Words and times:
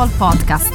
Football 0.00 0.32
Podcast. 0.32 0.72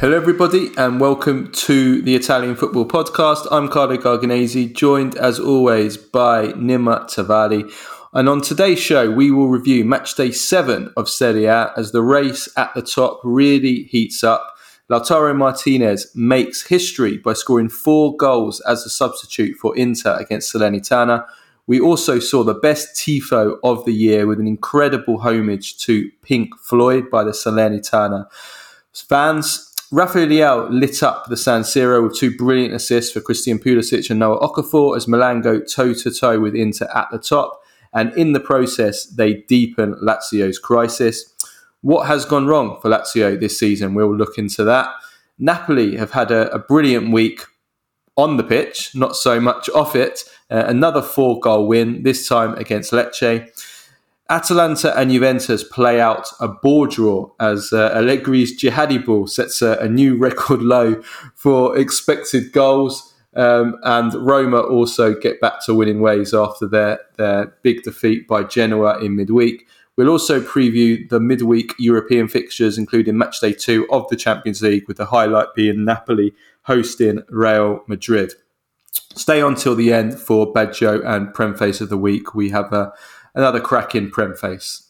Hello, 0.00 0.16
everybody, 0.16 0.72
and 0.76 0.98
welcome 1.00 1.52
to 1.52 2.02
the 2.02 2.16
Italian 2.16 2.56
Football 2.56 2.86
Podcast. 2.86 3.46
I'm 3.52 3.68
Carlo 3.68 3.96
Garganese, 3.96 4.74
joined 4.74 5.16
as 5.16 5.38
always 5.38 5.96
by 5.96 6.48
Nima 6.54 7.08
Tavallaey. 7.08 7.72
And 8.12 8.28
on 8.28 8.40
today's 8.40 8.80
show, 8.80 9.12
we 9.12 9.30
will 9.30 9.46
review 9.46 9.84
match 9.84 10.16
day 10.16 10.32
seven 10.32 10.92
of 10.96 11.08
Serie 11.08 11.44
A 11.44 11.72
as 11.76 11.92
the 11.92 12.02
race 12.02 12.48
at 12.56 12.74
the 12.74 12.82
top 12.82 13.20
really 13.22 13.84
heats 13.84 14.24
up. 14.24 14.56
Lautaro 14.90 15.36
Martinez 15.36 16.10
makes 16.16 16.66
history 16.66 17.18
by 17.18 17.32
scoring 17.32 17.68
four 17.68 18.16
goals 18.16 18.60
as 18.62 18.84
a 18.84 18.90
substitute 18.90 19.56
for 19.56 19.76
Inter 19.76 20.16
against 20.16 20.52
Salernitana. 20.52 21.26
We 21.66 21.80
also 21.80 22.18
saw 22.18 22.44
the 22.44 22.54
best 22.54 22.94
TIFO 22.96 23.58
of 23.62 23.84
the 23.84 23.92
year 23.92 24.26
with 24.26 24.38
an 24.38 24.46
incredible 24.46 25.18
homage 25.18 25.78
to 25.78 26.10
Pink 26.22 26.58
Floyd 26.58 27.10
by 27.10 27.24
the 27.24 27.30
Salernitana 27.30 28.26
fans. 28.92 29.70
Rafael 29.90 30.68
lit 30.70 31.02
up 31.02 31.26
the 31.26 31.36
San 31.36 31.62
Siro 31.62 32.02
with 32.02 32.16
two 32.16 32.36
brilliant 32.36 32.74
assists 32.74 33.12
for 33.12 33.20
Christian 33.20 33.58
Pulisic 33.58 34.10
and 34.10 34.18
Noah 34.18 34.40
Okafor 34.40 34.96
as 34.96 35.06
Milan 35.06 35.40
go 35.40 35.60
toe 35.60 35.94
to 35.94 36.10
toe 36.10 36.40
with 36.40 36.54
Inter 36.54 36.88
at 36.94 37.08
the 37.10 37.18
top. 37.18 37.60
And 37.92 38.12
in 38.14 38.32
the 38.32 38.40
process, 38.40 39.06
they 39.06 39.34
deepen 39.34 39.94
Lazio's 40.02 40.58
crisis. 40.58 41.32
What 41.80 42.06
has 42.08 42.24
gone 42.24 42.46
wrong 42.46 42.80
for 42.80 42.90
Lazio 42.90 43.38
this 43.38 43.58
season? 43.58 43.94
We'll 43.94 44.14
look 44.14 44.36
into 44.36 44.64
that. 44.64 44.88
Napoli 45.38 45.96
have 45.96 46.10
had 46.10 46.30
a, 46.30 46.52
a 46.52 46.58
brilliant 46.58 47.12
week 47.12 47.42
on 48.16 48.36
the 48.36 48.44
pitch, 48.44 48.94
not 48.94 49.16
so 49.16 49.40
much 49.40 49.68
off 49.70 49.94
it. 49.94 50.24
Uh, 50.50 50.64
another 50.66 51.02
four 51.02 51.40
goal 51.40 51.66
win, 51.66 52.02
this 52.02 52.28
time 52.28 52.54
against 52.54 52.92
Lecce. 52.92 53.48
Atalanta 54.30 54.98
and 54.98 55.10
Juventus 55.10 55.62
play 55.62 56.00
out 56.00 56.28
a 56.40 56.48
ball 56.48 56.86
draw 56.86 57.30
as 57.40 57.72
uh, 57.72 57.94
Allegri's 57.94 58.58
jihadi 58.58 59.04
ball 59.04 59.26
sets 59.26 59.60
a, 59.60 59.76
a, 59.78 59.88
new 59.88 60.16
record 60.16 60.62
low 60.74 61.02
for 61.34 61.76
expected 61.76 62.52
goals. 62.52 63.12
Um, 63.36 63.76
and 63.82 64.14
Roma 64.14 64.60
also 64.60 65.14
get 65.14 65.40
back 65.40 65.64
to 65.66 65.74
winning 65.74 66.00
ways 66.00 66.32
after 66.32 66.66
their, 66.66 67.00
their 67.16 67.54
big 67.62 67.82
defeat 67.82 68.26
by 68.26 68.44
Genoa 68.44 68.98
in 69.04 69.16
midweek. 69.16 69.66
We'll 69.96 70.08
also 70.08 70.40
preview 70.40 71.08
the 71.08 71.20
midweek 71.20 71.74
European 71.78 72.28
fixtures, 72.28 72.78
including 72.78 73.18
match 73.18 73.40
day 73.40 73.52
two 73.52 73.86
of 73.90 74.08
the 74.08 74.16
Champions 74.16 74.62
League, 74.62 74.88
with 74.88 74.96
the 74.96 75.06
highlight 75.06 75.54
being 75.54 75.84
Napoli 75.84 76.32
hosting 76.62 77.22
Real 77.28 77.82
Madrid. 77.86 78.32
Stay 79.14 79.40
on 79.40 79.54
till 79.54 79.74
the 79.74 79.92
end 79.92 80.18
for 80.18 80.52
Baggio 80.52 81.04
and 81.04 81.32
Prem 81.32 81.54
Face 81.54 81.80
of 81.80 81.88
the 81.88 81.96
Week. 81.96 82.34
We 82.34 82.50
have 82.50 82.72
uh, 82.72 82.90
another 83.34 83.60
cracking 83.60 84.10
Prem 84.10 84.34
Face. 84.34 84.88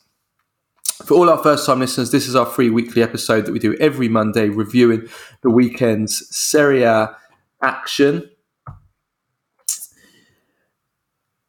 For 1.05 1.15
all 1.15 1.29
our 1.29 1.43
first 1.43 1.67
time 1.67 1.81
listeners, 1.81 2.11
this 2.11 2.29
is 2.29 2.37
our 2.37 2.47
free 2.47 2.71
weekly 2.71 3.03
episode 3.03 3.47
that 3.47 3.53
we 3.53 3.59
do 3.59 3.77
every 3.79 4.09
Monday, 4.09 4.49
reviewing 4.49 5.09
the 5.43 5.51
weekend's 5.51 6.27
Serie 6.35 6.85
A 6.85 7.17
action. 7.61 8.31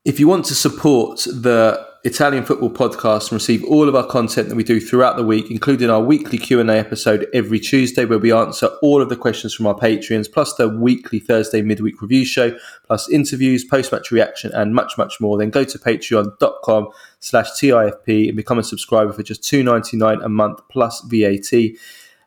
If 0.04 0.20
you 0.20 0.28
want 0.28 0.46
to 0.46 0.56
support 0.56 1.20
the 1.22 1.85
Italian 2.06 2.46
Football 2.46 2.70
Podcast 2.70 3.24
and 3.24 3.32
receive 3.32 3.64
all 3.64 3.90
of 3.90 3.96
our 3.96 4.06
content 4.06 4.50
that 4.50 4.56
we 4.56 4.64
do 4.64 4.80
throughout 4.80 5.18
the 5.18 5.24
week, 5.24 5.50
including 5.50 5.90
our 5.90 6.02
weekly 6.02 6.38
Q&A 6.38 6.64
episode 6.78 7.28
every 7.34 7.60
Tuesday 7.60 8.06
where 8.06 8.20
we 8.20 8.32
answer 8.32 8.68
all 8.84 9.02
of 9.02 9.10
the 9.10 9.16
questions 9.16 9.56
from 9.56 9.66
our 9.66 9.74
Patreons, 9.74 10.32
plus 10.32 10.54
the 10.54 10.70
weekly 10.70 11.18
Thursday 11.18 11.64
midweek 11.64 12.00
review 12.04 12.24
show, 12.24 12.56
plus 12.86 13.10
interviews, 13.10 13.64
post-match 13.64 14.12
reaction, 14.12 14.52
and 14.54 14.76
much, 14.76 15.00
much 15.00 15.20
more, 15.20 15.36
then 15.36 15.50
go 15.50 15.64
to 15.64 15.80
patreon.com 15.80 16.90
slash 17.22 17.50
TIFP 17.54 18.28
and 18.28 18.38
become 18.38 18.60
a 18.60 18.64
subscriber 18.64 19.12
for 19.12 19.24
just 19.24 19.44
two 19.44 19.64
ninety 19.64 19.98
nine 19.98 20.22
a 20.22 20.30
month 20.30 20.60
plus 20.70 21.02
VAT. 21.02 21.76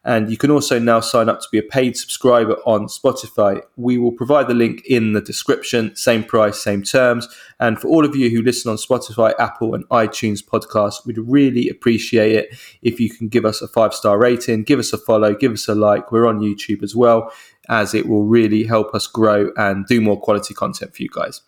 And 0.08 0.30
you 0.30 0.38
can 0.38 0.50
also 0.50 0.78
now 0.78 1.00
sign 1.00 1.28
up 1.28 1.40
to 1.40 1.46
be 1.52 1.58
a 1.58 1.62
paid 1.62 1.94
subscriber 1.94 2.54
on 2.64 2.86
Spotify. 2.86 3.60
We 3.76 3.98
will 3.98 4.10
provide 4.10 4.48
the 4.48 4.54
link 4.54 4.80
in 4.86 5.12
the 5.12 5.20
description, 5.20 5.94
same 5.96 6.24
price, 6.24 6.58
same 6.58 6.82
terms. 6.82 7.28
And 7.60 7.78
for 7.78 7.88
all 7.88 8.06
of 8.06 8.16
you 8.16 8.30
who 8.30 8.40
listen 8.40 8.70
on 8.70 8.78
Spotify, 8.78 9.34
Apple, 9.38 9.74
and 9.74 9.86
iTunes 9.90 10.42
podcasts, 10.42 11.04
we'd 11.04 11.18
really 11.18 11.68
appreciate 11.68 12.32
it 12.32 12.58
if 12.80 12.98
you 12.98 13.10
can 13.10 13.28
give 13.28 13.44
us 13.44 13.60
a 13.60 13.68
five 13.68 13.92
star 13.92 14.16
rating, 14.16 14.62
give 14.62 14.78
us 14.78 14.94
a 14.94 14.98
follow, 14.98 15.34
give 15.34 15.52
us 15.52 15.68
a 15.68 15.74
like. 15.74 16.10
We're 16.10 16.26
on 16.26 16.40
YouTube 16.40 16.82
as 16.82 16.96
well, 16.96 17.30
as 17.68 17.92
it 17.92 18.08
will 18.08 18.24
really 18.24 18.64
help 18.64 18.94
us 18.94 19.06
grow 19.06 19.50
and 19.58 19.84
do 19.84 20.00
more 20.00 20.18
quality 20.18 20.54
content 20.54 20.96
for 20.96 21.02
you 21.02 21.10
guys. 21.12 21.42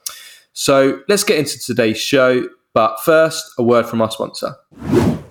So 0.52 1.00
let's 1.08 1.24
get 1.24 1.38
into 1.38 1.58
today's 1.58 1.98
show. 1.98 2.46
But 2.74 3.00
first, 3.00 3.54
a 3.56 3.62
word 3.62 3.86
from 3.86 4.02
our 4.02 4.10
sponsor. 4.10 4.56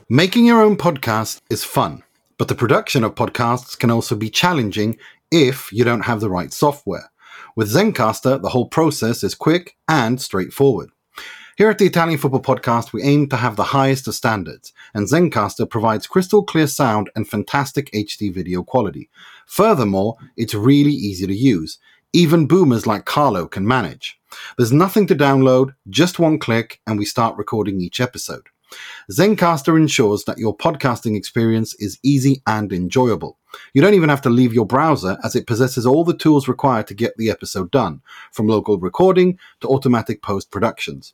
Making 0.09 0.47
your 0.47 0.63
own 0.63 0.78
podcast 0.78 1.41
is 1.51 1.63
fun. 1.63 2.01
But 2.39 2.47
the 2.47 2.55
production 2.55 3.03
of 3.03 3.16
podcasts 3.16 3.77
can 3.77 3.91
also 3.91 4.16
be 4.16 4.29
challenging 4.29 4.97
if 5.29 5.72
you 5.73 5.83
don't 5.83 6.05
have 6.05 6.22
the 6.22 6.29
right 6.29 6.53
software. 6.53 7.11
With 7.57 7.69
Zencastr, 7.69 8.41
the 8.41 8.50
whole 8.50 8.69
process 8.69 9.23
is 9.23 9.35
quick 9.35 9.75
and 9.89 10.22
straightforward. 10.22 10.89
Here 11.57 11.69
at 11.69 11.79
the 11.79 11.85
Italian 11.85 12.17
Football 12.17 12.41
Podcast, 12.41 12.94
we 12.94 13.03
aim 13.03 13.27
to 13.27 13.35
have 13.35 13.57
the 13.57 13.75
highest 13.75 14.07
of 14.07 14.16
standards, 14.16 14.72
and 14.94 15.05
Zencastr 15.05 15.69
provides 15.69 16.07
crystal 16.07 16.41
clear 16.41 16.67
sound 16.67 17.09
and 17.13 17.27
fantastic 17.27 17.91
HD 17.91 18.33
video 18.33 18.63
quality. 18.63 19.09
Furthermore, 19.45 20.16
it's 20.38 20.53
really 20.53 20.94
easy 20.94 21.27
to 21.27 21.35
use. 21.35 21.77
Even 22.13 22.47
boomers 22.47 22.88
like 22.88 23.03
Carlo 23.03 23.47
can 23.47 23.67
manage. 23.67 24.17
There's 24.57 24.71
nothing 24.71 25.07
to 25.07 25.16
download, 25.16 25.75
just 25.89 26.19
one 26.19 26.39
click, 26.39 26.79
and 26.88 26.97
we 26.97 27.03
start 27.03 27.35
recording 27.35 27.81
each 27.81 28.00
episode. 28.00 28.47
Zencastr 29.12 29.78
ensures 29.78 30.24
that 30.25 30.38
your 30.38 30.56
podcasting 30.56 31.16
experience 31.16 31.74
is 31.75 32.00
easy 32.03 32.41
and 32.46 32.72
enjoyable. 32.72 33.38
You 33.74 33.81
don't 33.81 33.96
even 33.96 34.09
have 34.09 34.22
to 34.22 34.30
leave 34.30 34.53
your 34.53 34.66
browser 34.66 35.18
as 35.24 35.35
it 35.35 35.47
possesses 35.47 35.85
all 35.85 36.03
the 36.03 36.16
tools 36.16 36.47
required 36.47 36.88
to 36.88 36.94
get 36.94 37.18
the 37.18 37.30
episode 37.30 37.72
done, 37.72 38.02
from 38.31 38.47
local 38.47 38.78
recording 38.78 39.40
to 39.62 39.68
automatic 39.68 40.22
post 40.22 40.52
productions. 40.52 41.13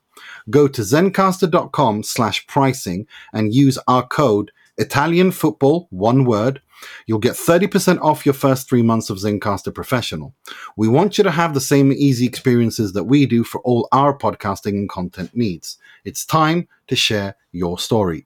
Go 0.50 0.68
to 0.68 0.82
zencastr.com 0.82 2.04
slash 2.04 2.46
pricing 2.48 3.08
and 3.34 3.54
use 3.54 3.78
our 3.88 4.06
code 4.06 4.52
Italian 4.78 5.32
football, 5.32 5.88
one 5.92 6.26
word, 6.26 6.62
You'll 7.06 7.20
get 7.20 7.34
30% 7.34 8.02
off 8.02 8.26
your 8.26 8.34
first 8.34 8.70
three 8.70 8.82
months 8.82 9.10
of 9.10 9.18
Zencastr 9.18 9.74
Professional. 9.74 10.34
We 10.78 10.88
want 10.88 11.18
you 11.18 11.24
to 11.24 11.32
have 11.32 11.54
the 11.54 11.62
same 11.62 11.92
easy 11.92 12.26
experiences 12.26 12.94
that 12.94 13.06
we 13.06 13.26
do 13.26 13.44
for 13.44 13.62
all 13.62 13.88
our 13.92 14.18
podcasting 14.18 14.74
and 14.74 14.90
content 14.90 15.36
needs. 15.36 15.78
It's 16.04 16.26
time 16.26 16.68
to 16.88 16.96
share 16.96 17.36
your 17.52 17.80
story. 17.80 18.26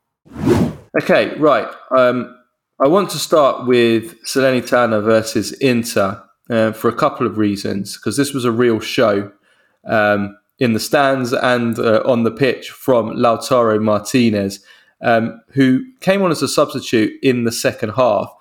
Okay, 1.02 1.36
right. 1.38 1.68
Um, 1.96 2.36
I 2.80 2.88
want 2.88 3.10
to 3.12 3.18
start 3.18 3.68
with 3.68 4.22
Salernitana 4.24 5.04
versus 5.04 5.52
Inter 5.54 6.24
uh, 6.50 6.72
for 6.72 6.88
a 6.88 6.96
couple 6.96 7.28
of 7.28 7.38
reasons, 7.38 7.96
because 7.96 8.18
this 8.18 8.34
was 8.34 8.46
a 8.46 8.52
real 8.52 8.80
show 8.80 9.32
um, 9.86 10.38
in 10.60 10.74
the 10.74 10.80
stands 10.80 11.34
and 11.34 11.78
uh, 11.78 12.02
on 12.06 12.24
the 12.24 12.32
pitch 12.32 12.70
from 12.70 13.12
Lautaro 13.12 13.82
Martinez, 13.82 14.64
um, 15.02 15.42
who 15.50 15.84
came 16.02 16.22
on 16.22 16.32
as 16.32 16.42
a 16.42 16.48
substitute 16.48 17.14
in 17.22 17.44
the 17.44 17.52
second 17.52 17.92
half 17.92 18.34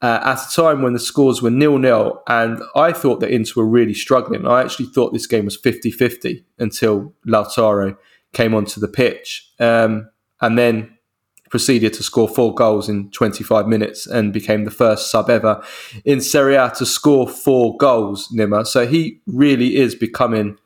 uh, 0.00 0.20
at 0.22 0.38
a 0.38 0.54
time 0.54 0.82
when 0.82 0.92
the 0.92 0.98
scores 0.98 1.42
were 1.42 1.50
nil 1.50 1.78
nil. 1.78 2.22
And 2.28 2.62
I 2.76 2.92
thought 2.92 3.20
that 3.20 3.30
Inter 3.30 3.52
were 3.56 3.68
really 3.68 3.94
struggling. 3.94 4.46
I 4.46 4.62
actually 4.62 4.86
thought 4.86 5.12
this 5.12 5.26
game 5.26 5.44
was 5.44 5.56
50 5.56 5.90
50 5.90 6.44
until 6.58 7.14
Lautaro 7.26 7.96
came 8.32 8.54
onto 8.54 8.80
the 8.80 8.88
pitch 8.88 9.50
um, 9.58 10.08
and 10.40 10.58
then 10.58 10.98
proceeded 11.50 11.94
to 11.94 12.02
score 12.02 12.28
four 12.28 12.54
goals 12.54 12.88
in 12.88 13.10
25 13.10 13.66
minutes 13.66 14.06
and 14.06 14.32
became 14.32 14.64
the 14.64 14.70
first 14.70 15.10
sub 15.10 15.30
ever 15.30 15.62
in 16.04 16.20
Serie 16.20 16.56
A 16.56 16.70
to 16.76 16.84
score 16.84 17.26
four 17.26 17.76
goals, 17.78 18.28
Nima. 18.28 18.66
So 18.66 18.86
he 18.86 19.20
really 19.26 19.76
is 19.76 19.94
becoming, 19.94 20.58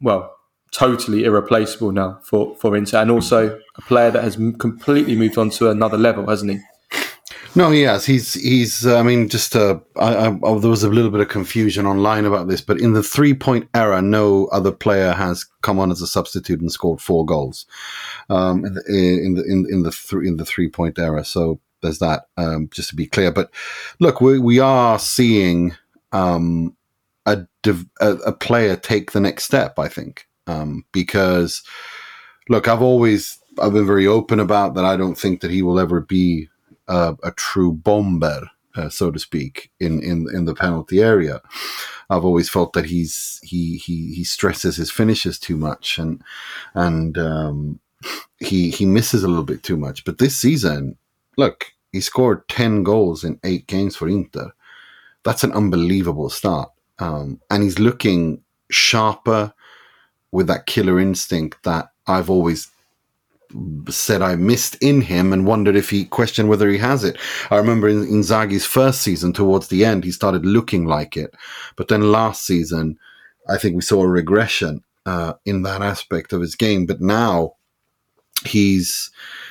well, 0.00 0.32
totally 0.70 1.24
irreplaceable 1.24 1.90
now 1.90 2.18
for, 2.22 2.54
for 2.56 2.76
Inter 2.76 2.98
and 2.98 3.10
also 3.10 3.58
a 3.76 3.82
player 3.82 4.10
that 4.10 4.22
has 4.22 4.36
completely 4.58 5.16
moved 5.16 5.38
on 5.38 5.50
to 5.50 5.70
another 5.70 5.98
level, 5.98 6.28
hasn't 6.28 6.52
he? 6.52 6.60
No, 7.56 7.70
he 7.70 7.82
has. 7.82 8.04
He's 8.04 8.34
he's. 8.34 8.86
I 8.86 9.02
mean, 9.02 9.30
just 9.30 9.56
uh, 9.56 9.80
I, 9.96 10.14
I, 10.14 10.38
oh, 10.42 10.58
there 10.58 10.70
was 10.70 10.84
a 10.84 10.90
little 10.90 11.10
bit 11.10 11.22
of 11.22 11.28
confusion 11.28 11.86
online 11.86 12.26
about 12.26 12.48
this, 12.48 12.60
but 12.60 12.78
in 12.78 12.92
the 12.92 13.02
three 13.02 13.32
point 13.32 13.66
era, 13.72 14.02
no 14.02 14.46
other 14.48 14.70
player 14.70 15.12
has 15.12 15.46
come 15.62 15.78
on 15.78 15.90
as 15.90 16.02
a 16.02 16.06
substitute 16.06 16.60
and 16.60 16.70
scored 16.70 17.00
four 17.00 17.24
goals 17.24 17.64
um, 18.28 18.66
in 18.66 18.74
the 18.74 18.82
in 18.88 19.34
the 19.36 19.44
in, 19.44 19.82
the 19.84 19.90
th- 19.90 20.22
in 20.22 20.36
the 20.36 20.44
three 20.44 20.68
point 20.68 20.98
era. 20.98 21.24
So 21.24 21.58
there's 21.80 21.98
that. 22.00 22.28
Um, 22.36 22.68
just 22.70 22.90
to 22.90 22.94
be 22.94 23.06
clear, 23.06 23.32
but 23.32 23.50
look, 24.00 24.20
we 24.20 24.38
we 24.38 24.58
are 24.58 24.98
seeing 24.98 25.74
um, 26.12 26.76
a, 27.24 27.46
div- 27.62 27.88
a, 28.02 28.12
a 28.16 28.32
player 28.32 28.76
take 28.76 29.12
the 29.12 29.20
next 29.20 29.44
step. 29.44 29.78
I 29.78 29.88
think 29.88 30.28
um, 30.46 30.84
because 30.92 31.62
look, 32.50 32.68
I've 32.68 32.82
always 32.82 33.38
I've 33.58 33.72
been 33.72 33.86
very 33.86 34.06
open 34.06 34.40
about 34.40 34.74
that. 34.74 34.84
I 34.84 34.98
don't 34.98 35.16
think 35.16 35.40
that 35.40 35.50
he 35.50 35.62
will 35.62 35.80
ever 35.80 36.02
be 36.02 36.50
uh, 36.88 37.14
a 37.22 37.30
true 37.32 37.72
bomber, 37.72 38.50
uh, 38.76 38.88
so 38.88 39.10
to 39.10 39.18
speak, 39.18 39.70
in, 39.80 40.02
in 40.02 40.26
in 40.34 40.44
the 40.44 40.54
penalty 40.54 41.00
area. 41.02 41.40
I've 42.10 42.24
always 42.24 42.48
felt 42.48 42.72
that 42.74 42.86
he's 42.86 43.40
he 43.42 43.78
he 43.78 44.14
he 44.14 44.24
stresses 44.24 44.76
his 44.76 44.90
finishes 44.90 45.38
too 45.38 45.56
much 45.56 45.98
and 45.98 46.22
and 46.74 47.18
um, 47.18 47.80
he 48.38 48.70
he 48.70 48.84
misses 48.86 49.24
a 49.24 49.28
little 49.28 49.44
bit 49.44 49.62
too 49.62 49.76
much. 49.76 50.04
But 50.04 50.18
this 50.18 50.36
season, 50.36 50.96
look, 51.36 51.72
He 51.92 52.00
scored 52.02 52.46
10 52.48 52.82
goals 52.82 53.24
in 53.24 53.40
eight 53.42 53.66
games 53.66 53.96
for 53.96 54.08
Inter. 54.08 54.52
That's 55.24 55.44
an 55.44 55.52
unbelievable 55.52 56.30
start. 56.30 56.70
Um, 56.98 57.40
and 57.50 57.62
he's 57.62 57.78
looking 57.78 58.42
sharper 58.70 59.54
with 60.30 60.46
that 60.48 60.66
killer 60.66 61.00
instinct 61.00 61.62
that 61.64 61.90
I've 62.06 62.28
always 62.30 62.70
said 63.88 64.22
I 64.22 64.36
missed 64.36 64.76
in 64.80 65.00
him 65.00 65.32
and 65.32 65.46
wondered 65.46 65.76
if 65.76 65.90
he 65.90 66.04
questioned 66.04 66.48
whether 66.48 66.68
he 66.68 66.78
has 66.78 67.04
it. 67.04 67.18
I 67.50 67.56
remember 67.56 67.88
in 67.88 68.06
Inzaghi's 68.06 68.64
first 68.64 69.02
season, 69.02 69.32
towards 69.32 69.68
the 69.68 69.84
end, 69.84 70.04
he 70.04 70.12
started 70.12 70.44
looking 70.44 70.86
like 70.86 71.16
it. 71.16 71.34
But 71.76 71.88
then 71.88 72.12
last 72.12 72.44
season, 72.44 72.98
I 73.48 73.58
think 73.58 73.74
we 73.74 73.82
saw 73.82 74.02
a 74.02 74.08
regression 74.08 74.82
uh, 75.04 75.34
in 75.44 75.62
that 75.62 75.82
aspect 75.82 76.32
of 76.32 76.40
his 76.40 76.56
game. 76.56 76.86
But 76.86 77.00
now 77.00 77.54
he's 78.44 79.10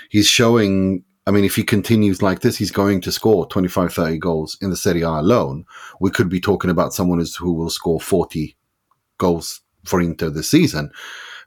he's 0.09 0.27
showing. 0.27 1.03
I 1.27 1.31
mean, 1.31 1.43
if 1.43 1.55
he 1.55 1.63
continues 1.63 2.21
like 2.21 2.41
this, 2.41 2.55
he's 2.55 2.69
going 2.69 3.01
to 3.01 3.11
score 3.11 3.47
25, 3.47 3.91
30 3.91 4.17
goals 4.19 4.59
in 4.61 4.69
the 4.69 4.77
Serie 4.77 5.01
A 5.01 5.09
alone. 5.09 5.65
We 5.99 6.11
could 6.11 6.29
be 6.29 6.39
talking 6.39 6.69
about 6.69 6.93
someone 6.93 7.23
who 7.39 7.51
will 7.51 7.71
score 7.71 7.99
40 7.99 8.55
goals 9.17 9.61
for 9.85 10.01
Inter 10.01 10.29
this 10.29 10.51
season. 10.51 10.91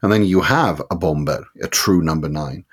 And 0.01 0.11
then 0.11 0.23
you 0.23 0.41
have 0.41 0.81
a 0.91 0.95
bomber, 0.95 1.45
a 1.61 1.67
true 1.67 2.01
number 2.01 2.29
nine. 2.29 2.65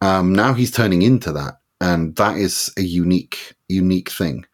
Um, 0.00 0.32
now 0.32 0.52
he's 0.52 0.70
turning 0.70 1.02
into 1.02 1.32
that, 1.32 1.60
and 1.80 2.14
that 2.16 2.36
is 2.36 2.72
a 2.76 2.82
unique, 2.82 3.54
unique 3.68 4.10
thing. 4.10 4.44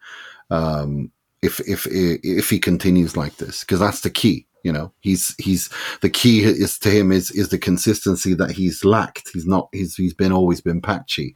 Um, 0.49 1.11
if 1.41 1.59
if 1.61 1.87
if 1.89 2.49
he 2.49 2.59
continues 2.59 3.17
like 3.17 3.37
this, 3.37 3.61
because 3.61 3.79
that's 3.79 4.01
the 4.01 4.09
key. 4.09 4.47
You 4.63 4.71
know, 4.71 4.93
he's 4.99 5.35
he's 5.39 5.69
the 6.01 6.09
key 6.09 6.43
is 6.43 6.77
to 6.79 6.89
him 6.89 7.11
is 7.11 7.31
is 7.31 7.49
the 7.49 7.57
consistency 7.57 8.35
that 8.35 8.51
he's 8.51 8.85
lacked. 8.85 9.29
He's 9.33 9.47
not 9.47 9.69
he's 9.71 9.95
he's 9.95 10.13
been 10.13 10.31
always 10.31 10.61
been 10.61 10.81
patchy. 10.81 11.35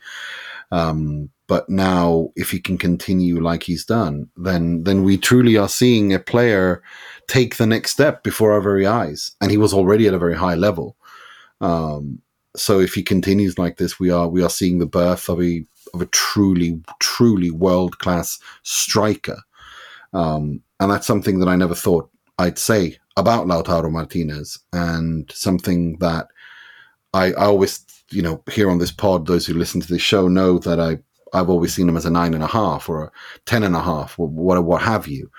Um, 0.71 1.29
but 1.47 1.69
now, 1.69 2.31
if 2.35 2.49
he 2.49 2.59
can 2.59 2.77
continue 2.77 3.39
like 3.39 3.63
he's 3.63 3.85
done, 3.85 4.29
then 4.35 4.83
then 4.83 5.03
we 5.03 5.17
truly 5.17 5.57
are 5.57 5.69
seeing 5.69 6.13
a 6.13 6.19
player 6.19 6.81
take 7.27 7.57
the 7.57 7.67
next 7.67 7.91
step 7.91 8.23
before 8.23 8.51
our 8.51 8.61
very 8.61 8.87
eyes. 8.87 9.35
And 9.41 9.51
he 9.51 9.57
was 9.57 9.73
already 9.73 10.07
at 10.07 10.13
a 10.13 10.19
very 10.19 10.35
high 10.35 10.55
level. 10.55 10.95
Um, 11.61 12.21
so 12.55 12.79
if 12.79 12.93
he 12.93 13.03
continues 13.03 13.59
like 13.59 13.77
this, 13.77 13.99
we 13.99 14.09
are 14.09 14.27
we 14.27 14.41
are 14.41 14.49
seeing 14.49 14.79
the 14.79 14.85
birth 14.85 15.29
of 15.29 15.41
a 15.41 15.63
of 15.93 16.01
a 16.01 16.07
truly 16.07 16.81
truly 16.99 17.51
world 17.51 17.99
class 17.99 18.39
striker. 18.63 19.41
Um, 20.13 20.61
and 20.79 20.91
that's 20.91 21.07
something 21.07 21.39
that 21.39 21.49
I 21.49 21.55
never 21.55 21.75
thought 21.75 22.09
I'd 22.39 22.57
say 22.57 22.97
about 23.17 23.47
Lautaro 23.47 23.91
Martinez, 23.91 24.59
and 24.73 25.31
something 25.31 25.97
that 25.99 26.27
I, 27.15 27.31
I 27.31 27.45
always 27.45 27.85
you 28.11 28.21
know 28.21 28.43
here 28.51 28.69
on 28.69 28.77
this 28.77 28.91
pod, 28.91 29.27
those 29.27 29.45
who 29.45 29.53
listen 29.53 29.81
to 29.81 29.87
this 29.87 30.01
show 30.01 30.27
know 30.27 30.59
that 30.59 30.79
I 30.79 30.99
I've 31.33 31.49
always 31.49 31.73
seen 31.73 31.89
him 31.89 31.97
as 31.97 32.05
a 32.05 32.11
nine 32.11 32.33
and 32.33 32.43
a 32.43 32.47
half 32.47 32.89
or 32.89 33.05
a 33.05 33.11
ten 33.45 33.63
and 33.63 33.75
a 33.75 33.81
half, 33.81 34.19
or 34.19 34.27
what 34.27 34.63
what 34.63 34.81
have 34.81 35.07
you 35.07 35.29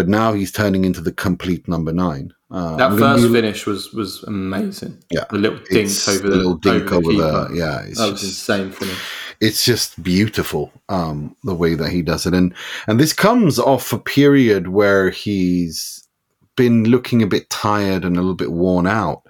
but 0.00 0.08
now 0.08 0.32
he's 0.32 0.52
turning 0.52 0.84
into 0.84 1.00
the 1.00 1.12
complete 1.12 1.68
number 1.68 1.92
nine. 1.92 2.32
Uh, 2.50 2.76
that 2.76 2.98
first 2.98 3.30
finish 3.30 3.66
was 3.66 3.92
was 3.92 4.22
amazing. 4.24 4.96
Yeah, 5.10 5.24
the 5.30 5.36
little 5.36 5.58
dink 5.70 5.90
over 6.08 6.30
the, 6.30 6.36
little 6.36 6.54
dink 6.54 6.90
over, 6.90 7.12
the, 7.12 7.22
over 7.22 7.48
the 7.48 7.58
yeah, 7.58 7.82
it's 7.82 7.98
that 7.98 8.10
was 8.10 8.24
insane 8.24 8.72
finish. 8.72 8.98
It's 9.40 9.64
just 9.64 10.02
beautiful 10.02 10.72
um, 10.88 11.36
the 11.44 11.54
way 11.54 11.74
that 11.74 11.90
he 11.90 12.00
does 12.00 12.24
it, 12.24 12.32
and 12.32 12.54
and 12.86 12.98
this 12.98 13.12
comes 13.12 13.58
off 13.58 13.92
a 13.92 13.98
period 13.98 14.68
where 14.68 15.10
he's 15.10 16.08
been 16.56 16.84
looking 16.84 17.22
a 17.22 17.26
bit 17.26 17.50
tired 17.50 18.04
and 18.04 18.16
a 18.16 18.20
little 18.20 18.34
bit 18.34 18.52
worn 18.52 18.86
out. 18.86 19.22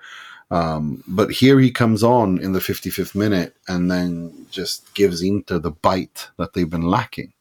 Um, 0.51 1.05
but 1.07 1.31
here 1.31 1.61
he 1.61 1.71
comes 1.71 2.03
on 2.03 2.39
in 2.41 2.53
the 2.53 2.59
55th 2.59 3.15
minute 3.15 3.55
and 3.69 3.91
then 3.91 4.47
just 4.51 4.93
gives 4.95 5.23
Inter 5.23 5.59
the 5.59 5.71
bite 5.71 6.29
that 6.39 6.55
they've 6.55 6.69
been 6.69 6.83
lacking. 6.83 7.33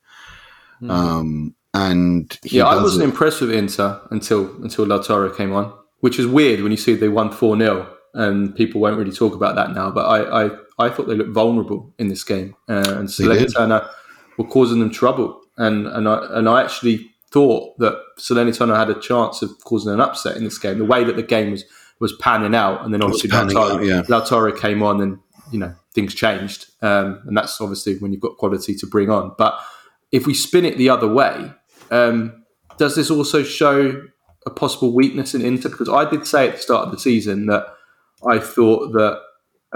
Mm. 0.82 0.92
Um, 0.92 1.56
and 1.74 2.40
yeah, 2.44 2.66
I 2.66 2.82
wasn't 2.82 3.04
it. 3.04 3.10
impressed 3.10 3.42
with 3.42 3.52
Inter 3.52 4.00
until 4.12 4.64
until 4.64 4.86
Lautaro 4.86 5.36
came 5.36 5.54
on, 5.54 5.74
which 6.00 6.18
is 6.18 6.26
weird 6.26 6.62
when 6.62 6.72
you 6.72 6.78
see 6.78 6.96
they 6.96 7.10
won 7.10 7.32
four 7.32 7.58
0 7.58 7.96
and 8.14 8.56
people 8.56 8.82
won't 8.82 8.98
really 8.98 9.12
talk 9.12 9.36
about 9.36 9.56
that 9.56 9.74
now. 9.74 9.92
But 9.92 10.06
I 10.06 10.46
I, 10.46 10.50
I 10.80 10.90
thought 10.90 11.08
they 11.08 11.16
looked 11.16 11.32
vulnerable 11.32 11.94
in 12.00 12.08
this 12.08 12.24
game, 12.24 12.56
uh, 12.68 12.96
and 12.98 13.08
Salernitana 13.08 13.88
were 14.38 14.48
causing 14.48 14.80
them 14.80 14.90
trouble, 14.90 15.42
and 15.58 15.86
and 15.88 16.08
I 16.08 16.28
and 16.32 16.50
I 16.50 16.64
actually 16.64 17.12
thought 17.32 17.78
that 17.78 18.02
Salernitana 18.18 18.76
had 18.76 18.90
a 18.90 19.00
chance 19.00 19.44
of 19.44 19.52
causing 19.64 19.94
an 19.94 20.02
upset 20.02 20.38
in 20.38 20.44
this 20.44 20.58
game. 20.58 20.80
The 20.80 20.86
way 20.86 21.04
that 21.04 21.16
the 21.16 21.24
game 21.24 21.52
was 21.52 21.66
was 22.00 22.14
panning 22.14 22.56
out, 22.56 22.84
and 22.84 22.94
then 22.94 23.02
obviously 23.02 23.30
Lautaro, 23.30 23.76
out, 23.76 23.84
yeah. 23.84 24.02
Lautaro 24.04 24.58
came 24.58 24.82
on, 24.84 25.02
and 25.02 25.20
you 25.52 25.60
know 25.60 25.74
things 25.94 26.14
changed, 26.14 26.68
um, 26.82 27.22
and 27.26 27.36
that's 27.36 27.60
obviously 27.60 27.98
when 27.98 28.12
you've 28.12 28.22
got 28.22 28.38
quality 28.38 28.76
to 28.76 28.88
bring 28.88 29.10
on, 29.10 29.34
but 29.38 29.60
if 30.12 30.26
we 30.26 30.34
spin 30.34 30.66
it 30.66 30.78
the 30.78 30.90
other 30.90 31.08
way, 31.08 31.52
um, 31.92 32.44
does 32.78 32.96
this 32.96 33.12
also 33.12 33.44
show 33.44 34.02
a 34.46 34.50
possible 34.50 34.94
weakness 34.94 35.36
in 35.36 35.42
Inter? 35.42 35.70
Because 35.70 35.90
I 35.90 36.10
did 36.10 36.26
say 36.26 36.48
at 36.48 36.56
the 36.56 36.62
start 36.62 36.86
of 36.88 36.92
the 36.92 37.00
season 37.00 37.46
that 37.48 37.68
I 38.28 38.40
thought 38.40 38.92
that 38.94 39.22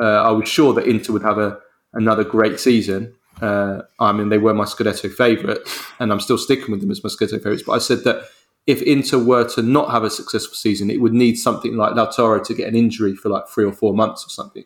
uh, 0.01 0.23
I 0.23 0.31
was 0.31 0.47
sure 0.47 0.73
that 0.73 0.87
Inter 0.87 1.13
would 1.13 1.21
have 1.23 1.37
a, 1.37 1.59
another 1.93 2.23
great 2.23 2.59
season. 2.59 3.13
Uh, 3.41 3.81
I 3.99 4.11
mean, 4.11 4.29
they 4.29 4.37
were 4.37 4.53
my 4.53 4.63
Scudetto 4.63 5.11
favourites, 5.11 5.83
and 5.99 6.11
I'm 6.11 6.19
still 6.19 6.37
sticking 6.37 6.71
with 6.71 6.81
them 6.81 6.91
as 6.91 7.03
my 7.03 7.09
Scudetto 7.09 7.37
favourites. 7.37 7.63
But 7.63 7.73
I 7.73 7.79
said 7.79 8.03
that 8.05 8.27
if 8.65 8.81
Inter 8.81 9.19
were 9.19 9.47
to 9.49 9.61
not 9.61 9.91
have 9.91 10.03
a 10.03 10.09
successful 10.09 10.55
season, 10.55 10.89
it 10.89 11.01
would 11.01 11.13
need 11.13 11.35
something 11.35 11.75
like 11.75 11.93
Lautaro 11.93 12.43
to 12.45 12.53
get 12.53 12.67
an 12.67 12.75
injury 12.75 13.15
for 13.15 13.29
like 13.29 13.47
three 13.47 13.65
or 13.65 13.73
four 13.73 13.93
months 13.93 14.25
or 14.25 14.29
something. 14.29 14.63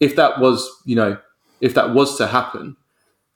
If 0.00 0.16
that 0.16 0.40
was, 0.40 0.68
you 0.84 0.96
know, 0.96 1.18
if 1.60 1.74
that 1.74 1.94
was 1.94 2.16
to 2.18 2.26
happen, 2.26 2.76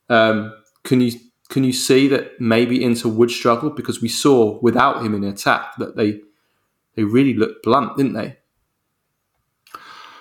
um, 0.09 0.53
can 0.85 1.01
you 1.01 1.13
can 1.49 1.65
you 1.65 1.73
see 1.73 2.09
that 2.09 2.41
maybe 2.41 2.83
Inter 2.83 3.11
would 3.11 3.31
struggle 3.31 3.71
because 3.71 4.01
we 4.01 4.09
saw 4.09 4.59
without 4.61 5.05
him 5.05 5.15
in 5.15 5.23
attack 5.25 5.77
that 5.79 5.97
they 5.97 6.21
they 6.95 7.05
really 7.05 7.35
looked 7.35 7.63
blunt, 7.63 7.97
didn't 7.97 8.15
they? 8.15 8.37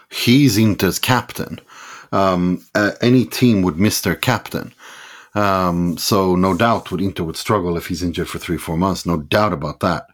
He's 0.09 0.57
Inter's 0.57 0.99
captain. 0.99 1.59
Um, 2.11 2.65
uh, 2.75 2.91
any 3.01 3.25
team 3.25 3.61
would 3.61 3.77
miss 3.77 4.01
their 4.01 4.15
captain. 4.15 4.73
Um, 5.33 5.97
so 5.97 6.35
no 6.35 6.55
doubt 6.55 6.91
would 6.91 7.01
Inter 7.01 7.23
would 7.23 7.37
struggle 7.37 7.77
if 7.77 7.87
he's 7.87 8.03
injured 8.03 8.29
for 8.29 8.39
three, 8.39 8.57
four 8.57 8.77
months. 8.77 9.05
No 9.05 9.17
doubt 9.17 9.53
about 9.53 9.79
that. 9.79 10.07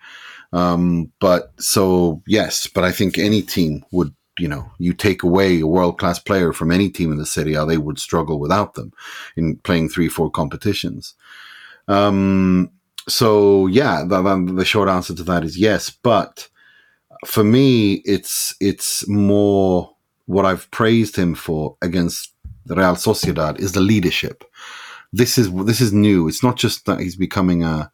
Um, 0.54 1.12
but 1.20 1.52
so 1.60 2.22
yes, 2.28 2.68
but 2.68 2.84
I 2.84 2.92
think 2.92 3.18
any 3.18 3.42
team 3.42 3.84
would 3.92 4.14
you 4.38 4.48
know, 4.48 4.70
you 4.78 4.94
take 4.94 5.24
away 5.24 5.60
a 5.60 5.68
world 5.68 5.98
class 5.98 6.20
player 6.20 6.54
from 6.54 6.72
any 6.72 6.90
team 6.90 7.12
in 7.12 7.18
the 7.18 7.56
A, 7.58 7.66
they 7.66 7.78
would 7.78 8.00
struggle 8.00 8.40
without 8.40 8.76
them 8.76 8.94
in 9.36 9.58
playing 9.58 9.90
three, 9.90 10.10
four 10.10 10.30
competitions. 10.30 11.16
Um, 11.88 12.72
so 13.08 13.68
yeah, 13.68 14.04
the, 14.06 14.54
the 14.54 14.66
short 14.66 14.90
answer 14.90 15.16
to 15.16 15.24
that 15.24 15.44
is 15.44 15.58
yes. 15.58 15.90
But 15.90 16.48
for 17.26 17.44
me, 17.44 17.96
it's 18.06 18.56
it's 18.60 19.08
more 19.08 19.96
what 20.26 20.46
I've 20.46 20.70
praised 20.72 21.16
him 21.16 21.34
for 21.36 21.76
against 21.82 22.34
Real 22.68 22.96
Sociedad 22.96 23.60
is 23.60 23.72
the 23.72 23.80
leadership. 23.80 24.44
This 25.14 25.38
is 25.38 25.52
this 25.54 25.82
is 25.82 25.94
new. 25.94 26.28
It's 26.28 26.44
not 26.44 26.58
just 26.58 26.86
that 26.86 27.00
he's 27.00 27.16
becoming 27.16 27.64
a. 27.64 27.92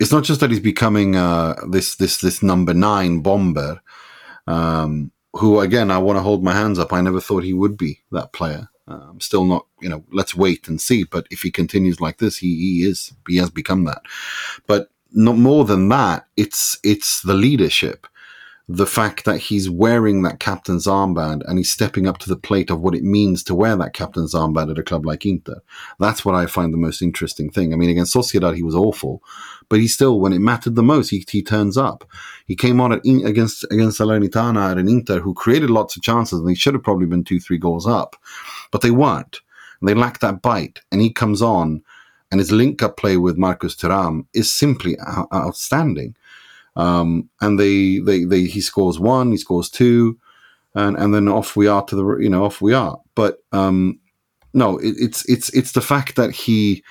It's 0.00 0.12
not 0.12 0.24
just 0.24 0.40
that 0.40 0.50
he's 0.50 0.60
becoming 0.60 1.16
a, 1.16 1.56
this 1.68 1.96
this 1.96 2.18
this 2.20 2.42
number 2.42 2.74
nine 2.74 3.20
bomber. 3.20 3.80
Um, 4.46 5.12
who 5.34 5.60
again 5.60 5.90
I 5.90 5.98
want 5.98 6.16
to 6.16 6.22
hold 6.22 6.42
my 6.42 6.54
hands 6.54 6.78
up. 6.78 6.92
I 6.92 7.00
never 7.00 7.20
thought 7.20 7.44
he 7.44 7.52
would 7.52 7.76
be 7.76 8.00
that 8.12 8.32
player. 8.32 8.68
I'm 8.86 9.10
um, 9.10 9.20
still 9.20 9.44
not, 9.44 9.66
you 9.82 9.88
know. 9.88 10.02
Let's 10.10 10.34
wait 10.34 10.66
and 10.66 10.80
see. 10.80 11.04
But 11.04 11.26
if 11.30 11.42
he 11.42 11.50
continues 11.50 12.00
like 12.00 12.18
this, 12.18 12.38
he, 12.38 12.56
he 12.56 12.88
is 12.88 13.12
he 13.28 13.36
has 13.36 13.50
become 13.50 13.84
that. 13.84 14.00
But 14.66 14.90
not 15.12 15.36
more 15.36 15.64
than 15.64 15.88
that. 15.90 16.26
It's 16.36 16.78
it's 16.82 17.20
the 17.22 17.34
leadership 17.34 18.06
the 18.70 18.86
fact 18.86 19.24
that 19.24 19.38
he's 19.38 19.70
wearing 19.70 20.22
that 20.22 20.40
captain's 20.40 20.86
armband 20.86 21.42
and 21.46 21.56
he's 21.56 21.72
stepping 21.72 22.06
up 22.06 22.18
to 22.18 22.28
the 22.28 22.36
plate 22.36 22.68
of 22.68 22.82
what 22.82 22.94
it 22.94 23.02
means 23.02 23.42
to 23.42 23.54
wear 23.54 23.74
that 23.76 23.94
captain's 23.94 24.34
armband 24.34 24.70
at 24.70 24.78
a 24.78 24.82
club 24.82 25.06
like 25.06 25.24
Inter. 25.24 25.62
That's 25.98 26.22
what 26.22 26.34
I 26.34 26.44
find 26.44 26.70
the 26.70 26.78
most 26.78 27.00
interesting 27.00 27.50
thing. 27.50 27.72
I 27.72 27.76
mean, 27.76 27.88
against 27.88 28.14
Sociedad, 28.14 28.56
he 28.56 28.62
was 28.62 28.74
awful, 28.74 29.22
but 29.70 29.80
he 29.80 29.88
still, 29.88 30.20
when 30.20 30.34
it 30.34 30.40
mattered 30.40 30.74
the 30.74 30.82
most, 30.82 31.08
he, 31.08 31.24
he 31.30 31.42
turns 31.42 31.78
up. 31.78 32.06
He 32.46 32.54
came 32.54 32.78
on 32.78 32.92
at, 32.92 33.00
against 33.06 33.64
against 33.70 34.00
Salernitana 34.00 34.72
at 34.72 34.78
an 34.78 34.88
Inter 34.88 35.20
who 35.20 35.32
created 35.32 35.70
lots 35.70 35.96
of 35.96 36.02
chances 36.02 36.38
and 36.38 36.48
they 36.48 36.54
should 36.54 36.74
have 36.74 36.82
probably 36.82 37.06
been 37.06 37.24
two, 37.24 37.40
three 37.40 37.58
goals 37.58 37.86
up, 37.86 38.16
but 38.70 38.82
they 38.82 38.90
weren't. 38.90 39.40
They 39.80 39.94
lacked 39.94 40.20
that 40.22 40.42
bite, 40.42 40.80
and 40.92 41.00
he 41.00 41.10
comes 41.10 41.40
on, 41.40 41.82
and 42.30 42.40
his 42.40 42.52
link-up 42.52 42.96
play 42.96 43.16
with 43.16 43.38
Marcus 43.38 43.76
Thuram 43.76 44.26
is 44.34 44.52
simply 44.52 44.98
outstanding. 45.32 46.16
Um, 46.78 47.28
and 47.40 47.60
they, 47.60 47.98
they, 47.98 48.24
they, 48.24 48.44
he 48.44 48.62
scores 48.62 48.98
one, 48.98 49.32
he 49.32 49.36
scores 49.36 49.68
two, 49.68 50.18
and, 50.74 50.96
and 50.96 51.12
then 51.12 51.28
off 51.28 51.56
we 51.56 51.66
are 51.66 51.84
to 51.84 51.96
the, 51.96 52.16
you 52.18 52.30
know, 52.30 52.44
off 52.44 52.62
we 52.62 52.72
are. 52.72 52.98
But, 53.14 53.42
um, 53.52 54.00
no, 54.54 54.78
it, 54.78 54.94
it's, 54.98 55.28
it's, 55.28 55.50
it's 55.50 55.72
the 55.72 55.82
fact 55.82 56.16
that 56.16 56.30
he, 56.30 56.82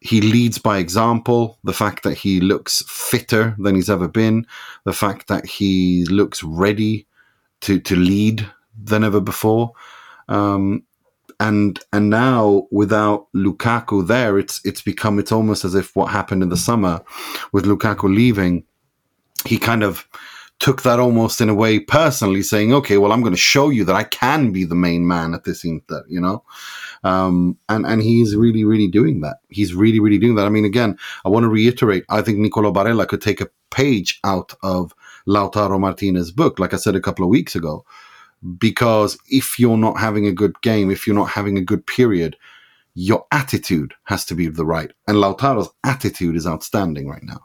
he 0.00 0.22
leads 0.22 0.58
by 0.58 0.78
example, 0.78 1.58
the 1.64 1.74
fact 1.74 2.04
that 2.04 2.16
he 2.16 2.40
looks 2.40 2.82
fitter 2.86 3.54
than 3.58 3.74
he's 3.74 3.90
ever 3.90 4.08
been, 4.08 4.46
the 4.84 4.94
fact 4.94 5.28
that 5.28 5.44
he 5.44 6.06
looks 6.06 6.42
ready 6.42 7.06
to, 7.62 7.78
to 7.80 7.96
lead 7.96 8.48
than 8.82 9.04
ever 9.04 9.20
before. 9.20 9.72
Um, 10.28 10.84
and 11.40 11.80
and 11.92 12.10
now 12.10 12.68
without 12.70 13.26
Lukaku 13.34 14.06
there, 14.06 14.38
it's 14.38 14.60
it's 14.64 14.82
become 14.82 15.18
it's 15.18 15.32
almost 15.32 15.64
as 15.64 15.74
if 15.74 15.96
what 15.96 16.12
happened 16.12 16.42
in 16.42 16.50
the 16.50 16.56
summer 16.56 17.00
with 17.52 17.64
Lukaku 17.64 18.14
leaving, 18.14 18.62
he 19.46 19.58
kind 19.58 19.82
of 19.82 20.06
took 20.58 20.82
that 20.82 21.00
almost 21.00 21.40
in 21.40 21.48
a 21.48 21.54
way 21.54 21.80
personally, 21.80 22.42
saying, 22.42 22.72
"Okay, 22.74 22.98
well, 22.98 23.12
I'm 23.12 23.22
going 23.22 23.34
to 23.34 23.40
show 23.40 23.70
you 23.70 23.84
that 23.84 23.96
I 23.96 24.04
can 24.04 24.52
be 24.52 24.64
the 24.64 24.74
main 24.74 25.06
man 25.06 25.34
at 25.34 25.44
this 25.44 25.64
Inter," 25.64 26.04
you 26.08 26.20
know, 26.20 26.44
um, 27.04 27.56
and 27.68 27.86
and 27.86 28.02
he's 28.02 28.36
really 28.36 28.64
really 28.64 28.88
doing 28.88 29.20
that. 29.20 29.38
He's 29.48 29.74
really 29.74 30.00
really 30.00 30.18
doing 30.18 30.34
that. 30.36 30.46
I 30.46 30.50
mean, 30.50 30.64
again, 30.64 30.98
I 31.24 31.28
want 31.28 31.44
to 31.44 31.48
reiterate. 31.48 32.04
I 32.08 32.22
think 32.22 32.38
Nicolo 32.38 32.72
Barella 32.72 33.08
could 33.08 33.22
take 33.22 33.40
a 33.40 33.48
page 33.70 34.20
out 34.24 34.54
of 34.62 34.94
Lautaro 35.28 35.78
Martinez's 35.78 36.32
book, 36.32 36.58
like 36.58 36.74
I 36.74 36.76
said 36.76 36.96
a 36.96 37.00
couple 37.00 37.24
of 37.24 37.30
weeks 37.30 37.54
ago 37.54 37.84
because 38.58 39.18
if 39.28 39.58
you're 39.58 39.76
not 39.76 39.98
having 39.98 40.26
a 40.26 40.32
good 40.32 40.60
game, 40.62 40.90
if 40.90 41.06
you're 41.06 41.16
not 41.16 41.30
having 41.30 41.58
a 41.58 41.64
good 41.64 41.86
period, 41.86 42.36
your 42.94 43.26
attitude 43.32 43.94
has 44.04 44.24
to 44.26 44.34
be 44.34 44.48
the 44.48 44.64
right. 44.64 44.90
And 45.06 45.18
Lautaro's 45.18 45.70
attitude 45.84 46.36
is 46.36 46.46
outstanding 46.46 47.08
right 47.08 47.22
now. 47.22 47.40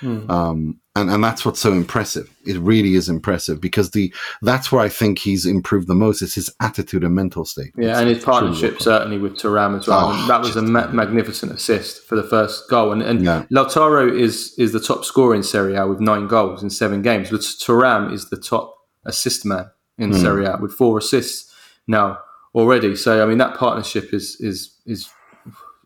Mm. 0.00 0.30
Um, 0.30 0.80
and, 0.96 1.10
and 1.10 1.22
that's 1.22 1.44
what's 1.44 1.60
so 1.60 1.72
impressive. 1.72 2.28
It 2.44 2.58
really 2.58 2.94
is 2.94 3.08
impressive 3.08 3.60
because 3.60 3.92
the 3.92 4.12
that's 4.42 4.72
where 4.72 4.82
I 4.82 4.88
think 4.88 5.18
he's 5.18 5.46
improved 5.46 5.86
the 5.86 5.94
most. 5.94 6.20
Is 6.20 6.34
his 6.34 6.52
attitude 6.60 7.04
and 7.04 7.14
mental 7.14 7.44
state. 7.44 7.72
Yeah, 7.76 7.90
it's 7.90 7.98
and 8.00 8.08
his 8.08 8.24
partnership 8.24 8.80
certainly 8.82 9.18
with 9.18 9.36
Thuram 9.36 9.78
as 9.78 9.86
well. 9.86 10.10
Oh, 10.12 10.26
that 10.26 10.40
was 10.40 10.56
a 10.56 10.62
ma- 10.62 10.88
magnificent 10.88 11.52
assist 11.52 12.04
for 12.06 12.16
the 12.16 12.24
first 12.24 12.68
goal. 12.68 12.92
And, 12.92 13.02
and 13.02 13.24
yeah. 13.24 13.44
Lautaro 13.52 14.12
is 14.12 14.54
is 14.58 14.72
the 14.72 14.80
top 14.80 15.04
scorer 15.04 15.34
in 15.34 15.42
Serie 15.42 15.76
A 15.76 15.86
with 15.86 16.00
nine 16.00 16.26
goals 16.26 16.62
in 16.62 16.70
seven 16.70 17.02
games. 17.02 17.30
But 17.30 17.40
Thuram 17.40 18.12
is 18.12 18.28
the 18.30 18.36
top 18.36 18.76
assist 19.04 19.44
man 19.44 19.70
in 19.96 20.10
mm. 20.10 20.20
Serie 20.20 20.46
A 20.46 20.56
with 20.56 20.72
four 20.72 20.98
assists 20.98 21.54
now 21.86 22.18
already. 22.54 22.96
So 22.96 23.22
I 23.22 23.26
mean 23.26 23.38
that 23.38 23.56
partnership 23.56 24.12
is 24.12 24.36
is 24.40 24.76
is 24.86 25.08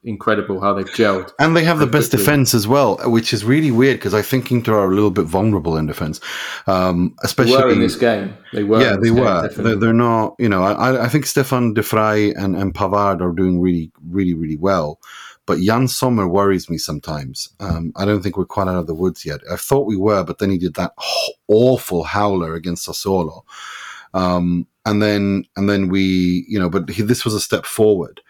incredible 0.04 0.60
how 0.60 0.74
they've 0.74 0.86
gelled. 0.86 1.32
And 1.38 1.56
they 1.56 1.64
have 1.64 1.78
the 1.78 1.86
best 1.86 2.10
defense 2.10 2.54
as 2.54 2.68
well, 2.68 2.98
which 3.10 3.32
is 3.32 3.44
really 3.44 3.70
weird 3.70 3.96
because 3.98 4.14
I 4.14 4.22
think 4.22 4.50
Inter 4.50 4.78
are 4.78 4.90
a 4.90 4.94
little 4.94 5.10
bit 5.10 5.24
vulnerable 5.24 5.76
in 5.76 5.86
defense, 5.86 6.20
um, 6.66 7.16
especially 7.22 7.56
they 7.56 7.64
were 7.64 7.70
in 7.70 7.80
this 7.80 7.96
game. 7.96 8.36
They 8.52 8.64
were. 8.64 8.80
Yeah, 8.80 8.96
they 8.96 9.08
game, 9.08 9.16
were. 9.16 9.48
They're, 9.48 9.76
they're, 9.76 9.92
not. 9.92 10.34
You 10.38 10.48
know, 10.48 10.62
I, 10.62 11.04
I 11.04 11.08
think 11.08 11.26
Stefan 11.26 11.74
De 11.74 11.82
Vrij 11.82 12.34
and, 12.36 12.56
and 12.56 12.74
Pavard 12.74 13.20
are 13.20 13.32
doing 13.32 13.60
really, 13.60 13.90
really, 14.06 14.34
really 14.34 14.56
well. 14.56 15.00
But 15.46 15.60
Yann 15.60 15.88
Sommer 15.88 16.26
worries 16.26 16.70
me 16.70 16.78
sometimes. 16.78 17.50
Um, 17.60 17.92
I 17.96 18.04
don't 18.04 18.22
think 18.22 18.36
we're 18.36 18.46
quite 18.46 18.68
out 18.68 18.76
of 18.76 18.86
the 18.86 18.94
woods 18.94 19.26
yet. 19.26 19.40
I 19.50 19.56
thought 19.56 19.86
we 19.86 19.96
were, 19.96 20.24
but 20.24 20.38
then 20.38 20.50
he 20.50 20.56
did 20.56 20.74
that 20.74 20.92
awful 21.48 22.04
howler 22.04 22.54
against 22.54 22.88
Sassuolo. 22.88 23.42
Um, 24.14 24.66
and 24.86 25.02
then 25.02 25.44
and 25.56 25.68
then 25.68 25.88
we, 25.88 26.46
you 26.48 26.58
know, 26.58 26.70
but 26.70 26.88
he, 26.88 27.02
this 27.02 27.24
was 27.24 27.34
a 27.34 27.40
step 27.40 27.66
forward. 27.66 28.22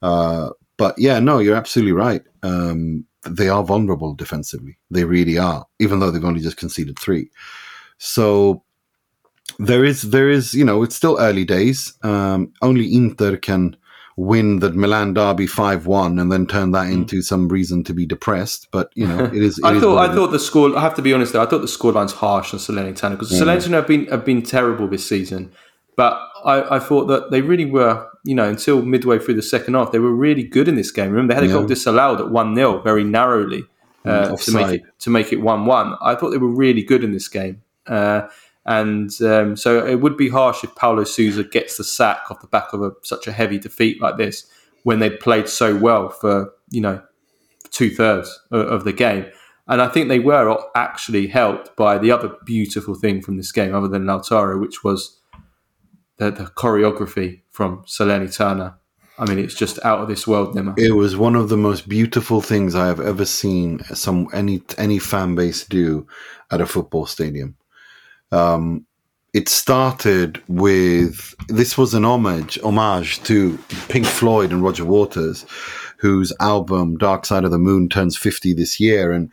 Uh, 0.00 0.50
but 0.82 0.98
yeah, 0.98 1.20
no, 1.20 1.38
you're 1.38 1.54
absolutely 1.54 1.92
right. 1.92 2.22
Um, 2.42 3.06
they 3.24 3.48
are 3.48 3.62
vulnerable 3.62 4.14
defensively. 4.14 4.78
They 4.90 5.04
really 5.04 5.38
are, 5.38 5.64
even 5.78 6.00
though 6.00 6.10
they've 6.10 6.24
only 6.24 6.40
just 6.40 6.56
conceded 6.56 6.98
three. 6.98 7.30
So 7.98 8.64
there 9.60 9.84
is 9.84 10.02
there 10.02 10.28
is 10.28 10.54
you 10.54 10.64
know 10.64 10.82
it's 10.82 10.96
still 10.96 11.18
early 11.20 11.44
days. 11.44 11.92
Um, 12.02 12.52
only 12.62 12.92
Inter 12.92 13.36
can 13.36 13.76
win 14.16 14.58
the 14.58 14.72
Milan 14.72 15.14
derby 15.14 15.46
five 15.46 15.86
one 15.86 16.18
and 16.18 16.32
then 16.32 16.48
turn 16.48 16.72
that 16.72 16.88
mm. 16.88 16.94
into 16.94 17.22
some 17.22 17.46
reason 17.46 17.84
to 17.84 17.94
be 17.94 18.04
depressed. 18.04 18.66
But 18.72 18.90
you 18.96 19.06
know, 19.06 19.26
it 19.26 19.40
is. 19.40 19.58
It 19.62 19.64
I 19.64 19.74
is 19.74 19.82
thought 19.82 20.10
I 20.10 20.12
thought 20.12 20.32
the 20.32 20.40
score. 20.40 20.76
I 20.76 20.80
have 20.80 20.96
to 20.96 21.02
be 21.02 21.14
honest 21.14 21.32
though. 21.32 21.42
I 21.44 21.46
thought 21.46 21.60
the 21.60 21.68
scoreline's 21.68 22.14
harsh 22.14 22.52
on 22.52 22.58
Salernitana 22.58 23.12
because 23.12 23.30
mm. 23.30 23.40
Salernitana 23.40 23.74
have 23.74 23.86
been 23.86 24.06
have 24.06 24.24
been 24.24 24.42
terrible 24.42 24.88
this 24.88 25.08
season. 25.08 25.52
But 25.96 26.18
I, 26.44 26.76
I, 26.76 26.78
thought 26.78 27.06
that 27.06 27.30
they 27.30 27.42
really 27.42 27.66
were, 27.66 28.08
you 28.24 28.34
know, 28.34 28.48
until 28.48 28.82
midway 28.82 29.18
through 29.18 29.34
the 29.34 29.42
second 29.42 29.74
half, 29.74 29.92
they 29.92 29.98
were 29.98 30.14
really 30.14 30.44
good 30.44 30.68
in 30.68 30.76
this 30.76 30.90
game. 30.90 31.10
Remember, 31.10 31.34
they 31.34 31.40
had 31.40 31.44
a 31.44 31.48
yeah. 31.48 31.54
goal 31.54 31.66
disallowed 31.66 32.20
at 32.20 32.30
one 32.30 32.54
0 32.54 32.80
very 32.82 33.04
narrowly 33.04 33.64
uh, 34.04 34.28
mm, 34.28 34.44
to 34.44 34.52
make 34.52 34.80
it 34.80 34.82
to 35.00 35.10
make 35.10 35.32
it 35.32 35.40
one 35.40 35.66
one. 35.66 35.96
I 36.00 36.14
thought 36.14 36.30
they 36.30 36.38
were 36.38 36.54
really 36.54 36.82
good 36.82 37.02
in 37.04 37.12
this 37.12 37.28
game. 37.28 37.62
Uh, 37.86 38.28
and 38.64 39.10
um, 39.22 39.56
so 39.56 39.84
it 39.84 39.96
would 39.96 40.16
be 40.16 40.28
harsh 40.28 40.62
if 40.62 40.74
Paulo 40.76 41.02
Sousa 41.04 41.42
gets 41.42 41.76
the 41.78 41.84
sack 41.84 42.30
off 42.30 42.40
the 42.40 42.46
back 42.46 42.72
of 42.72 42.82
a, 42.82 42.92
such 43.02 43.26
a 43.26 43.32
heavy 43.32 43.58
defeat 43.58 44.00
like 44.00 44.18
this 44.18 44.46
when 44.84 45.00
they 45.00 45.10
played 45.10 45.48
so 45.48 45.76
well 45.76 46.08
for 46.08 46.52
you 46.70 46.80
know 46.80 47.02
two 47.70 47.90
thirds 47.90 48.40
of, 48.50 48.66
of 48.66 48.84
the 48.84 48.92
game. 48.92 49.26
And 49.68 49.80
I 49.80 49.88
think 49.88 50.08
they 50.08 50.18
were 50.18 50.58
actually 50.74 51.28
helped 51.28 51.76
by 51.76 51.98
the 51.98 52.10
other 52.10 52.36
beautiful 52.44 52.94
thing 52.94 53.22
from 53.22 53.36
this 53.36 53.52
game, 53.52 53.74
other 53.74 53.88
than 53.88 54.04
Lautaro, 54.04 54.60
which 54.60 54.82
was 54.82 55.20
the, 56.18 56.30
the 56.30 56.44
choreography 56.44 57.41
from 57.52 57.82
Salernitana. 57.84 58.74
I 59.18 59.26
mean, 59.26 59.38
it's 59.38 59.54
just 59.54 59.78
out 59.84 60.00
of 60.00 60.08
this 60.08 60.26
world, 60.26 60.56
Nima. 60.56 60.76
It 60.78 60.92
was 60.92 61.16
one 61.16 61.36
of 61.36 61.48
the 61.48 61.56
most 61.56 61.88
beautiful 61.88 62.40
things 62.40 62.74
I 62.74 62.86
have 62.86 62.98
ever 62.98 63.24
seen 63.24 63.80
some 63.94 64.28
any 64.32 64.62
any 64.78 64.98
fan 64.98 65.34
base 65.34 65.64
do 65.64 66.06
at 66.50 66.60
a 66.60 66.66
football 66.66 67.06
stadium. 67.06 67.56
Um, 68.32 68.86
it 69.34 69.48
started 69.48 70.42
with 70.48 71.34
this 71.48 71.76
was 71.76 71.94
an 71.94 72.04
homage 72.04 72.58
homage 72.62 73.22
to 73.24 73.58
Pink 73.88 74.06
Floyd 74.06 74.50
and 74.50 74.62
Roger 74.62 74.84
Waters, 74.84 75.44
whose 75.98 76.32
album 76.40 76.96
Dark 76.96 77.26
Side 77.26 77.44
of 77.44 77.50
the 77.50 77.58
Moon 77.58 77.88
turns 77.88 78.16
fifty 78.16 78.54
this 78.54 78.80
year, 78.80 79.12
and 79.12 79.30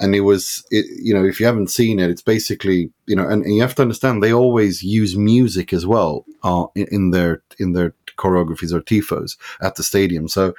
and 0.00 0.14
it 0.14 0.20
was 0.20 0.64
it, 0.70 0.86
you 1.00 1.14
know 1.14 1.24
if 1.24 1.38
you 1.38 1.46
haven't 1.46 1.68
seen 1.68 2.00
it, 2.00 2.10
it's 2.10 2.22
basically 2.22 2.90
you 3.06 3.14
know, 3.14 3.28
and, 3.28 3.44
and 3.44 3.54
you 3.54 3.60
have 3.60 3.74
to 3.74 3.82
understand 3.82 4.22
they 4.22 4.32
always 4.32 4.82
use 4.82 5.16
music 5.16 5.72
as 5.72 5.86
well 5.86 6.24
uh, 6.42 6.66
in, 6.74 6.86
in 6.90 7.10
their 7.10 7.42
in 7.58 7.72
their 7.72 7.94
choreographies 8.16 8.72
or 8.72 8.80
tifos 8.80 9.36
at 9.60 9.74
the 9.76 9.82
stadium. 9.82 10.28
So 10.28 10.54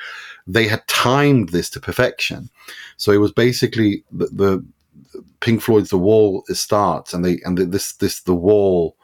they 0.48 0.68
had 0.68 0.88
timed 0.88 1.50
this 1.50 1.70
to 1.72 1.80
perfection. 1.80 2.50
So 2.98 3.12
it 3.12 3.18
was 3.18 3.32
basically 3.32 4.04
the, 4.12 4.28
the 4.28 4.66
Pink 5.40 5.62
Floyd's 5.62 5.90
"The 5.90 5.98
Wall" 5.98 6.44
starts, 6.50 7.14
and 7.14 7.26
they 7.26 7.40
and 7.44 7.58
the, 7.58 7.66
this 7.66 7.94
this 7.94 8.22
the 8.22 8.36
wall 8.36 8.96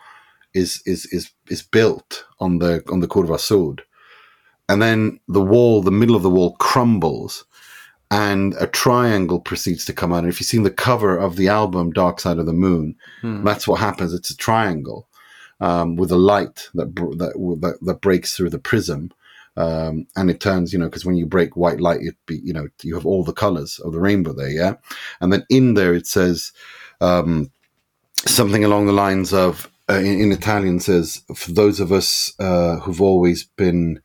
is 0.53 0.81
is 0.85 1.05
is 1.07 1.31
is 1.49 1.61
built 1.61 2.25
on 2.39 2.59
the 2.59 2.83
on 2.91 2.99
the 2.99 3.07
Curva 3.07 3.39
Sud, 3.39 3.81
and 4.69 4.81
then 4.81 5.19
the 5.27 5.41
wall, 5.41 5.81
the 5.81 5.91
middle 5.91 6.15
of 6.15 6.23
the 6.23 6.29
wall, 6.29 6.55
crumbles, 6.57 7.45
and 8.09 8.55
a 8.59 8.67
triangle 8.67 9.39
proceeds 9.39 9.85
to 9.85 9.93
come 9.93 10.13
out. 10.13 10.19
And 10.19 10.29
if 10.29 10.39
you've 10.39 10.47
seen 10.47 10.63
the 10.63 10.71
cover 10.71 11.17
of 11.17 11.35
the 11.35 11.49
album 11.49 11.91
Dark 11.91 12.19
Side 12.19 12.39
of 12.39 12.45
the 12.45 12.53
Moon, 12.53 12.95
hmm. 13.21 13.43
that's 13.43 13.67
what 13.67 13.79
happens. 13.79 14.13
It's 14.13 14.29
a 14.29 14.37
triangle 14.37 15.07
um, 15.59 15.95
with 15.95 16.11
a 16.11 16.17
light 16.17 16.69
that, 16.73 16.95
that 16.95 17.33
that 17.61 17.77
that 17.81 18.01
breaks 18.01 18.35
through 18.35 18.51
the 18.51 18.59
prism, 18.59 19.11
um, 19.57 20.07
and 20.15 20.29
it 20.29 20.39
turns, 20.39 20.71
you 20.71 20.79
know, 20.79 20.85
because 20.85 21.05
when 21.05 21.15
you 21.15 21.25
break 21.25 21.57
white 21.57 21.81
light, 21.81 22.01
it 22.01 22.15
be, 22.25 22.39
you 22.43 22.53
know, 22.53 22.67
you 22.83 22.95
have 22.95 23.05
all 23.05 23.23
the 23.23 23.33
colors 23.33 23.79
of 23.79 23.91
the 23.91 23.99
rainbow 23.99 24.33
there, 24.33 24.49
yeah. 24.49 24.75
And 25.19 25.33
then 25.33 25.45
in 25.49 25.73
there 25.73 25.93
it 25.93 26.07
says 26.07 26.51
um, 27.01 27.51
something 28.25 28.63
along 28.63 28.85
the 28.85 28.93
lines 28.93 29.33
of, 29.33 29.69
uh, 29.89 29.95
in, 29.95 30.21
in, 30.21 30.31
Italian, 30.31 30.79
says 30.79 31.23
for 31.35 31.51
those 31.51 31.79
of 31.79 31.91
us 31.91 32.33
uh, 32.39 32.77
who've 32.77 33.01
always 33.01 33.45
been 33.45 34.01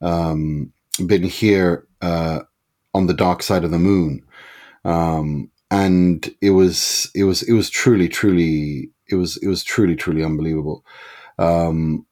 um, 0.00 0.72
been 1.04 1.24
here 1.24 1.86
uh, 2.00 2.40
on 2.94 3.06
the 3.06 3.14
dark 3.14 3.42
side 3.42 3.64
of 3.64 3.70
the 3.70 3.78
moon. 3.78 4.22
Um, 4.84 5.50
and 5.70 6.34
it 6.40 6.50
was 6.50 7.10
it 7.14 7.24
was 7.24 7.42
it 7.42 7.54
was 7.54 7.70
truly 7.70 8.08
truly 8.08 8.90
it 9.08 9.14
was 9.14 9.36
it 9.38 9.48
was 9.48 9.64
truly 9.64 9.96
truly 9.96 10.22
unbelievable 10.22 10.84
um, 11.38 12.06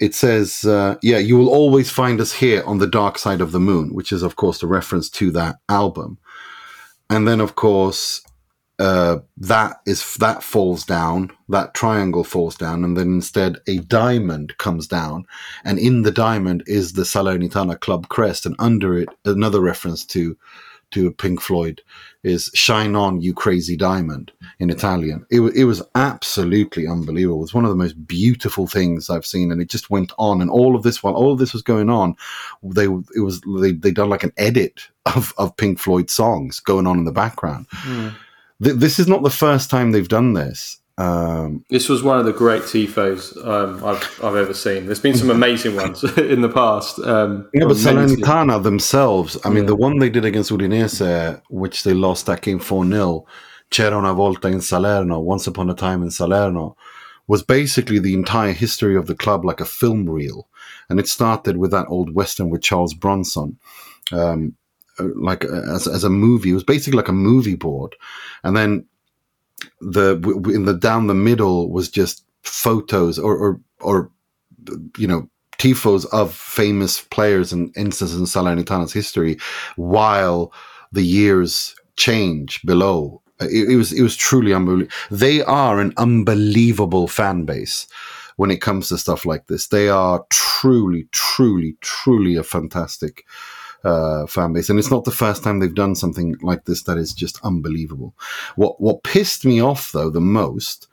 it 0.00 0.14
says, 0.14 0.64
uh, 0.64 0.96
yeah, 1.02 1.18
you 1.18 1.36
will 1.36 1.48
always 1.48 1.90
find 1.90 2.20
us 2.20 2.32
here 2.32 2.62
on 2.64 2.78
the 2.78 2.86
dark 2.86 3.18
side 3.18 3.40
of 3.40 3.52
the 3.52 3.60
moon, 3.60 3.94
which 3.94 4.12
is, 4.12 4.22
of 4.22 4.36
course, 4.36 4.58
the 4.58 4.66
reference 4.66 5.08
to 5.10 5.30
that 5.32 5.56
album. 5.68 6.18
And 7.08 7.28
then, 7.28 7.40
of 7.40 7.54
course, 7.54 8.22
uh, 8.78 9.18
that 9.36 9.76
is 9.86 10.14
that 10.16 10.42
falls 10.42 10.84
down, 10.84 11.30
that 11.48 11.74
triangle 11.74 12.24
falls 12.24 12.56
down, 12.56 12.82
and 12.82 12.96
then 12.96 13.08
instead 13.08 13.58
a 13.68 13.78
diamond 13.78 14.56
comes 14.58 14.88
down, 14.88 15.26
and 15.64 15.78
in 15.78 16.02
the 16.02 16.10
diamond 16.10 16.64
is 16.66 16.92
the 16.92 17.02
Salernitana 17.02 17.78
club 17.78 18.08
crest, 18.08 18.44
and 18.44 18.56
under 18.58 18.98
it 18.98 19.08
another 19.24 19.60
reference 19.60 20.04
to 20.06 20.36
to 20.90 21.12
Pink 21.12 21.40
Floyd 21.40 21.82
is 22.24 22.50
"Shine 22.54 22.96
On, 22.96 23.20
You 23.20 23.32
Crazy 23.32 23.76
Diamond" 23.76 24.32
in 24.58 24.70
Italian. 24.70 25.24
It, 25.30 25.40
it 25.54 25.64
was 25.64 25.82
absolutely 25.94 26.88
unbelievable. 26.88 27.38
It 27.38 27.42
was 27.42 27.54
one 27.54 27.64
of 27.64 27.70
the 27.70 27.76
most 27.76 28.06
beautiful 28.08 28.66
things 28.66 29.08
I've 29.08 29.26
seen, 29.26 29.52
and 29.52 29.60
it 29.60 29.70
just 29.70 29.88
went 29.88 30.12
on. 30.18 30.40
And 30.40 30.50
all 30.50 30.74
of 30.74 30.82
this, 30.82 31.00
while 31.00 31.14
all 31.14 31.32
of 31.32 31.38
this 31.38 31.52
was 31.52 31.62
going 31.62 31.90
on, 31.90 32.16
they 32.62 32.86
it 32.86 33.20
was 33.20 33.40
they 33.60 33.70
they 33.70 33.92
done 33.92 34.10
like 34.10 34.24
an 34.24 34.32
edit 34.36 34.88
of 35.06 35.32
of 35.38 35.56
Pink 35.56 35.78
Floyd 35.78 36.10
songs 36.10 36.58
going 36.58 36.88
on 36.88 36.98
in 36.98 37.04
the 37.04 37.12
background. 37.12 37.68
Mm. 37.84 38.14
Th- 38.62 38.76
this 38.76 38.98
is 38.98 39.08
not 39.08 39.22
the 39.22 39.30
first 39.30 39.70
time 39.70 39.92
they've 39.92 40.08
done 40.08 40.32
this. 40.32 40.78
Um, 40.96 41.64
this 41.70 41.88
was 41.88 42.04
one 42.04 42.20
of 42.20 42.24
the 42.24 42.32
great 42.32 42.62
tifos 42.62 43.36
um, 43.44 43.84
I've, 43.84 44.20
I've 44.22 44.36
ever 44.36 44.54
seen. 44.54 44.86
There's 44.86 45.00
been 45.00 45.16
some 45.16 45.30
amazing 45.30 45.74
ones 45.74 46.04
in 46.18 46.40
the 46.40 46.48
past. 46.48 47.00
Um, 47.00 47.48
yeah, 47.52 47.64
but 47.64 47.76
Salernitana 47.76 48.62
themselves, 48.62 49.36
I 49.44 49.48
mean, 49.48 49.64
yeah. 49.64 49.68
the 49.68 49.76
one 49.76 49.98
they 49.98 50.08
did 50.08 50.24
against 50.24 50.52
Udinese, 50.52 51.42
which 51.50 51.82
they 51.82 51.94
lost 51.94 52.26
that 52.26 52.42
game 52.42 52.60
4 52.60 52.86
0, 52.86 53.26
C'era 53.70 53.96
una 53.96 54.14
volta 54.14 54.46
in 54.46 54.60
Salerno, 54.60 55.18
Once 55.18 55.48
Upon 55.48 55.68
a 55.68 55.74
Time 55.74 56.04
in 56.04 56.12
Salerno, 56.12 56.76
was 57.26 57.42
basically 57.42 57.98
the 57.98 58.14
entire 58.14 58.52
history 58.52 58.96
of 58.96 59.06
the 59.06 59.16
club 59.16 59.44
like 59.44 59.60
a 59.60 59.64
film 59.64 60.08
reel. 60.08 60.46
and 60.88 61.00
it 61.00 61.08
started 61.08 61.56
with 61.56 61.70
that 61.70 61.86
old 61.88 62.14
western 62.14 62.50
with 62.50 62.62
Charles 62.62 62.94
Bronson. 62.94 63.58
Um, 64.12 64.56
like 64.98 65.44
uh, 65.44 65.74
as, 65.74 65.86
as 65.86 66.04
a 66.04 66.10
movie, 66.10 66.50
it 66.50 66.54
was 66.54 66.64
basically 66.64 66.96
like 66.96 67.08
a 67.08 67.12
movie 67.12 67.56
board, 67.56 67.96
and 68.42 68.56
then 68.56 68.86
the 69.80 70.16
in 70.52 70.64
the 70.64 70.74
down 70.74 71.06
the 71.06 71.14
middle 71.14 71.70
was 71.70 71.88
just 71.88 72.24
photos 72.42 73.18
or 73.18 73.36
or, 73.36 73.60
or 73.80 74.10
you 74.96 75.06
know 75.06 75.28
tifos 75.58 76.06
of 76.12 76.34
famous 76.34 77.00
players 77.00 77.52
and 77.52 77.74
instances 77.76 78.18
in 78.18 78.26
Salernitana's 78.26 78.92
history, 78.92 79.38
while 79.76 80.52
the 80.92 81.04
years 81.04 81.74
change 81.96 82.60
below. 82.62 83.20
It, 83.40 83.70
it, 83.70 83.76
was 83.76 83.92
it 83.92 84.02
was 84.02 84.16
truly 84.16 84.52
unbelievable. 84.52 84.94
They 85.10 85.42
are 85.42 85.80
an 85.80 85.92
unbelievable 85.96 87.08
fan 87.08 87.44
base 87.44 87.86
when 88.36 88.50
it 88.50 88.60
comes 88.60 88.88
to 88.88 88.98
stuff 88.98 89.26
like 89.26 89.46
this. 89.46 89.68
They 89.68 89.88
are 89.88 90.24
truly, 90.30 91.08
truly, 91.12 91.76
truly 91.80 92.36
a 92.36 92.42
fantastic 92.42 93.24
uh, 93.84 94.26
fan 94.26 94.52
base, 94.52 94.70
and 94.70 94.78
it's 94.78 94.90
not 94.90 95.04
the 95.04 95.10
first 95.10 95.42
time 95.42 95.58
they've 95.58 95.74
done 95.74 95.94
something 95.94 96.36
like 96.42 96.64
this 96.64 96.82
that 96.84 96.98
is 96.98 97.12
just 97.12 97.38
unbelievable. 97.44 98.14
What 98.56 98.80
what 98.80 99.02
pissed 99.02 99.44
me 99.44 99.60
off 99.60 99.92
though 99.92 100.10
the 100.10 100.20
most, 100.20 100.88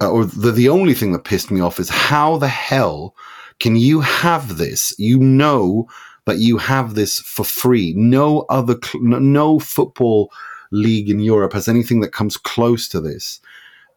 uh, 0.00 0.10
or 0.10 0.24
the 0.24 0.50
the 0.50 0.68
only 0.68 0.94
thing 0.94 1.12
that 1.12 1.24
pissed 1.24 1.50
me 1.50 1.60
off 1.60 1.78
is 1.78 1.88
how 1.88 2.36
the 2.38 2.48
hell 2.48 3.14
can 3.60 3.76
you 3.76 4.00
have 4.00 4.58
this? 4.58 4.94
You 4.98 5.18
know 5.18 5.88
that 6.26 6.38
you 6.38 6.58
have 6.58 6.94
this 6.94 7.20
for 7.20 7.44
free. 7.44 7.92
No 7.96 8.40
other, 8.48 8.76
cl- 8.82 9.04
no 9.04 9.58
football 9.58 10.32
league 10.70 11.10
in 11.10 11.20
Europe 11.20 11.52
has 11.52 11.68
anything 11.68 12.00
that 12.00 12.12
comes 12.12 12.36
close 12.36 12.88
to 12.88 13.00
this. 13.00 13.40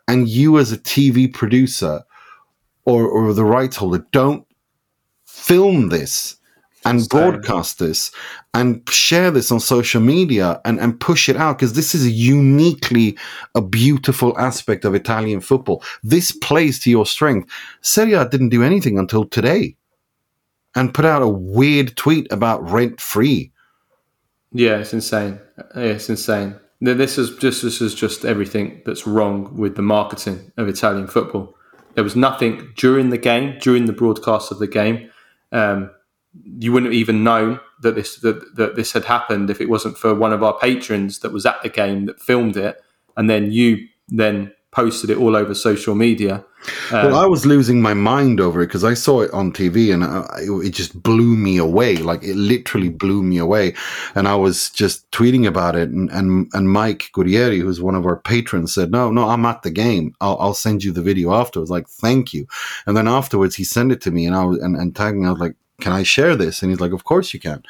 And 0.08 0.28
you, 0.30 0.58
as 0.58 0.72
a 0.72 0.78
TV 0.78 1.34
producer 1.34 2.04
or, 2.86 3.08
or 3.08 3.34
the 3.34 3.46
rights 3.46 3.78
holder, 3.78 4.06
don't 4.12 4.46
film 5.26 5.90
this 5.90 6.37
and 6.88 7.10
broadcast 7.10 7.80
this 7.80 8.12
and 8.54 8.88
share 8.90 9.30
this 9.32 9.52
on 9.52 9.60
social 9.60 10.02
media 10.02 10.62
and, 10.66 10.80
and 10.80 11.00
push 11.00 11.30
it 11.30 11.36
out 11.36 11.58
because 11.58 11.74
this 11.74 11.94
is 11.94 12.10
uniquely 12.10 13.18
a 13.56 13.62
beautiful 13.62 14.38
aspect 14.40 14.86
of 14.86 14.96
Italian 14.96 15.42
football. 15.42 15.84
This 16.04 16.32
plays 16.32 16.80
to 16.82 16.90
your 16.90 17.06
strength. 17.06 17.50
Serie 17.82 18.14
A 18.14 18.28
didn't 18.28 18.50
do 18.50 18.64
anything 18.64 18.98
until 18.98 19.26
today 19.26 19.76
and 20.76 20.94
put 20.94 21.06
out 21.06 21.22
a 21.22 21.28
weird 21.28 21.96
tweet 21.98 22.32
about 22.32 22.70
rent 22.70 23.02
free. 23.02 23.52
Yeah, 24.54 24.78
it's 24.78 24.94
insane. 24.94 25.40
Yeah, 25.76 25.82
it's 25.82 26.10
insane. 26.10 26.56
This 26.80 27.18
is 27.18 27.36
just 27.38 27.64
this 27.64 27.82
is 27.82 27.96
just 27.96 28.24
everything 28.24 28.82
that's 28.86 29.08
wrong 29.08 29.58
with 29.58 29.76
the 29.76 29.82
marketing 29.82 30.52
of 30.58 30.68
Italian 30.68 31.08
football. 31.08 31.56
There 31.96 32.04
was 32.04 32.16
nothing 32.16 32.74
during 32.76 33.10
the 33.10 33.18
game, 33.18 33.58
during 33.60 33.86
the 33.86 33.94
broadcast 33.94 34.52
of 34.52 34.60
the 34.60 34.68
game. 34.68 35.10
Um, 35.52 35.90
you 36.44 36.72
wouldn't 36.72 36.92
have 36.92 37.00
even 37.00 37.24
known 37.24 37.60
that 37.82 37.96
this 37.96 38.18
that, 38.18 38.56
that 38.56 38.76
this 38.76 38.92
had 38.94 39.06
happened 39.06 39.50
if 39.50 39.62
it 39.62 39.70
wasn't 39.70 39.98
for 39.98 40.14
one 40.14 40.34
of 40.34 40.44
our 40.44 40.58
patrons 40.58 41.20
that 41.20 41.32
was 41.32 41.46
at 41.46 41.62
the 41.64 41.70
game 41.70 42.06
that 42.06 42.20
filmed 42.20 42.58
it, 42.58 42.82
and 43.16 43.30
then 43.30 43.52
you 43.52 43.88
then 44.10 44.52
posted 44.72 45.10
it 45.10 45.18
all 45.18 45.36
over 45.36 45.56
social 45.56 45.96
media. 45.96 46.46
Um, 46.92 47.08
well, 47.08 47.16
I 47.16 47.26
was 47.26 47.46
losing 47.46 47.82
my 47.82 47.94
mind 47.94 48.40
over 48.40 48.62
it 48.62 48.68
because 48.68 48.84
I 48.84 48.94
saw 48.94 49.22
it 49.22 49.32
on 49.32 49.52
TV 49.52 49.94
and 49.94 50.04
I, 50.04 50.26
it 50.66 50.72
just 50.72 51.02
blew 51.02 51.36
me 51.36 51.58
away. 51.58 51.98
Like 51.98 52.24
it 52.24 52.36
literally 52.36 52.90
blew 52.90 53.24
me 53.24 53.38
away. 53.38 53.74
And 54.14 54.28
I 54.28 54.36
was 54.36 54.70
just 54.70 55.10
tweeting 55.12 55.48
about 55.48 55.76
it. 55.76 55.90
And, 55.90 56.12
and, 56.12 56.48
and 56.54 56.70
Mike 56.70 57.10
Guerrieri, 57.16 57.62
who's 57.62 57.82
one 57.82 57.96
of 57.96 58.06
our 58.06 58.18
patrons, 58.18 58.74
said, 58.74 58.92
No, 58.92 59.10
no, 59.10 59.30
I'm 59.30 59.46
at 59.46 59.64
the 59.64 59.72
game. 59.72 60.14
I'll, 60.22 60.38
I'll 60.40 60.54
send 60.54 60.84
you 60.84 60.92
the 60.92 61.02
video 61.02 61.34
afterwards. 61.34 61.72
Like, 61.72 61.88
thank 61.88 62.34
you. 62.34 62.46
And 62.86 62.96
then 62.96 63.08
afterwards, 63.08 63.56
he 63.56 63.64
sent 63.64 63.92
it 63.92 64.02
to 64.02 64.12
me 64.12 64.26
and 64.26 64.36
I 64.36 64.44
was, 64.44 64.60
and, 64.60 64.76
and 64.76 64.96
tagged 64.96 65.18
me. 65.18 65.28
I 65.28 65.32
was 65.32 65.40
like, 65.40 65.56
can 65.80 65.92
I 65.92 66.04
share 66.04 66.36
this? 66.36 66.62
And 66.62 66.72
he's 66.72 66.80
like, 66.80 66.92
of 66.92 67.04
course 67.04 67.34
you 67.34 67.40
can. 67.40 67.64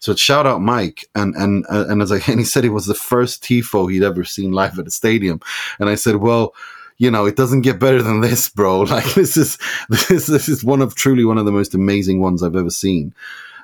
So 0.00 0.14
shout 0.14 0.46
out 0.46 0.60
Mike. 0.60 1.06
And, 1.14 1.34
and, 1.34 1.64
uh, 1.70 1.86
and 1.88 2.02
as 2.02 2.12
I, 2.12 2.16
and 2.28 2.40
he 2.40 2.44
said 2.44 2.64
it 2.64 2.70
was 2.70 2.86
the 2.86 2.94
first 2.94 3.42
TIFO 3.42 3.90
he'd 3.90 4.02
ever 4.02 4.24
seen 4.24 4.52
live 4.52 4.78
at 4.78 4.86
a 4.86 4.90
stadium. 4.90 5.40
And 5.78 5.88
I 5.88 5.94
said, 5.94 6.16
well, 6.16 6.54
you 6.98 7.10
know, 7.10 7.26
it 7.26 7.36
doesn't 7.36 7.62
get 7.62 7.80
better 7.80 8.02
than 8.02 8.20
this, 8.20 8.48
bro. 8.48 8.82
Like 8.94 9.14
this 9.14 9.36
is, 9.36 9.58
this, 9.88 10.26
this 10.26 10.48
is 10.48 10.62
one 10.62 10.82
of 10.82 10.94
truly 10.94 11.24
one 11.24 11.38
of 11.38 11.44
the 11.44 11.52
most 11.52 11.74
amazing 11.74 12.20
ones 12.20 12.42
I've 12.42 12.56
ever 12.56 12.70
seen. 12.70 13.14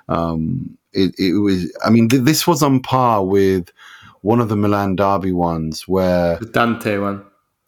Um, 0.08 0.76
it, 0.92 1.14
it 1.18 1.34
was, 1.34 1.72
I 1.84 1.90
mean, 1.90 2.08
th- 2.08 2.22
this 2.22 2.46
was 2.46 2.62
on 2.62 2.80
par 2.80 3.24
with 3.24 3.70
one 4.22 4.40
of 4.40 4.48
the 4.48 4.56
Milan 4.56 4.96
Derby 4.96 5.32
ones 5.32 5.86
where 5.86 6.36
the 6.38 6.46
Dante 6.46 6.98
one. 6.98 7.24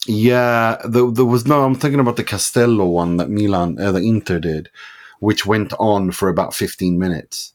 Yeah, 0.07 0.79
there, 0.85 1.09
there 1.11 1.25
was 1.25 1.47
no. 1.47 1.65
I'm 1.65 1.77
thinking 1.77 2.01
about 2.01 2.17
the 2.17 2.25
Castello 2.25 2.87
one 2.87 3.19
that 3.19 3.31
Milan, 3.31 3.79
uh, 3.79 3.93
the 3.93 4.01
Inter 4.01 4.41
did, 4.41 4.69
which 5.23 5.47
went 5.47 5.73
on 5.79 6.11
for 6.11 6.29
about 6.29 6.53
15 6.53 6.99
minutes. 6.99 7.55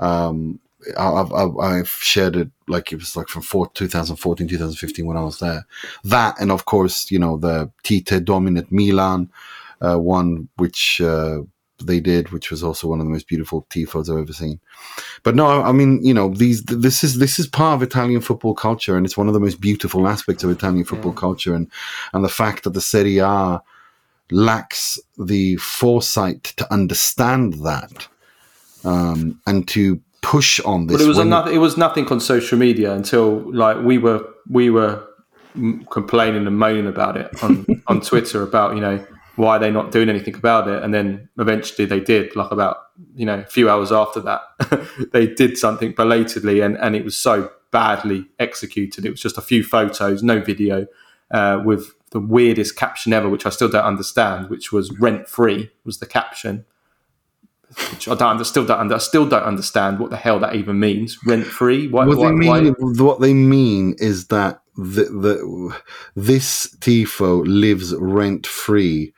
Um, 0.00 0.58
I've, 0.98 1.32
I've, 1.32 1.56
I've, 1.58 1.88
shared 1.88 2.34
it 2.34 2.50
like 2.66 2.90
it 2.90 2.96
was 2.96 3.14
like 3.14 3.28
from 3.28 3.42
four, 3.42 3.70
2014, 3.70 4.48
2015 4.48 5.06
when 5.06 5.16
I 5.16 5.22
was 5.22 5.38
there. 5.38 5.64
That, 6.02 6.34
and 6.40 6.50
of 6.50 6.64
course, 6.64 7.12
you 7.12 7.20
know, 7.20 7.36
the 7.36 7.70
Tite 7.84 8.24
dominant 8.24 8.72
Milan 8.72 9.30
uh, 9.80 9.96
one, 9.96 10.48
which 10.56 11.00
uh, 11.00 11.42
they 11.80 12.00
did, 12.00 12.32
which 12.32 12.50
was 12.50 12.64
also 12.64 12.88
one 12.88 12.98
of 12.98 13.06
the 13.06 13.12
most 13.12 13.28
beautiful 13.28 13.64
tifos 13.70 14.10
I've 14.10 14.20
ever 14.20 14.32
seen. 14.32 14.58
But 15.22 15.36
no, 15.36 15.62
I 15.62 15.70
mean, 15.70 16.04
you 16.04 16.14
know, 16.14 16.30
these 16.34 16.64
this 16.64 17.04
is 17.04 17.18
this 17.18 17.38
is 17.38 17.46
part 17.46 17.76
of 17.76 17.82
Italian 17.84 18.22
football 18.22 18.54
culture, 18.54 18.96
and 18.96 19.06
it's 19.06 19.16
one 19.16 19.28
of 19.28 19.34
the 19.34 19.40
most 19.40 19.60
beautiful 19.60 20.08
aspects 20.08 20.42
of 20.42 20.50
Italian 20.50 20.84
football 20.84 21.12
yeah. 21.12 21.20
culture, 21.20 21.54
and 21.54 21.70
and 22.12 22.24
the 22.24 22.28
fact 22.28 22.64
that 22.64 22.70
the 22.70 22.80
Serie 22.80 23.18
A 23.18 23.62
lacks 24.30 24.98
the 25.18 25.56
foresight 25.56 26.44
to 26.44 26.72
understand 26.72 27.54
that 27.64 28.08
um, 28.84 29.40
and 29.46 29.66
to 29.68 30.00
push 30.22 30.60
on 30.60 30.86
this. 30.86 30.98
But 30.98 31.04
it 31.04 31.08
was 31.08 31.18
nothing. 31.18 31.54
It 31.54 31.58
was 31.58 31.76
nothing 31.76 32.06
on 32.08 32.20
social 32.20 32.58
media 32.58 32.92
until 32.92 33.52
like 33.52 33.82
we 33.82 33.98
were 33.98 34.26
we 34.48 34.70
were 34.70 35.06
complaining 35.90 36.46
and 36.46 36.58
moaning 36.58 36.86
about 36.86 37.16
it 37.16 37.42
on 37.42 37.66
on 37.86 38.00
Twitter 38.00 38.42
about 38.42 38.74
you 38.74 38.80
know 38.80 39.04
why 39.36 39.56
are 39.56 39.58
they 39.58 39.70
not 39.70 39.90
doing 39.90 40.08
anything 40.08 40.34
about 40.34 40.68
it, 40.68 40.82
and 40.82 40.94
then 40.94 41.28
eventually 41.38 41.86
they 41.86 42.00
did. 42.00 42.34
Like 42.36 42.50
about 42.50 42.78
you 43.14 43.26
know 43.26 43.40
a 43.40 43.46
few 43.46 43.68
hours 43.68 43.92
after 43.92 44.20
that, 44.20 44.42
they 45.12 45.26
did 45.26 45.58
something 45.58 45.92
belatedly, 45.92 46.60
and 46.60 46.76
and 46.78 46.96
it 46.96 47.04
was 47.04 47.16
so 47.16 47.50
badly 47.70 48.26
executed. 48.38 49.04
It 49.04 49.10
was 49.10 49.20
just 49.20 49.36
a 49.36 49.42
few 49.42 49.64
photos, 49.64 50.22
no 50.22 50.40
video, 50.40 50.86
uh, 51.30 51.60
with 51.64 51.92
the 52.14 52.20
weirdest 52.20 52.76
caption 52.76 53.12
ever, 53.12 53.28
which 53.28 53.44
I 53.44 53.50
still 53.50 53.68
don't 53.68 53.84
understand, 53.84 54.48
which 54.48 54.72
was 54.72 54.90
"rent 54.98 55.28
free" 55.28 55.70
was 55.84 55.98
the 55.98 56.06
caption. 56.06 56.64
Which 57.90 58.06
I 58.08 58.14
don't, 58.14 58.40
I 58.40 58.42
still 58.44 58.64
don't, 58.64 58.92
I 58.92 58.98
still 58.98 59.28
don't 59.28 59.42
understand 59.42 59.98
what 59.98 60.10
the 60.10 60.16
hell 60.16 60.38
that 60.38 60.54
even 60.54 60.78
means. 60.78 61.18
Rent 61.26 61.44
free. 61.44 61.88
What, 61.88 62.06
what, 62.06 62.18
they 62.18 62.30
mean, 62.30 62.74
what 62.78 63.20
they 63.20 63.34
mean 63.34 63.96
is 63.98 64.28
that 64.28 64.62
the, 64.76 65.04
the 65.04 65.80
this 66.14 66.74
tifo 66.76 67.42
lives 67.44 67.92
rent 67.96 68.46
free 68.46 69.12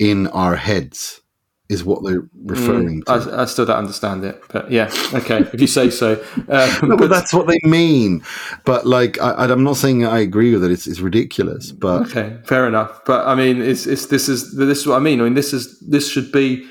in 0.00 0.26
our 0.28 0.56
heads 0.56 1.20
is 1.68 1.82
what 1.82 2.04
they're 2.04 2.22
referring 2.44 3.02
mm, 3.02 3.04
to. 3.06 3.32
I, 3.32 3.42
I, 3.42 3.44
still 3.46 3.64
don't 3.64 3.78
understand 3.78 4.22
it, 4.22 4.42
but 4.48 4.70
yeah, 4.70 4.90
okay, 5.14 5.38
if 5.52 5.60
you 5.60 5.66
say 5.66 5.88
so. 5.88 6.22
Uh, 6.46 6.78
no, 6.82 6.96
but 6.96 7.08
that's 7.08 7.32
what 7.32 7.46
they 7.46 7.58
mean. 7.62 8.22
But 8.66 8.86
like, 8.86 9.20
I, 9.20 9.50
am 9.50 9.64
not 9.64 9.76
saying 9.76 10.04
I 10.04 10.18
agree 10.18 10.52
with 10.52 10.62
it. 10.62 10.70
It's, 10.70 10.86
it's 10.86 11.00
ridiculous. 11.00 11.72
But 11.72 12.02
okay, 12.02 12.38
fair 12.44 12.68
enough. 12.68 13.04
But 13.06 13.26
I 13.26 13.34
mean, 13.34 13.62
it's, 13.62 13.86
it's 13.86 14.06
this 14.06 14.28
is 14.28 14.54
this 14.56 14.80
is 14.80 14.86
what 14.86 14.96
I 14.96 15.00
mean. 15.00 15.20
I 15.20 15.24
mean, 15.24 15.34
this 15.34 15.54
is 15.54 15.80
this 15.80 16.08
should 16.10 16.30
be 16.30 16.68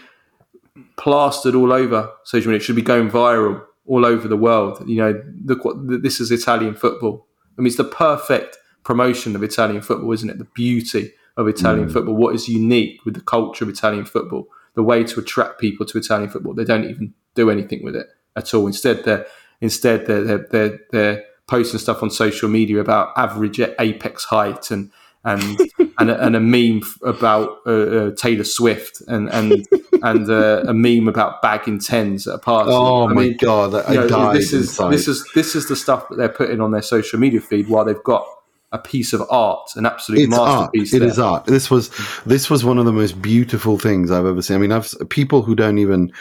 plastered 0.95 1.55
all 1.55 1.73
over 1.73 2.11
social 2.23 2.51
media. 2.51 2.57
It 2.57 2.63
should 2.63 2.75
be 2.75 2.83
going 2.83 3.09
viral 3.09 3.63
all 3.87 4.05
over 4.05 4.27
the 4.27 4.37
world. 4.37 4.87
You 4.87 4.97
know, 4.97 5.23
look 5.45 5.65
what 5.65 5.75
this 6.03 6.19
is 6.19 6.31
Italian 6.31 6.75
football. 6.75 7.25
I 7.57 7.61
mean, 7.61 7.67
it's 7.67 7.77
the 7.77 7.83
perfect 7.83 8.57
promotion 8.83 9.35
of 9.35 9.43
Italian 9.43 9.81
football, 9.81 10.11
isn't 10.11 10.29
it? 10.29 10.37
The 10.37 10.45
beauty 10.45 11.13
of 11.35 11.47
Italian 11.47 11.89
mm. 11.89 11.93
football. 11.93 12.15
What 12.15 12.35
is 12.35 12.47
unique 12.47 13.03
with 13.05 13.15
the 13.15 13.21
culture 13.21 13.65
of 13.65 13.69
Italian 13.69 14.05
football? 14.05 14.47
The 14.75 14.83
way 14.83 15.03
to 15.03 15.19
attract 15.19 15.59
people 15.59 15.85
to 15.85 15.97
Italian 15.97 16.29
football. 16.29 16.53
They 16.53 16.65
don't 16.65 16.85
even 16.85 17.13
do 17.35 17.49
anything 17.49 17.83
with 17.83 17.95
it 17.95 18.07
at 18.35 18.53
all. 18.53 18.67
Instead, 18.67 19.03
they're 19.03 19.25
instead 19.61 20.05
they're 20.05 20.23
they're, 20.23 20.47
they're, 20.49 20.79
they're 20.91 21.25
posting 21.47 21.79
stuff 21.79 22.01
on 22.01 22.09
social 22.09 22.49
media 22.49 22.79
about 22.79 23.13
average 23.17 23.59
apex 23.79 24.25
height 24.25 24.71
and 24.71 24.91
and 25.25 25.59
and, 25.99 26.09
a, 26.09 26.25
and 26.25 26.35
a 26.35 26.39
meme 26.39 26.81
about 27.03 27.59
uh, 27.65 27.71
uh, 27.71 28.11
Taylor 28.15 28.43
Swift 28.43 29.01
and 29.07 29.29
and 29.29 29.65
and 30.01 30.29
uh, 30.29 30.63
a 30.67 30.73
meme 30.73 31.07
about 31.07 31.41
bagging 31.41 31.79
tens 31.79 32.27
at 32.27 32.35
a 32.35 32.39
party. 32.39 32.71
Oh 32.73 33.07
I 33.07 33.13
my 33.13 33.21
mean, 33.23 33.37
god! 33.37 33.75
I 33.75 33.93
know, 33.95 34.07
died 34.07 34.35
this 34.35 34.53
is 34.53 34.69
inside. 34.69 34.91
this 34.91 35.07
is 35.07 35.25
this 35.33 35.55
is 35.55 35.67
the 35.67 35.75
stuff 35.75 36.09
that 36.09 36.17
they're 36.17 36.29
putting 36.29 36.61
on 36.61 36.71
their 36.71 36.81
social 36.81 37.19
media 37.19 37.41
feed 37.41 37.67
while 37.67 37.85
they've 37.85 38.03
got 38.03 38.27
a 38.73 38.79
piece 38.79 39.13
of 39.13 39.21
art, 39.29 39.69
an 39.75 39.85
absolute 39.85 40.21
it's 40.21 40.29
masterpiece. 40.29 40.93
Art. 40.93 41.01
It 41.01 41.05
is 41.05 41.19
art. 41.19 41.45
This 41.45 41.69
was 41.69 41.91
this 42.25 42.49
was 42.49 42.65
one 42.65 42.79
of 42.79 42.85
the 42.85 42.91
most 42.91 43.21
beautiful 43.21 43.77
things 43.77 44.09
I've 44.09 44.25
ever 44.25 44.41
seen. 44.41 44.57
I 44.57 44.59
mean, 44.59 44.71
I've 44.71 44.93
people 45.09 45.43
who 45.43 45.55
don't 45.55 45.77
even 45.77 46.11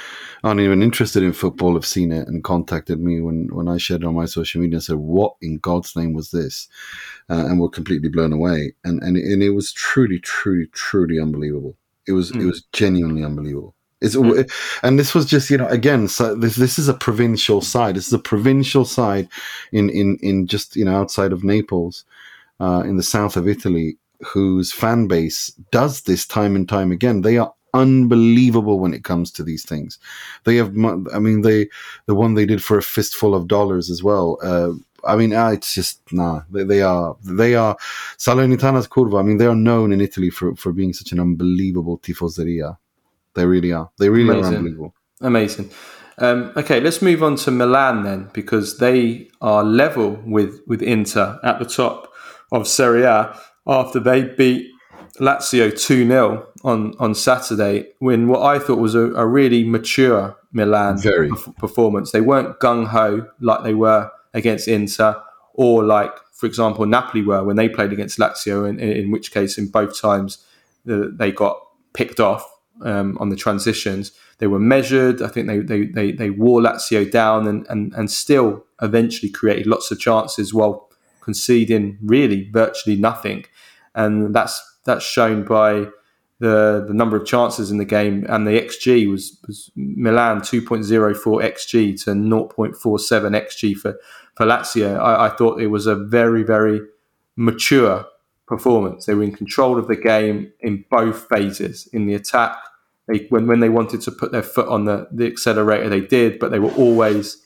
aren't 0.44 0.60
even 0.60 0.82
interested 0.82 1.22
in 1.22 1.32
football 1.32 1.74
have 1.74 1.86
seen 1.86 2.12
it 2.12 2.28
and 2.28 2.44
contacted 2.44 3.00
me 3.00 3.22
when 3.22 3.48
when 3.52 3.68
I 3.68 3.78
shared 3.78 4.02
it 4.02 4.06
on 4.06 4.14
my 4.14 4.26
social 4.26 4.60
media 4.60 4.76
and 4.76 4.84
said, 4.84 4.96
"What 4.96 5.34
in 5.40 5.58
God's 5.58 5.96
name 5.96 6.12
was 6.12 6.30
this?" 6.30 6.68
Uh, 7.30 7.46
and 7.46 7.58
were 7.58 7.70
completely 7.70 8.10
blown 8.10 8.32
away. 8.32 8.74
And 8.84 9.02
and 9.02 9.16
and 9.16 9.42
it 9.42 9.50
was 9.50 9.72
truly, 9.72 10.18
truly, 10.18 10.66
truly 10.72 11.18
unbelievable. 11.18 11.76
It 12.06 12.12
was 12.12 12.32
mm. 12.32 12.36
it 12.36 12.42
hmm. 12.42 12.48
was 12.48 12.62
genuinely 12.72 13.24
unbelievable. 13.24 13.74
It's, 14.02 14.16
mm. 14.16 14.50
and 14.82 14.98
this 14.98 15.14
was 15.14 15.24
just 15.26 15.48
you 15.48 15.56
know 15.56 15.68
again 15.68 16.08
so 16.08 16.34
this 16.34 16.56
this 16.56 16.78
is 16.78 16.88
a 16.88 16.94
provincial 16.94 17.62
side. 17.62 17.94
This 17.94 18.08
is 18.08 18.12
a 18.12 18.18
provincial 18.18 18.84
side 18.84 19.28
in 19.70 19.88
in 19.88 20.18
in 20.20 20.46
just 20.46 20.76
you 20.76 20.84
know 20.84 20.94
outside 20.94 21.32
of 21.32 21.44
Naples, 21.44 22.04
uh, 22.62 22.83
in 22.88 22.96
the 22.96 23.03
south 23.16 23.37
of 23.37 23.48
Italy, 23.48 23.98
whose 24.33 24.72
fan 24.72 25.09
base 25.09 25.51
does 25.70 26.03
this 26.03 26.27
time 26.27 26.57
and 26.57 26.68
time 26.68 26.92
again. 26.92 27.22
They 27.22 27.38
are 27.38 27.53
unbelievable 27.75 28.79
when 28.79 28.94
it 28.94 29.05
comes 29.05 29.33
to 29.33 29.42
these 29.42 29.64
things. 29.64 29.98
They 30.44 30.57
have, 30.57 30.70
I 31.16 31.18
mean, 31.18 31.42
they 31.42 31.68
the 32.07 32.14
one 32.14 32.35
they 32.35 32.46
did 32.46 32.62
for 32.62 32.79
a 32.79 32.83
fistful 32.83 33.35
of 33.35 33.48
dollars 33.48 33.90
as 33.90 34.03
well. 34.03 34.38
Uh, 34.42 34.72
I 35.05 35.16
mean, 35.16 35.33
uh, 35.33 35.48
it's 35.48 35.75
just 35.75 36.01
nah. 36.12 36.42
They, 36.51 36.64
they, 36.64 36.83
are 36.83 37.16
they 37.25 37.55
are 37.57 37.77
Salernitana's 38.18 38.87
Curva. 38.87 39.18
I 39.18 39.22
mean, 39.22 39.38
they 39.38 39.46
are 39.46 39.57
known 39.57 39.92
in 39.92 40.01
Italy 40.01 40.31
for 40.31 40.55
for 40.55 40.72
being 40.72 40.92
such 40.92 41.12
an 41.12 41.20
unbelievable 41.20 41.98
tifoseria. 41.98 42.77
They 43.35 43.46
really 43.46 43.72
are. 43.72 43.90
They 43.98 44.11
really 44.11 44.31
Amazing. 44.31 44.44
are 44.44 44.57
unbelievable. 44.57 44.94
Amazing. 45.20 45.70
Um, 46.18 46.53
okay, 46.57 46.79
let's 46.81 47.01
move 47.01 47.22
on 47.22 47.37
to 47.37 47.51
Milan 47.51 48.05
then, 48.05 48.31
because 48.33 48.79
they 48.79 49.29
are 49.40 49.64
level 49.64 50.20
with 50.25 50.61
with 50.66 50.83
Inter 50.83 51.40
at 51.42 51.59
the 51.59 51.64
top 51.64 52.12
of 52.52 52.68
Serie 52.68 53.02
A 53.02 53.36
after 53.66 53.98
they 53.98 54.22
beat 54.22 54.70
Lazio 55.18 55.70
2 55.70 56.06
0 56.06 56.46
on, 56.62 56.94
on 56.98 57.14
Saturday, 57.14 57.88
when 57.98 58.28
what 58.28 58.42
I 58.42 58.58
thought 58.58 58.78
was 58.78 58.94
a, 58.94 59.12
a 59.14 59.26
really 59.26 59.64
mature 59.64 60.36
Milan 60.52 60.98
Very. 60.98 61.30
performance. 61.58 62.12
They 62.12 62.20
weren't 62.20 62.60
gung 62.60 62.86
ho 62.86 63.26
like 63.40 63.64
they 63.64 63.74
were 63.74 64.10
against 64.34 64.68
Inter, 64.68 65.20
or 65.54 65.84
like, 65.84 66.12
for 66.32 66.46
example, 66.46 66.86
Napoli 66.86 67.22
were 67.22 67.44
when 67.44 67.56
they 67.56 67.68
played 67.68 67.92
against 67.92 68.18
Lazio, 68.18 68.68
in, 68.68 68.78
in 68.78 69.10
which 69.10 69.32
case, 69.32 69.58
in 69.58 69.68
both 69.68 70.00
times, 70.00 70.44
they 70.84 71.32
got 71.32 71.58
picked 71.94 72.20
off 72.20 72.48
um, 72.82 73.16
on 73.20 73.28
the 73.28 73.36
transitions. 73.36 74.12
They 74.38 74.46
were 74.46 74.58
measured. 74.58 75.22
I 75.22 75.28
think 75.28 75.46
they, 75.46 75.58
they, 75.60 75.86
they, 75.86 76.12
they 76.12 76.30
wore 76.30 76.60
Lazio 76.60 77.08
down 77.10 77.46
and, 77.46 77.66
and, 77.68 77.92
and 77.94 78.10
still 78.10 78.64
eventually 78.80 79.30
created 79.30 79.66
lots 79.66 79.90
of 79.90 80.00
chances 80.00 80.52
while 80.52 80.88
conceding 81.22 81.98
really 82.02 82.50
virtually 82.50 82.96
nothing. 82.96 83.44
And 83.94 84.35
that's 84.35 84.61
that's 84.85 85.04
shown 85.04 85.44
by 85.44 85.87
the 86.40 86.85
the 86.87 86.94
number 86.94 87.16
of 87.16 87.24
chances 87.24 87.70
in 87.70 87.78
the 87.78 87.85
game 87.85 88.26
and 88.28 88.46
the 88.46 88.61
xG 88.61 89.08
was, 89.08 89.38
was 89.46 89.70
Milan 89.76 90.40
2.04 90.40 91.14
xG 91.14 92.04
to 92.04 92.11
0.47 92.11 92.74
xG 92.74 93.76
for 93.76 93.96
for 94.35 94.46
Lazio. 94.46 94.98
I, 94.98 95.26
I 95.26 95.28
thought 95.30 95.61
it 95.61 95.68
was 95.68 95.87
a 95.87 95.94
very 95.94 96.42
very 96.42 96.80
mature 97.37 98.06
performance. 98.46 99.06
They 99.06 99.14
were 99.14 99.22
in 99.22 99.32
control 99.32 99.78
of 99.78 99.88
the 99.88 99.96
game 99.96 100.52
in 100.61 100.85
both 100.90 101.28
phases. 101.28 101.87
In 101.92 102.06
the 102.06 102.14
attack, 102.14 102.56
they 103.06 103.26
when 103.28 103.46
when 103.46 103.61
they 103.61 103.68
wanted 103.68 104.00
to 104.02 104.11
put 104.11 104.32
their 104.32 104.42
foot 104.42 104.68
on 104.68 104.85
the 104.85 105.08
the 105.12 105.26
accelerator, 105.26 105.88
they 105.88 106.00
did, 106.00 106.38
but 106.38 106.50
they 106.50 106.58
were 106.58 106.72
always 106.72 107.44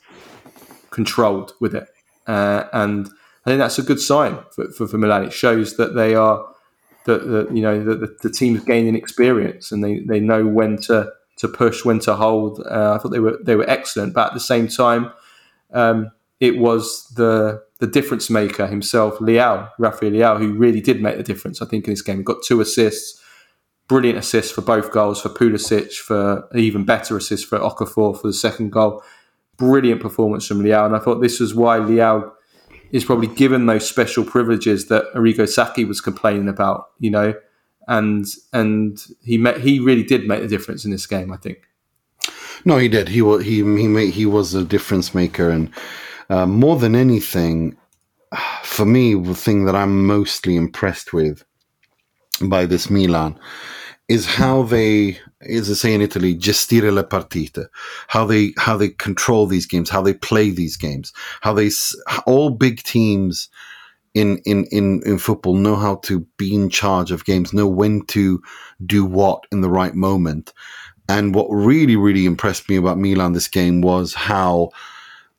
controlled 0.91 1.53
with 1.61 1.75
it. 1.75 1.89
Uh, 2.27 2.65
and 2.73 3.11
I 3.47 3.51
think 3.51 3.61
that's 3.61 3.79
a 3.79 3.83
good 3.83 4.01
sign 4.01 4.39
for, 4.51 4.69
for, 4.73 4.89
for 4.89 4.99
Milan. 4.99 5.23
It 5.25 5.33
shows 5.33 5.77
that 5.77 5.95
they 5.95 6.17
are 6.17 6.45
that, 7.05 7.49
you 7.53 7.63
know 7.63 7.85
that 7.85 8.01
the, 8.01 8.29
the 8.29 8.35
team's 8.35 8.65
gaining 8.65 8.97
experience 8.97 9.71
and 9.71 9.85
they, 9.85 10.01
they 10.01 10.19
know 10.19 10.45
when 10.45 10.77
to 10.83 11.13
to 11.37 11.49
push, 11.49 11.85
when 11.85 12.01
to 12.01 12.17
hold. 12.17 12.61
Uh, 12.61 12.95
I 12.95 12.99
thought 12.99 13.11
they 13.11 13.21
were 13.21 13.39
they 13.43 13.57
were 13.57 13.69
excellent, 13.71 14.15
but 14.15 14.29
at 14.29 14.35
the 14.35 14.41
same 14.41 14.69
time, 14.69 15.13
um, 15.73 16.11
it 16.41 16.59
was 16.59 17.09
the 17.17 17.63
the 17.79 17.87
difference 17.87 18.31
maker 18.31 18.67
himself, 18.67 19.19
Leao, 19.19 19.71
Rafael 19.79 20.11
Leao, 20.11 20.39
who 20.39 20.55
really 20.55 20.81
did 20.81 21.01
make 21.01 21.17
the 21.17 21.23
difference. 21.23 21.63
I 21.63 21.67
think 21.67 21.87
in 21.87 21.93
this 21.93 22.03
game, 22.03 22.19
he 22.19 22.25
got 22.25 22.43
two 22.43 22.61
assists, 22.61 23.23
brilliant 23.87 24.19
assists 24.19 24.51
for 24.51 24.63
both 24.63 24.91
goals 24.91 25.21
for 25.21 25.29
Pulisic, 25.29 25.93
for 25.93 26.49
even 26.55 26.85
better 26.85 27.17
assist 27.17 27.47
for 27.47 27.59
Okafor 27.59 28.21
for 28.21 28.27
the 28.27 28.33
second 28.33 28.73
goal. 28.73 29.03
Brilliant 29.59 30.01
performance 30.03 30.47
from 30.47 30.63
Leao, 30.63 30.87
and 30.87 30.97
I 30.97 30.99
thought 30.99 31.21
this 31.21 31.39
was 31.39 31.55
why 31.55 31.79
Leao 31.79 32.33
is 32.93 33.05
probably 33.05 33.29
given 33.29 33.67
those 33.67 33.89
special 33.89 34.25
privileges 34.25 34.89
that 34.89 35.05
Arrigo 35.15 35.49
Sacchi 35.49 35.85
was 35.85 36.01
complaining 36.01 36.49
about, 36.49 36.91
you 36.99 37.11
know, 37.11 37.35
and 37.89 38.27
and 38.53 39.05
he 39.23 39.39
met, 39.39 39.61
he 39.61 39.79
really 39.79 40.03
did 40.03 40.27
make 40.27 40.43
a 40.43 40.49
difference 40.49 40.85
in 40.85 40.91
this 40.91 41.07
game, 41.07 41.33
I 41.33 41.37
think. 41.37 41.59
No, 42.65 42.79
he 42.79 42.89
did. 42.89 43.09
He 43.09 43.23
was 43.23 43.45
he 43.45 43.57
he 43.57 43.89
made, 43.89 44.15
he 44.15 44.27
was 44.27 44.55
a 44.55 44.65
difference 44.65 45.15
maker, 45.15 45.51
and 45.51 45.71
uh, 46.29 46.47
more 46.47 46.77
than 46.77 46.95
anything, 46.97 47.77
for 48.63 48.85
me, 48.85 49.15
the 49.15 49.35
thing 49.35 49.65
that 49.67 49.77
I'm 49.77 50.07
mostly 50.07 50.57
impressed 50.57 51.13
with 51.13 51.45
by 52.43 52.67
this 52.67 52.91
Milan 52.91 53.39
is 54.09 54.27
how 54.27 54.63
they, 54.63 55.19
as 55.43 55.71
I 55.71 55.75
say 55.75 55.95
in 55.95 56.01
Italy, 56.01 56.35
gestire 56.35 56.93
le 56.93 57.05
partite, 57.05 57.67
how 58.09 58.25
they 58.25 58.55
how 58.57 58.77
they 58.77 58.89
control 58.91 59.47
these 59.47 59.67
games, 59.67 59.91
how 59.91 60.03
they 60.03 60.15
play 60.15 60.51
these 60.51 60.77
games, 60.77 61.13
how 61.43 61.53
they 61.53 61.71
all 62.27 62.51
big 62.51 62.83
teams 62.83 63.49
in 64.15 64.39
in 64.47 64.65
in 64.73 65.03
in 65.05 65.19
football 65.19 65.55
know 65.55 65.77
how 65.77 65.97
to 65.97 66.21
be 66.39 66.55
in 66.55 66.71
charge 66.71 67.11
of 67.11 67.27
games, 67.27 67.53
know 67.53 67.67
when 67.67 68.05
to 68.07 68.43
do 68.85 69.05
what 69.05 69.45
in 69.53 69.61
the 69.61 69.71
right 69.71 69.95
moment. 69.95 70.53
And 71.09 71.35
what 71.35 71.49
really 71.51 71.97
really 71.97 72.25
impressed 72.25 72.69
me 72.69 72.77
about 72.77 72.99
Milan 72.99 73.33
this 73.33 73.49
game 73.49 73.83
was 73.83 74.15
how 74.15 74.71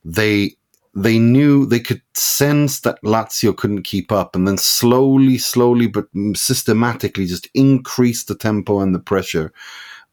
they 0.04 0.56
they 0.94 1.18
knew 1.18 1.66
they 1.66 1.80
could 1.80 2.02
sense 2.14 2.80
that 2.80 3.02
Lazio 3.04 3.56
couldn't 3.56 3.82
keep 3.82 4.10
up, 4.10 4.34
and 4.34 4.48
then 4.48 4.58
slowly, 4.58 5.38
slowly, 5.38 5.86
but 5.86 6.06
systematically, 6.34 7.26
just 7.26 7.48
increase 7.54 8.24
the 8.24 8.34
tempo 8.34 8.80
and 8.80 8.94
the 8.94 8.98
pressure, 8.98 9.52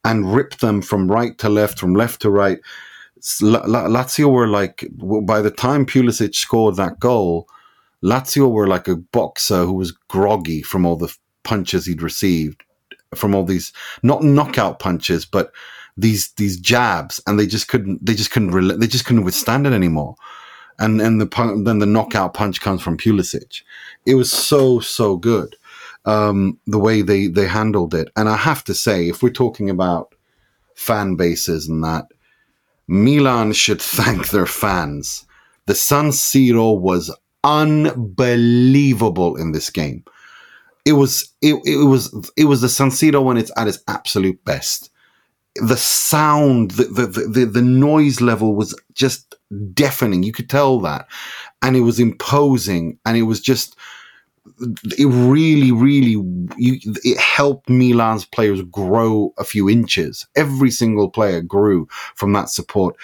and 0.06 0.34
rip 0.34 0.58
them 0.58 0.82
from 0.82 1.12
right 1.12 1.38
to 1.40 1.50
left, 1.50 1.80
from 1.80 1.96
left 1.96 2.22
to 2.22 2.30
right. 2.30 2.60
Lazio 3.22 4.32
were 4.32 4.48
like, 4.48 4.88
by 5.24 5.42
the 5.42 5.52
time 5.52 5.86
Pulisic 5.86 6.36
scored 6.36 6.76
that 6.76 7.00
goal, 7.00 7.50
Lazio 8.04 8.52
were 8.52 8.68
like 8.68 8.88
a 8.88 8.96
boxer 8.96 9.66
who 9.66 9.74
was 9.74 9.92
groggy 9.92 10.62
from 10.62 10.86
all 10.86 10.96
the 10.96 11.14
punches 11.44 11.88
he'd 11.88 12.04
received, 12.04 12.64
from 13.16 13.34
all 13.34 13.44
these 13.44 13.74
not 14.04 14.24
knockout 14.24 14.80
punches, 14.80 15.26
but 15.26 15.52
these 15.98 16.32
these 16.34 16.58
jabs, 16.60 17.20
and 17.26 17.40
they 17.40 17.48
just 17.48 17.68
couldn't 17.68 18.06
they 18.06 18.14
just 18.14 18.32
couldn't 18.32 18.80
they 18.80 18.88
just 18.88 19.06
couldn't 19.06 19.24
withstand 19.24 19.66
it 19.66 19.74
anymore 19.74 20.16
and 20.80 21.02
and 21.02 21.22
the 21.22 21.62
then 21.64 21.80
the 21.80 21.86
knockout 21.86 22.34
punch 22.34 22.62
comes 22.62 22.82
from 22.82 22.98
Pulisic. 22.98 23.62
It 24.06 24.16
was 24.16 24.32
so 24.32 24.80
so 24.80 25.18
good 25.18 25.56
um, 26.06 26.60
the 26.68 26.80
way 26.80 27.02
they 27.02 27.28
they 27.28 27.48
handled 27.48 27.94
it, 27.94 28.10
and 28.16 28.30
I 28.30 28.38
have 28.38 28.64
to 28.66 28.74
say, 28.74 29.10
if 29.10 29.22
we're 29.24 29.30
talking 29.30 29.70
about 29.70 30.14
fan 30.76 31.16
bases 31.16 31.68
and 31.68 31.84
that, 31.84 32.06
Milan 32.88 33.54
should 33.54 33.82
thank 34.00 34.30
their 34.30 34.46
fans. 34.46 35.26
The 35.66 35.76
San 35.76 36.10
Siro 36.10 36.80
was 36.80 37.16
unbelievable 37.44 39.36
in 39.36 39.52
this 39.52 39.70
game. 39.70 40.04
It 40.86 40.94
was 40.94 41.34
it, 41.42 41.56
it 41.66 41.86
was 41.86 42.32
it 42.38 42.46
was 42.46 42.62
the 42.62 42.70
San 42.70 42.90
Siro 42.90 43.24
when 43.24 43.38
it's 43.38 43.52
at 43.58 43.68
its 43.68 43.80
absolute 43.88 44.44
best 44.46 44.92
the 45.56 45.78
sound, 45.78 46.72
the, 46.72 46.84
the, 46.84 47.28
the, 47.28 47.46
the 47.46 47.62
noise 47.62 48.20
level 48.20 48.56
was 48.56 48.78
just 48.94 49.36
deafening. 49.74 50.24
You 50.24 50.34
could 50.34 50.50
tell 50.50 50.80
that. 50.82 51.08
And 51.62 51.76
it 51.78 51.82
was 51.82 52.00
imposing 52.00 53.00
and 53.06 53.16
it 53.18 53.24
was 53.24 53.40
just, 53.40 53.78
it 54.98 55.06
really, 55.08 55.72
really, 55.72 56.12
you, 56.58 56.80
it 57.04 57.18
helped 57.18 57.70
Milan's 57.70 58.26
players 58.26 58.62
grow 58.64 59.34
a 59.38 59.44
few 59.44 59.70
inches. 59.70 60.28
Every 60.36 60.72
single 60.72 61.10
player 61.10 61.42
grew 61.42 61.88
from 62.16 62.34
that 62.34 62.50
support. 62.50 62.96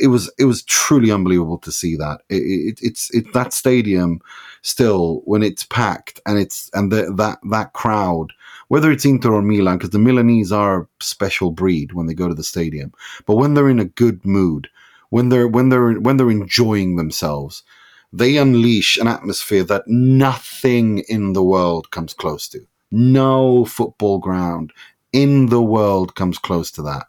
It 0.00 0.08
was, 0.08 0.30
it 0.38 0.44
was 0.44 0.62
truly 0.62 1.10
unbelievable 1.10 1.58
to 1.58 1.72
see 1.72 1.96
that. 1.96 2.22
It, 2.28 2.42
it, 2.42 2.78
it's, 2.82 3.12
it, 3.14 3.32
that 3.32 3.52
stadium 3.52 4.20
still 4.62 5.22
when 5.24 5.42
it's 5.42 5.64
packed 5.64 6.20
and 6.26 6.38
it's, 6.38 6.70
and 6.74 6.92
the, 6.92 7.12
that, 7.16 7.38
that 7.50 7.72
crowd, 7.72 8.32
whether 8.68 8.90
it's 8.90 9.04
Inter 9.04 9.32
or 9.34 9.42
Milan, 9.42 9.78
because 9.78 9.90
the 9.90 9.98
Milanese 9.98 10.52
are 10.52 10.82
a 10.82 10.86
special 11.00 11.50
breed 11.50 11.92
when 11.92 12.06
they 12.06 12.14
go 12.14 12.28
to 12.28 12.34
the 12.34 12.44
stadium. 12.44 12.92
But 13.26 13.36
when 13.36 13.54
they're 13.54 13.68
in 13.68 13.80
a 13.80 13.84
good 13.84 14.24
mood, 14.24 14.68
when 15.10 15.28
they're 15.28 15.46
when 15.46 15.68
they're 15.68 15.92
when 15.92 16.16
they're 16.16 16.30
enjoying 16.30 16.96
themselves, 16.96 17.64
they 18.12 18.36
unleash 18.36 18.96
an 18.98 19.08
atmosphere 19.08 19.64
that 19.64 19.86
nothing 19.86 21.00
in 21.08 21.32
the 21.32 21.42
world 21.42 21.90
comes 21.90 22.12
close 22.12 22.48
to. 22.48 22.60
No 22.90 23.64
football 23.64 24.18
ground 24.18 24.72
in 25.12 25.46
the 25.46 25.62
world 25.62 26.14
comes 26.14 26.38
close 26.38 26.70
to 26.72 26.82
that. 26.82 27.06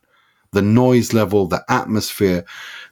The 0.52 0.62
noise 0.62 1.14
level, 1.14 1.48
the 1.48 1.64
atmosphere, 1.68 2.46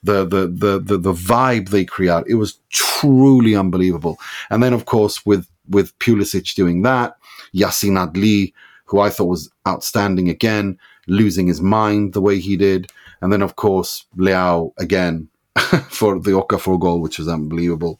the 0.04 0.26
the 0.26 0.48
the 0.48 0.80
the, 0.80 0.98
the 0.98 1.14
vibe 1.14 1.70
they 1.70 1.86
create, 1.86 2.24
it 2.28 2.36
was 2.36 2.60
truly 2.70 3.56
unbelievable. 3.56 4.18
And 4.50 4.62
then 4.62 4.74
of 4.74 4.86
course 4.86 5.26
with 5.26 5.48
with 5.70 5.98
Pulisic 6.00 6.54
doing 6.56 6.82
that, 6.82 7.16
Yacine 7.56 8.12
Adli, 8.12 8.54
who 8.86 9.00
I 9.00 9.10
thought 9.10 9.26
was 9.26 9.50
outstanding 9.68 10.28
again, 10.28 10.78
losing 11.08 11.48
his 11.48 11.62
mind 11.62 12.14
the 12.14 12.22
way 12.22 12.40
he 12.40 12.58
did. 12.58 12.92
And 13.22 13.32
then, 13.32 13.42
of 13.42 13.56
course, 13.56 14.06
Leao 14.18 14.74
again 14.78 15.30
for 15.90 16.20
the 16.20 16.32
Okafor 16.32 16.80
goal, 16.80 17.02
which 17.02 17.20
was 17.20 17.28
unbelievable. 17.28 18.00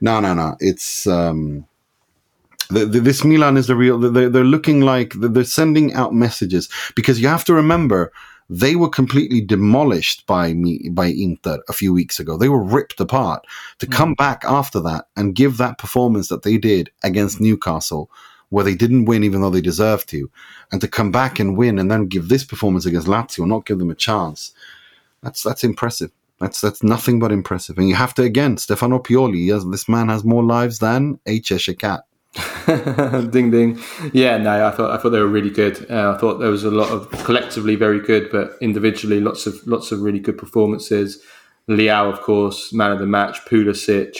No, 0.00 0.20
no, 0.20 0.34
no. 0.34 0.56
It's. 0.60 1.06
Um, 1.06 1.66
the, 2.70 2.84
the, 2.86 3.00
this 3.00 3.24
Milan 3.24 3.56
is 3.56 3.68
the 3.68 3.76
real. 3.76 3.98
They're, 3.98 4.28
they're 4.30 4.44
looking 4.44 4.80
like 4.80 5.12
they're 5.14 5.44
sending 5.44 5.94
out 5.94 6.14
messages 6.14 6.68
because 6.96 7.20
you 7.20 7.28
have 7.28 7.44
to 7.46 7.54
remember 7.54 8.12
They 8.48 8.76
were 8.76 8.88
completely 8.88 9.40
demolished 9.40 10.26
by 10.26 10.54
me 10.54 10.88
by 10.90 11.06
Inter 11.06 11.58
a 11.68 11.72
few 11.72 11.92
weeks 11.92 12.20
ago. 12.20 12.36
They 12.36 12.48
were 12.48 12.62
ripped 12.62 13.00
apart. 13.00 13.44
To 13.80 13.86
come 13.86 14.14
back 14.14 14.44
after 14.44 14.80
that 14.82 15.06
and 15.16 15.34
give 15.34 15.56
that 15.56 15.78
performance 15.78 16.28
that 16.28 16.42
they 16.42 16.56
did 16.58 16.90
against 17.02 17.40
Newcastle, 17.40 18.10
where 18.50 18.64
they 18.64 18.76
didn't 18.76 19.06
win 19.06 19.24
even 19.24 19.40
though 19.40 19.50
they 19.50 19.60
deserved 19.60 20.08
to, 20.10 20.30
and 20.70 20.80
to 20.80 20.88
come 20.88 21.10
back 21.10 21.40
and 21.40 21.56
win 21.56 21.78
and 21.78 21.90
then 21.90 22.06
give 22.06 22.28
this 22.28 22.44
performance 22.44 22.86
against 22.86 23.08
Lazio, 23.08 23.40
and 23.40 23.48
not 23.48 23.66
give 23.66 23.78
them 23.80 23.90
a 23.90 23.96
chance. 23.96 24.52
That's 25.22 25.42
that's 25.42 25.64
impressive. 25.64 26.12
That's 26.38 26.60
that's 26.60 26.82
nothing 26.82 27.18
but 27.18 27.32
impressive. 27.32 27.78
And 27.78 27.88
you 27.88 27.94
have 27.94 28.14
to 28.14 28.22
again, 28.22 28.58
Stefano 28.58 28.98
Pioli. 28.98 29.46
Yes, 29.46 29.64
this 29.64 29.88
man 29.88 30.08
has 30.08 30.24
more 30.24 30.44
lives 30.44 30.78
than 30.78 31.18
a 31.26 31.40
Cheshire 31.40 31.74
cat. 31.74 32.00
ding 33.30 33.50
ding. 33.50 33.78
Yeah, 34.12 34.36
no, 34.36 34.66
I 34.66 34.70
thought 34.70 34.90
I 34.90 35.00
thought 35.00 35.10
they 35.10 35.20
were 35.20 35.26
really 35.26 35.50
good. 35.50 35.90
Uh, 35.90 36.12
I 36.14 36.18
thought 36.18 36.38
there 36.38 36.50
was 36.50 36.64
a 36.64 36.70
lot 36.70 36.90
of 36.90 37.10
collectively 37.24 37.76
very 37.76 38.00
good, 38.00 38.28
but 38.30 38.52
individually 38.60 39.20
lots 39.20 39.46
of 39.46 39.54
lots 39.66 39.92
of 39.92 40.02
really 40.02 40.18
good 40.18 40.36
performances. 40.36 41.22
Leao, 41.68 42.12
of 42.12 42.20
course, 42.20 42.72
man 42.72 42.92
of 42.92 42.98
the 42.98 43.06
match. 43.06 43.40
Pulisic, 43.46 44.18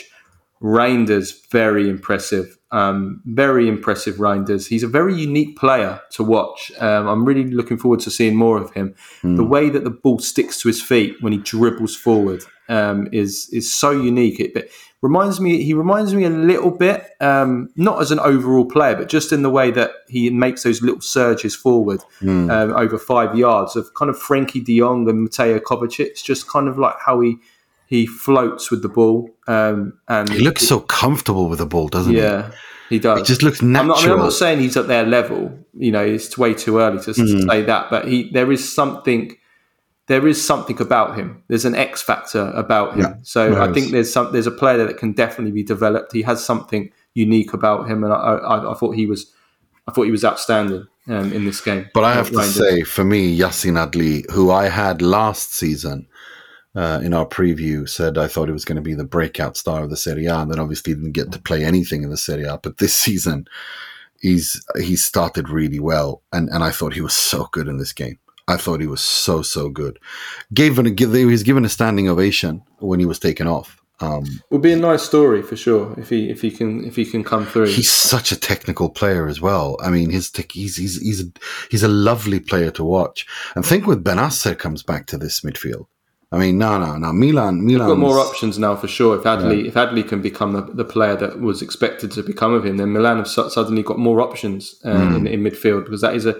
Reijnders, 0.61 1.49
very 1.51 1.89
impressive. 1.89 2.57
Um, 2.71 3.21
very 3.25 3.69
impressive 3.69 4.15
Reijnders. 4.15 4.67
He's 4.67 4.83
a 4.83 4.87
very 4.87 5.15
unique 5.15 5.57
player 5.57 6.01
to 6.11 6.23
watch. 6.23 6.71
Um, 6.79 7.07
I'm 7.07 7.23
really 7.23 7.45
looking 7.45 7.77
forward 7.77 8.01
to 8.01 8.11
seeing 8.11 8.35
more 8.35 8.57
of 8.57 8.73
him. 8.73 8.93
The 9.37 9.43
way 9.43 9.69
that 9.69 9.85
the 9.85 9.89
ball 9.89 10.19
sticks 10.19 10.59
to 10.61 10.67
his 10.67 10.81
feet 10.81 11.15
when 11.21 11.31
he 11.31 11.39
dribbles 11.39 11.95
forward 11.95 12.43
um, 12.67 13.07
is 13.13 13.49
is 13.53 13.73
so 13.73 13.91
unique. 13.91 14.39
It, 14.41 14.53
it 14.55 14.71
reminds 15.01 15.39
me. 15.39 15.63
He 15.63 15.73
reminds 15.73 16.13
me 16.13 16.25
a 16.25 16.29
little 16.29 16.71
bit, 16.71 17.09
um, 17.21 17.69
not 17.75 18.01
as 18.01 18.11
an 18.11 18.19
overall 18.19 18.65
player, 18.65 18.95
but 18.95 19.07
just 19.07 19.31
in 19.31 19.43
the 19.43 19.49
way 19.49 19.71
that 19.71 19.91
he 20.09 20.29
makes 20.29 20.63
those 20.63 20.81
little 20.81 21.01
surges 21.01 21.55
forward 21.55 22.01
um, 22.49 22.71
over 22.75 22.97
five 22.97 23.37
yards 23.37 23.75
of 23.77 23.93
kind 23.93 24.09
of 24.09 24.17
Frenkie 24.17 24.63
De 24.63 24.79
Jong 24.79 25.07
and 25.09 25.21
Mateo 25.23 25.59
Kovacic. 25.59 26.21
Just 26.21 26.49
kind 26.49 26.67
of 26.67 26.77
like 26.77 26.95
how 27.05 27.21
he 27.21 27.37
he 27.87 28.05
floats 28.05 28.69
with 28.69 28.81
the 28.81 28.89
ball. 28.89 29.29
Um, 29.47 29.99
and 30.07 30.29
He 30.29 30.39
looks 30.39 30.67
so 30.67 30.79
comfortable 30.81 31.47
with 31.49 31.59
the 31.59 31.65
ball, 31.65 31.87
doesn't 31.87 32.13
he? 32.13 32.19
yeah, 32.19 32.51
he 32.89 32.99
does. 32.99 33.19
It 33.21 33.25
just 33.25 33.41
looks 33.43 33.61
I'm 33.61 33.71
not, 33.71 33.99
I 33.99 34.03
mean, 34.03 34.11
I'm 34.11 34.17
not 34.19 34.33
saying 34.33 34.59
he's 34.59 34.77
at 34.77 34.87
their 34.87 35.05
level. 35.05 35.57
You 35.73 35.91
know, 35.91 36.03
it's 36.03 36.37
way 36.37 36.53
too 36.53 36.79
early 36.79 36.99
to, 36.99 37.13
to 37.13 37.21
Mm. 37.21 37.49
say 37.49 37.61
that. 37.63 37.89
But 37.89 38.07
he, 38.07 38.29
there 38.31 38.51
is 38.51 38.61
something, 38.73 39.35
there 40.07 40.27
is 40.27 40.45
something 40.45 40.79
about 40.81 41.15
him. 41.17 41.43
There's 41.47 41.65
an 41.65 41.75
X 41.75 42.01
factor 42.01 42.51
about 42.55 42.93
him. 42.93 42.99
Yeah, 43.01 43.13
so 43.23 43.49
there 43.51 43.61
I 43.61 43.67
is. 43.69 43.73
think 43.73 43.91
there's 43.91 44.11
some, 44.11 44.31
there's 44.31 44.47
a 44.47 44.51
player 44.51 44.85
that 44.85 44.97
can 44.97 45.13
definitely 45.13 45.51
be 45.51 45.63
developed. 45.63 46.11
He 46.13 46.21
has 46.23 46.43
something 46.43 46.91
unique 47.13 47.53
about 47.53 47.89
him, 47.89 48.03
and 48.03 48.13
I, 48.13 48.17
I, 48.17 48.71
I 48.71 48.73
thought 48.75 48.95
he 48.95 49.05
was, 49.05 49.31
I 49.87 49.91
thought 49.91 50.03
he 50.03 50.11
was 50.11 50.23
outstanding 50.25 50.85
um, 51.07 51.31
in 51.33 51.45
this 51.45 51.61
game. 51.61 51.89
But 51.93 52.03
I 52.03 52.13
have 52.13 52.29
to 52.31 52.43
say, 52.43 52.81
for 52.83 53.03
me, 53.03 53.37
Yacine 53.37 53.77
Adli, 53.89 54.29
who 54.31 54.51
I 54.51 54.67
had 54.69 55.01
last 55.01 55.53
season 55.53 56.07
uh, 56.77 56.99
in 57.03 57.11
our 57.11 57.25
preview, 57.25 57.89
said 57.89 58.19
I 58.19 58.27
thought 58.27 58.47
he 58.47 58.53
was 58.53 58.63
going 58.63 58.75
to 58.75 58.83
be 58.83 58.93
the 58.93 59.03
breakout 59.03 59.57
star 59.57 59.83
of 59.83 59.89
the 59.89 59.97
Serie 59.97 60.27
A, 60.27 60.35
and 60.35 60.51
then 60.51 60.59
obviously 60.59 60.93
didn't 60.93 61.13
get 61.13 61.31
to 61.31 61.41
play 61.41 61.65
anything 61.65 62.03
in 62.03 62.11
the 62.11 62.17
Serie 62.17 62.43
A. 62.43 62.59
But 62.61 62.77
this 62.77 62.95
season, 63.05 63.47
he's 64.21 64.63
he's 64.77 65.03
started 65.03 65.49
really 65.49 65.79
well, 65.79 66.21
and 66.31 66.49
and 66.49 66.63
I 66.63 66.69
thought 66.69 66.93
he 66.93 67.01
was 67.01 67.15
so 67.15 67.47
good 67.51 67.67
in 67.67 67.77
this 67.77 67.93
game. 67.93 68.19
I 68.47 68.57
thought 68.57 68.79
he 68.79 68.87
was 68.87 69.01
so 69.01 69.41
so 69.41 69.69
good. 69.69 69.97
Gave 70.53 70.77
an, 70.77 70.93
give 70.93 71.13
he 71.13 71.25
was 71.25 71.41
given 71.41 71.65
a 71.65 71.69
standing 71.69 72.07
ovation 72.07 72.61
when 72.77 72.99
he 72.99 73.07
was 73.07 73.17
taken 73.17 73.47
off. 73.47 73.81
Um, 73.99 74.25
would 74.51 74.61
be 74.61 74.73
a 74.73 74.77
nice 74.77 75.01
story 75.01 75.41
for 75.41 75.55
sure 75.55 75.99
if 75.99 76.09
he 76.09 76.29
if 76.29 76.41
he 76.41 76.51
can 76.51 76.85
if 76.85 76.95
he 76.95 77.05
can 77.05 77.23
come 77.23 77.47
through. 77.47 77.65
he's 77.65 77.91
such 77.91 78.31
a 78.31 78.39
technical 78.39 78.91
player 78.91 79.27
as 79.27 79.41
well. 79.41 79.77
I 79.81 79.89
mean, 79.89 80.11
his 80.11 80.29
tech, 80.29 80.51
he's 80.51 80.77
he's 80.77 81.01
he's 81.01 81.21
a, 81.23 81.31
he's 81.71 81.81
a 81.81 81.87
lovely 81.87 82.39
player 82.39 82.69
to 82.69 82.83
watch. 82.83 83.25
And 83.55 83.65
think 83.65 83.87
with 83.87 84.03
Bennacer 84.03 84.55
comes 84.55 84.83
back 84.83 85.07
to 85.07 85.17
this 85.17 85.41
midfield. 85.41 85.87
I 86.31 86.37
mean, 86.37 86.57
no, 86.57 86.77
no, 86.77 86.97
no. 86.97 87.13
Milan, 87.13 87.65
Milan. 87.65 87.87
Got 87.87 87.97
more 87.99 88.19
options 88.19 88.59
now 88.59 88.75
for 88.75 88.87
sure. 88.87 89.15
If 89.17 89.23
Adli, 89.23 89.65
if 89.65 89.75
Adli 89.75 90.05
can 90.05 90.21
become 90.21 90.51
the, 90.51 90.61
the 90.61 90.83
player 90.83 91.15
that 91.15 91.39
was 91.39 91.61
expected 91.61 92.11
to 92.11 92.23
become 92.23 92.53
of 92.53 92.65
him, 92.65 92.75
then 92.77 92.91
Milan 92.91 93.17
have 93.17 93.29
su- 93.29 93.49
suddenly 93.49 93.81
got 93.81 93.97
more 93.97 94.19
options 94.19 94.75
uh, 94.83 94.97
Hmm. 94.97 95.15
in, 95.15 95.27
in 95.27 95.39
midfield 95.41 95.85
because 95.85 96.01
that 96.01 96.15
is 96.15 96.25
a 96.25 96.35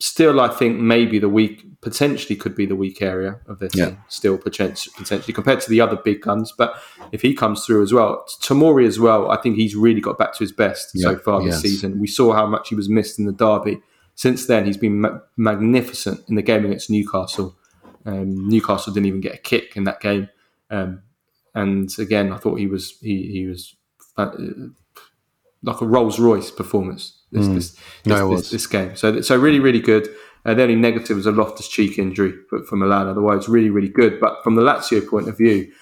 still, 0.00 0.38
I 0.40 0.48
think, 0.48 0.80
maybe 0.80 1.18
the 1.18 1.28
weak 1.30 1.64
potentially 1.80 2.36
could 2.36 2.54
be 2.56 2.66
the 2.66 2.76
weak 2.76 3.00
area 3.00 3.36
of 3.46 3.60
team. 3.60 3.70
Yeah. 3.74 3.94
Still 4.08 4.36
potentially, 4.36 4.92
potentially 4.98 5.32
compared 5.32 5.60
to 5.62 5.70
the 5.70 5.80
other 5.80 5.96
big 5.96 6.20
guns, 6.20 6.52
but 6.58 6.74
if 7.12 7.22
he 7.22 7.34
comes 7.34 7.64
through 7.64 7.82
as 7.84 7.92
well, 7.92 8.24
Tamori 8.42 8.86
as 8.86 8.98
well, 9.00 9.30
I 9.30 9.36
think 9.40 9.56
he's 9.56 9.74
really 9.76 10.00
got 10.02 10.18
back 10.18 10.32
to 10.34 10.40
his 10.40 10.52
best 10.52 10.90
so 10.98 11.12
Yeah, 11.12 11.16
far 11.18 11.42
this 11.42 11.60
season. 11.62 12.00
We 12.00 12.06
saw 12.08 12.32
how 12.34 12.46
much 12.46 12.68
he 12.68 12.74
was 12.74 12.88
missed 12.90 13.18
in 13.18 13.24
the 13.26 13.32
derby. 13.32 13.80
Since 14.14 14.46
then, 14.46 14.66
he's 14.66 14.76
been 14.76 15.00
ma- 15.00 15.20
magnificent 15.38 16.20
in 16.28 16.34
the 16.34 16.42
game 16.42 16.64
against 16.66 16.90
Newcastle. 16.90 17.56
Um, 18.04 18.48
Newcastle 18.48 18.92
didn't 18.92 19.06
even 19.06 19.20
get 19.20 19.34
a 19.34 19.38
kick 19.38 19.76
in 19.76 19.84
that 19.84 20.00
game, 20.00 20.28
um, 20.70 21.02
and 21.54 21.90
again, 21.98 22.32
I 22.32 22.38
thought 22.38 22.56
he 22.58 22.66
was 22.66 22.98
he 23.00 23.30
he 23.30 23.46
was 23.46 23.74
uh, 24.16 24.30
like 25.62 25.80
a 25.80 25.86
Rolls 25.86 26.18
Royce 26.18 26.50
performance 26.50 27.20
this 27.30 27.46
this, 27.46 27.70
this, 27.70 27.76
Hmm. 28.04 28.10
No, 28.10 28.36
this, 28.36 28.50
this 28.50 28.66
game. 28.66 28.96
So 28.96 29.20
so 29.20 29.36
really 29.36 29.60
really 29.60 29.80
good. 29.80 30.08
Uh, 30.44 30.54
the 30.54 30.62
only 30.62 30.74
negative 30.74 31.16
was 31.16 31.26
a 31.26 31.30
Loftus 31.30 31.68
Cheek 31.68 31.98
injury 31.98 32.34
for, 32.50 32.64
for 32.64 32.74
Milan. 32.76 33.06
Otherwise, 33.06 33.48
really 33.48 33.70
really 33.70 33.88
good. 33.88 34.18
But 34.20 34.42
from 34.42 34.56
the 34.56 34.62
Lazio 34.62 35.06
point 35.08 35.28
of 35.28 35.38
view, 35.38 35.72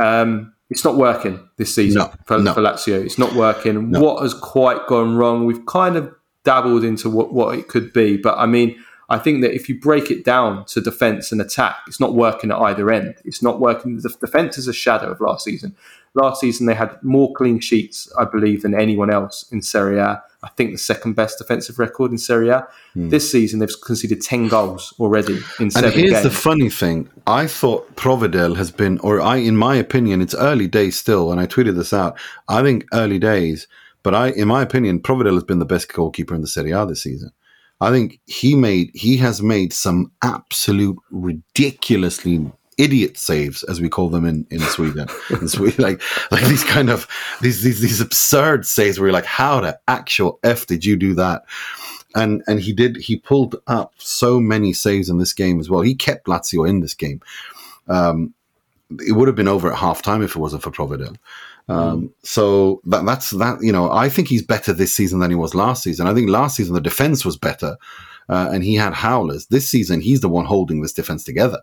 um, 0.00 0.52
it's 0.68 0.84
not 0.84 0.96
working 0.96 1.40
this 1.56 1.74
season 1.74 2.00
No, 2.02 2.12
for, 2.26 2.38
no. 2.38 2.52
for 2.52 2.60
Lazio. 2.60 3.02
It's 3.02 3.18
not 3.18 3.34
working. 3.34 3.92
What 3.92 4.22
has 4.22 4.34
quite 4.34 4.86
gone 4.86 5.16
wrong? 5.16 5.46
We've 5.46 5.64
kind 5.64 5.96
of 5.96 6.12
dabbled 6.44 6.84
into 6.84 7.08
what, 7.08 7.32
what 7.32 7.58
it 7.58 7.68
could 7.68 7.92
be, 7.92 8.16
but 8.16 8.36
I 8.38 8.46
mean, 8.46 8.76
I 9.08 9.18
think 9.18 9.42
that 9.42 9.54
if 9.54 9.68
you 9.68 9.78
break 9.78 10.10
it 10.10 10.24
down 10.24 10.64
to 10.66 10.80
defence 10.80 11.30
and 11.30 11.40
attack, 11.40 11.76
it's 11.86 12.00
not 12.00 12.14
working 12.14 12.50
at 12.50 12.58
either 12.58 12.90
end. 12.90 13.14
It's 13.24 13.42
not 13.42 13.60
working. 13.60 13.96
The 13.98 14.08
defence 14.20 14.58
is 14.58 14.66
a 14.66 14.72
shadow 14.72 15.12
of 15.12 15.20
last 15.20 15.44
season. 15.44 15.76
Last 16.14 16.40
season 16.40 16.66
they 16.66 16.74
had 16.74 17.00
more 17.02 17.32
clean 17.34 17.60
sheets, 17.60 18.10
I 18.18 18.24
believe, 18.24 18.62
than 18.62 18.74
anyone 18.74 19.10
else 19.10 19.44
in 19.52 19.62
Serie 19.62 19.98
A. 19.98 20.22
I 20.42 20.48
think 20.50 20.72
the 20.72 20.78
second 20.78 21.14
best 21.14 21.38
defensive 21.38 21.78
record 21.78 22.10
in 22.10 22.18
Serie 22.18 22.48
A. 22.48 22.66
Hmm. 22.94 23.10
This 23.10 23.30
season 23.30 23.58
they've 23.60 23.80
conceded 23.84 24.22
ten 24.22 24.48
goals 24.48 24.94
already 24.98 25.38
in 25.60 25.70
And 25.76 25.86
here's 25.92 26.10
games. 26.10 26.22
the 26.22 26.30
funny 26.30 26.70
thing. 26.70 27.08
I 27.26 27.46
thought 27.46 27.94
Provedel 27.96 28.56
has 28.56 28.70
been, 28.70 28.98
or 29.00 29.20
I, 29.20 29.36
in 29.36 29.56
my 29.56 29.76
opinion, 29.76 30.20
it's 30.20 30.34
early 30.34 30.68
days 30.68 30.98
still, 30.98 31.30
and 31.30 31.40
I 31.40 31.46
tweeted 31.46 31.76
this 31.76 31.92
out. 31.92 32.18
I 32.48 32.62
think 32.62 32.86
early 32.92 33.18
days, 33.18 33.68
but 34.02 34.14
I, 34.14 34.28
in 34.28 34.48
my 34.48 34.62
opinion, 34.62 35.00
Provedel 35.00 35.34
has 35.34 35.44
been 35.44 35.58
the 35.58 35.64
best 35.64 35.92
goalkeeper 35.92 36.34
in 36.34 36.40
the 36.40 36.48
Serie 36.48 36.72
A 36.72 36.86
this 36.86 37.02
season. 37.02 37.30
I 37.80 37.90
think 37.90 38.20
he 38.26 38.54
made, 38.54 38.90
he 38.94 39.16
has 39.18 39.42
made 39.42 39.72
some 39.72 40.10
absolute 40.22 40.96
ridiculously 41.10 42.50
idiot 42.78 43.16
saves, 43.16 43.62
as 43.64 43.80
we 43.80 43.88
call 43.88 44.10
them 44.10 44.24
in, 44.24 44.46
in 44.50 44.60
Sweden. 44.60 45.08
in 45.30 45.48
Sweden, 45.48 45.82
like 45.82 46.02
like 46.30 46.44
these 46.44 46.64
kind 46.64 46.90
of 46.90 47.06
these 47.40 47.62
these 47.62 47.80
these 47.80 48.00
absurd 48.00 48.66
saves 48.66 48.98
where 48.98 49.08
you're 49.08 49.12
like, 49.14 49.24
how 49.24 49.60
the 49.60 49.78
actual 49.88 50.38
f 50.42 50.66
did 50.66 50.84
you 50.84 50.96
do 50.96 51.14
that? 51.14 51.42
and 52.16 52.42
and 52.48 52.60
he 52.60 52.72
did 52.72 52.96
he 52.96 53.16
pulled 53.16 53.56
up 53.66 53.92
so 53.98 54.40
many 54.40 54.72
saves 54.72 55.08
in 55.08 55.18
this 55.18 55.32
game 55.32 55.60
as 55.60 55.70
well. 55.70 55.82
He 55.82 55.94
kept 55.94 56.26
Lazio 56.26 56.68
in 56.68 56.80
this 56.80 56.94
game. 56.94 57.20
Um, 57.88 58.34
it 59.06 59.12
would 59.12 59.28
have 59.28 59.36
been 59.36 59.48
over 59.48 59.70
at 59.70 59.78
halftime 59.78 60.24
if 60.24 60.30
it 60.34 60.38
wasn't 60.38 60.62
for 60.62 60.70
Provedel. 60.70 61.16
Um, 61.68 62.12
So 62.22 62.80
that 62.84 63.04
that's 63.04 63.30
that. 63.30 63.58
You 63.62 63.72
know, 63.72 63.90
I 63.90 64.08
think 64.08 64.28
he's 64.28 64.42
better 64.42 64.72
this 64.72 64.94
season 64.94 65.18
than 65.20 65.30
he 65.30 65.36
was 65.36 65.54
last 65.54 65.82
season. 65.82 66.06
I 66.06 66.14
think 66.14 66.30
last 66.30 66.56
season 66.56 66.74
the 66.74 66.80
defense 66.80 67.24
was 67.24 67.36
better, 67.36 67.76
uh, 68.28 68.50
and 68.52 68.62
he 68.62 68.74
had 68.76 68.92
howlers. 68.94 69.46
This 69.46 69.68
season 69.68 70.00
he's 70.00 70.20
the 70.20 70.28
one 70.28 70.44
holding 70.44 70.82
this 70.82 70.92
defense 70.92 71.24
together 71.24 71.60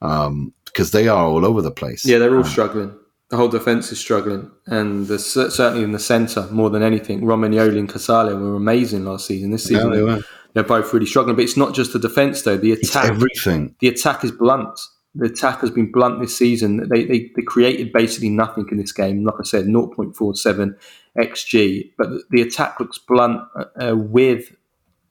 because 0.00 0.90
they 0.92 1.08
are 1.08 1.24
all 1.26 1.44
over 1.44 1.62
the 1.62 1.70
place. 1.70 2.04
Yeah, 2.04 2.18
they're 2.18 2.36
all 2.36 2.44
struggling. 2.44 2.94
The 3.30 3.36
whole 3.36 3.48
defence 3.48 3.92
is 3.92 3.98
struggling, 4.00 4.50
and 4.66 5.06
the, 5.06 5.18
certainly 5.18 5.84
in 5.84 5.92
the 5.92 5.98
centre 5.98 6.48
more 6.50 6.70
than 6.70 6.82
anything. 6.82 7.20
Romagnoli 7.20 7.78
and 7.78 7.88
Casale 7.88 8.34
were 8.34 8.54
amazing 8.56 9.04
last 9.04 9.26
season. 9.26 9.50
This 9.50 9.64
season, 9.64 9.90
Yeah, 9.90 9.96
they 9.96 10.02
were. 10.02 10.20
they're 10.54 10.62
both 10.64 10.92
really 10.94 11.04
struggling. 11.04 11.36
But 11.36 11.44
it's 11.44 11.56
not 11.56 11.74
just 11.74 11.92
the 11.92 11.98
defence 11.98 12.42
though. 12.42 12.56
The 12.56 12.72
It's 12.72 12.88
attack, 12.88 13.10
everything. 13.10 13.74
the 13.80 13.88
attack 13.88 14.24
is 14.24 14.32
blunt. 14.32 14.80
The 15.14 15.26
attack 15.26 15.60
has 15.60 15.70
been 15.70 15.90
blunt 15.90 16.20
this 16.20 16.36
season. 16.36 16.88
They, 16.88 17.04
they, 17.04 17.30
they 17.34 17.42
created 17.42 17.92
basically 17.92 18.28
nothing 18.30 18.66
in 18.70 18.76
this 18.76 18.92
game. 18.92 19.24
Like 19.24 19.34
I 19.40 19.44
said, 19.44 19.66
0.47 19.66 20.76
xg. 21.18 21.92
But 21.96 22.10
the, 22.30 22.42
attack 22.42 22.78
looks 22.78 22.98
blunt 22.98 23.40
uh, 23.80 23.96
with 23.96 24.54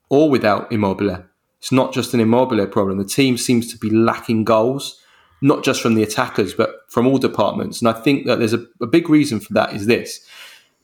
or 0.09 0.29
without 0.29 0.71
Immobile. 0.71 1.25
It's 1.59 1.71
not 1.71 1.93
just 1.93 2.13
an 2.13 2.19
Immobile 2.19 2.67
problem. 2.67 2.97
The 2.97 3.05
team 3.05 3.37
seems 3.37 3.71
to 3.73 3.77
be 3.77 3.89
lacking 3.89 4.43
goals, 4.43 5.01
not 5.41 5.63
just 5.63 5.81
from 5.81 5.95
the 5.95 6.03
attackers, 6.03 6.53
but 6.53 6.75
from 6.89 7.07
all 7.07 7.17
departments. 7.17 7.81
And 7.81 7.89
I 7.89 7.93
think 7.93 8.25
that 8.27 8.39
there's 8.39 8.53
a, 8.53 8.65
a 8.81 8.87
big 8.87 9.09
reason 9.09 9.39
for 9.39 9.53
that 9.53 9.73
is 9.73 9.87
this. 9.87 10.25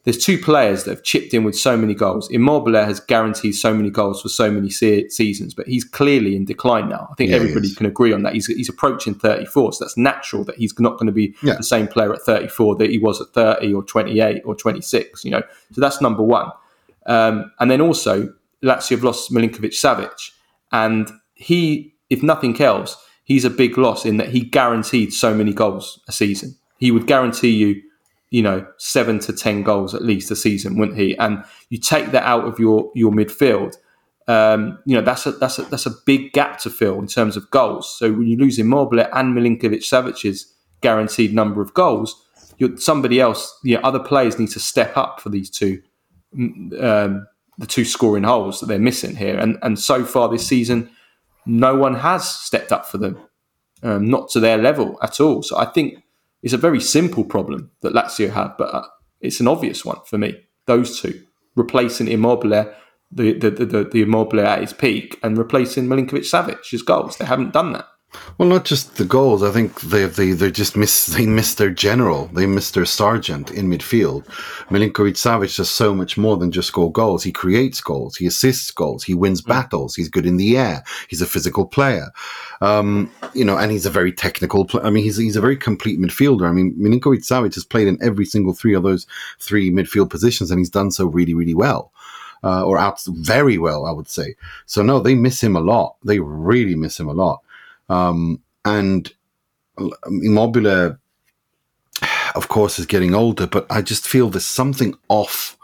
There's 0.04 0.18
two 0.18 0.38
players 0.38 0.84
that 0.84 0.92
have 0.92 1.04
chipped 1.04 1.34
in 1.34 1.46
with 1.46 1.56
so 1.58 1.78
many 1.78 1.94
goals. 1.94 2.30
Immobile 2.30 2.74
has 2.74 3.00
guaranteed 3.00 3.56
so 3.56 3.74
many 3.74 3.90
goals 3.90 4.22
for 4.22 4.28
so 4.28 4.52
many 4.52 4.70
se- 4.70 5.08
seasons, 5.10 5.54
but 5.54 5.66
he's 5.66 5.86
clearly 5.86 6.36
in 6.36 6.44
decline 6.44 6.90
now. 6.90 7.08
I 7.10 7.14
think 7.16 7.30
Yeah, 7.32 7.38
everybody 7.38 7.74
can 7.74 7.86
agree 7.86 8.12
on 8.12 8.24
that. 8.24 8.34
He's, 8.34 8.48
he's 8.48 8.68
approaching 8.68 9.14
34, 9.16 9.74
so 9.74 9.86
that's 9.86 9.96
natural 9.96 10.44
that 10.44 10.58
he's 10.58 10.78
not 10.78 10.94
going 10.98 11.06
to 11.08 11.14
be 11.14 11.34
Yeah. 11.42 11.56
the 11.56 11.64
same 11.64 11.88
player 11.88 12.14
at 12.14 12.22
34 12.22 12.76
that 12.78 12.90
he 12.90 12.98
was 12.98 13.22
at 13.22 13.28
30 13.30 13.74
or 13.74 13.82
28 13.84 14.42
or 14.46 14.56
26. 14.56 15.24
You 15.24 15.32
know, 15.32 15.42
so 15.72 15.80
that's 15.80 16.02
number 16.02 16.22
one. 16.24 16.52
Um, 17.06 17.52
and 17.60 17.72
then 17.72 17.80
also, 17.80 18.34
Lazio 18.62 18.92
have 18.92 19.04
lost 19.04 19.32
Milinkovic 19.32 19.72
Savic, 19.72 20.32
and 20.72 21.10
he 21.34 21.94
if 22.10 22.22
nothing 22.22 22.60
else, 22.62 22.96
he's 23.24 23.44
a 23.46 23.50
big 23.50 23.78
loss 23.78 24.06
in 24.06 24.18
that 24.18 24.30
he 24.30 24.42
guaranteed 24.42 25.14
so 25.14 25.34
many 25.34 25.52
goals 25.54 26.00
a 26.08 26.12
season. 26.12 26.56
He 26.78 26.92
would 26.92 27.08
guarantee 27.08 27.50
you, 27.52 27.82
you 28.34 28.42
know, 28.42 28.66
seven 28.78 29.20
to 29.20 29.32
ten 29.32 29.62
goals 29.62 29.94
at 29.94 30.02
least 30.02 30.32
a 30.32 30.36
season, 30.36 30.76
wouldn't 30.76 30.98
he? 30.98 31.16
And 31.20 31.44
you 31.70 31.78
take 31.78 32.08
that 32.14 32.24
out 32.24 32.46
of 32.46 32.58
your 32.58 32.92
your 32.96 33.12
midfield. 33.12 33.78
Um, 34.28 34.80
you 34.86 34.96
know 34.96 35.04
that's 35.04 35.28
a 35.28 35.34
that's 35.34 35.60
a 35.60 35.62
that's 35.66 35.86
a 35.86 35.92
big 36.08 36.34
gap 36.34 36.58
to 36.62 36.72
fill 36.72 36.98
in 36.98 37.06
terms 37.06 37.38
of 37.38 37.50
goals. 37.52 37.96
So 37.96 38.12
when 38.12 38.26
you 38.26 38.36
lose 38.36 38.58
Immobile 38.58 39.02
and 39.02 39.38
Milinkovic 39.38 39.84
Savic's 39.84 40.52
guaranteed 40.82 41.32
number 41.32 41.62
of 41.62 41.76
goals, 41.76 42.26
somebody 42.78 43.22
else, 43.22 43.56
you 43.64 43.76
know, 43.76 43.82
other 43.84 44.00
players 44.00 44.40
need 44.40 44.50
to 44.50 44.60
step 44.60 44.98
up 44.98 45.20
for 45.22 45.30
these 45.30 45.52
two, 45.52 45.84
um, 46.80 47.28
the 47.60 47.68
two 47.68 47.86
scoring 47.86 48.24
holes 48.24 48.60
that 48.60 48.66
they're 48.66 48.80
missing 48.80 49.16
here. 49.16 49.38
And 49.38 49.60
and 49.62 49.78
so 49.78 50.04
far 50.04 50.28
this 50.28 50.48
season, 50.48 50.90
no 51.46 51.76
one 51.76 51.94
has 51.94 52.28
stepped 52.28 52.72
up 52.72 52.88
for 52.88 52.98
them, 52.98 53.20
um, 53.84 54.10
not 54.10 54.32
to 54.32 54.40
their 54.40 54.58
level 54.58 54.98
at 55.04 55.20
all. 55.20 55.44
So 55.44 55.56
I 55.56 55.66
think 55.66 56.03
it's 56.44 56.54
a 56.54 56.58
very 56.58 56.80
simple 56.82 57.24
problem 57.24 57.72
that 57.82 57.94
Lazio 57.94 58.30
have, 58.32 58.56
but 58.58 58.74
uh, 58.74 58.86
it's 59.22 59.40
an 59.40 59.48
obvious 59.48 59.84
one 59.84 60.00
for 60.06 60.18
me. 60.18 60.36
Those 60.68 61.02
two 61.02 61.24
replacing 61.56 62.10
Immobile, 62.10 62.72
the 63.12 63.34
the 63.34 63.50
the, 63.50 63.84
the 63.86 64.02
Immobile 64.02 64.42
at 64.42 64.62
his 64.62 64.74
peak, 64.74 65.18
and 65.24 65.38
replacing 65.38 65.88
Milinkovic 65.88 66.30
Savic's 66.30 66.82
goals. 66.84 67.18
They 67.18 67.26
haven't 67.26 67.54
done 67.54 67.74
that. 67.74 67.88
Well, 68.38 68.50
not 68.50 68.66
just 68.66 68.96
the 68.96 69.06
goals. 69.06 69.44
I 69.44 69.52
think 69.52 69.80
they 69.82 70.06
they 70.06 70.32
they 70.32 70.52
just 70.52 70.76
miss 70.76 71.06
they 71.16 71.26
missed 71.26 71.58
their 71.58 71.70
general. 71.70 72.28
They 72.34 72.46
missed 72.46 72.74
their 72.74 72.86
sergeant 72.86 73.52
in 73.52 73.70
midfield. 73.70 74.26
Milinkovic 74.70 75.16
Savic 75.16 75.56
does 75.56 75.70
so 75.70 75.94
much 75.94 76.18
more 76.18 76.38
than 76.38 76.52
just 76.52 76.70
score 76.70 76.92
goals. 76.92 77.24
He 77.24 77.32
creates 77.32 77.82
goals. 77.82 78.16
He 78.16 78.26
assists 78.26 78.72
goals. 78.72 79.04
He 79.04 79.14
wins 79.14 79.42
mm. 79.42 79.48
battles. 79.48 79.96
He's 79.96 80.10
good 80.10 80.26
in 80.26 80.38
the 80.38 80.58
air. 80.58 80.84
He's 81.10 81.22
a 81.22 81.28
physical 81.28 81.66
player. 81.66 82.12
Um, 82.62 83.12
you 83.34 83.46
know, 83.46 83.58
and 83.58 83.72
he's 83.72 83.86
a 83.86 83.92
very 83.92 84.12
technical. 84.12 84.66
Pl- 84.66 84.86
I 84.86 84.90
mean, 84.90 85.04
he's 85.04 85.18
he's 85.18 85.36
a 85.36 85.42
very 85.42 85.58
complete 85.58 86.00
midfielder. 86.00 86.48
I 86.48 86.52
mean, 86.52 86.74
Milinkovic 86.76 87.24
Savic 87.24 87.54
has 87.56 87.66
played 87.66 87.88
in 87.88 88.02
every 88.02 88.26
single 88.26 88.54
three 88.54 88.74
of 88.74 88.84
those 88.84 89.06
three 89.40 89.72
midfield 89.72 90.10
positions, 90.10 90.50
and 90.50 90.60
he's 90.60 90.70
done 90.70 90.92
so 90.92 91.06
really, 91.06 91.34
really 91.34 91.56
well. 91.56 91.92
Uh, 92.46 92.62
or 92.66 92.78
out 92.78 93.00
very 93.08 93.58
well, 93.58 93.86
I 93.86 93.92
would 93.92 94.10
say. 94.10 94.36
So 94.66 94.84
no, 94.84 95.00
they 95.00 95.16
miss 95.16 95.42
him 95.42 95.56
a 95.56 95.62
lot. 95.62 95.96
They 96.04 96.20
really 96.20 96.76
miss 96.76 97.00
him 97.00 97.08
a 97.08 97.14
lot. 97.14 97.42
Um, 97.94 98.42
and 98.66 99.12
Immobile, 100.08 100.98
of 102.36 102.48
course, 102.48 102.80
is 102.80 102.86
getting 102.86 103.14
older, 103.14 103.48
but 103.48 103.66
I 103.70 103.82
just 103.82 104.08
feel 104.08 104.30
there's 104.30 104.46
something 104.46 104.96
off 105.10 105.58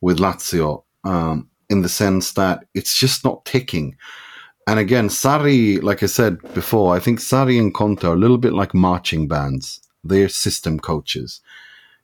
with 0.00 0.18
Lazio 0.18 0.82
um, 1.04 1.48
in 1.68 1.82
the 1.82 1.88
sense 1.88 2.32
that 2.32 2.64
it's 2.74 2.98
just 2.98 3.24
not 3.24 3.44
ticking. 3.44 3.96
And 4.66 4.78
again, 4.78 5.08
Sarri, 5.08 5.82
like 5.82 6.02
I 6.02 6.06
said 6.06 6.38
before, 6.54 6.94
I 6.94 7.00
think 7.00 7.20
Sarri 7.20 7.58
and 7.58 7.72
Conte 7.72 8.04
are 8.04 8.14
a 8.14 8.18
little 8.18 8.38
bit 8.38 8.52
like 8.52 8.74
marching 8.74 9.28
bands. 9.28 9.80
They're 10.04 10.28
system 10.28 10.78
coaches. 10.78 11.40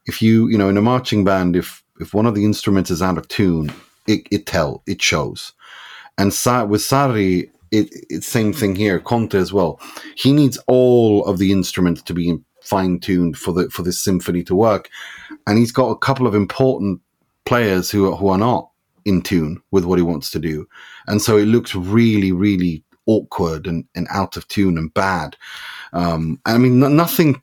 If 0.06 0.22
you, 0.22 0.48
you 0.48 0.58
know, 0.58 0.68
in 0.68 0.76
a 0.76 0.82
marching 0.82 1.24
band, 1.24 1.56
if 1.56 1.82
if 2.00 2.12
one 2.12 2.26
of 2.26 2.34
the 2.34 2.44
instruments 2.44 2.90
is 2.90 3.02
out 3.02 3.18
of 3.18 3.28
tune, 3.28 3.72
it, 4.06 4.26
it 4.30 4.46
tell, 4.46 4.82
it 4.86 5.00
shows. 5.00 5.52
And 6.18 6.32
Sa- 6.32 6.64
with 6.64 6.80
Sarri, 6.80 7.50
it, 7.74 8.06
it's 8.10 8.26
same 8.26 8.52
thing 8.52 8.74
here. 8.74 8.98
Conte 9.00 9.34
as 9.34 9.52
well. 9.52 9.80
He 10.16 10.32
needs 10.32 10.58
all 10.66 11.24
of 11.26 11.38
the 11.38 11.52
instruments 11.52 12.02
to 12.02 12.14
be 12.14 12.36
fine 12.62 12.98
tuned 12.98 13.36
for 13.36 13.52
the 13.52 13.68
for 13.70 13.82
this 13.82 14.00
symphony 14.00 14.42
to 14.44 14.54
work, 14.54 14.88
and 15.46 15.58
he's 15.58 15.72
got 15.72 15.90
a 15.90 15.98
couple 15.98 16.26
of 16.26 16.34
important 16.34 17.00
players 17.44 17.90
who 17.90 18.10
are, 18.10 18.16
who 18.16 18.28
are 18.28 18.38
not 18.38 18.70
in 19.04 19.20
tune 19.20 19.60
with 19.70 19.84
what 19.84 19.98
he 19.98 20.02
wants 20.02 20.30
to 20.30 20.38
do, 20.38 20.66
and 21.06 21.20
so 21.20 21.36
it 21.36 21.46
looks 21.46 21.74
really 21.74 22.32
really 22.32 22.82
awkward 23.06 23.66
and, 23.66 23.84
and 23.94 24.06
out 24.10 24.36
of 24.36 24.48
tune 24.48 24.78
and 24.78 24.92
bad. 24.94 25.36
Um, 25.92 26.40
I 26.46 26.58
mean, 26.58 26.78
nothing 26.78 27.40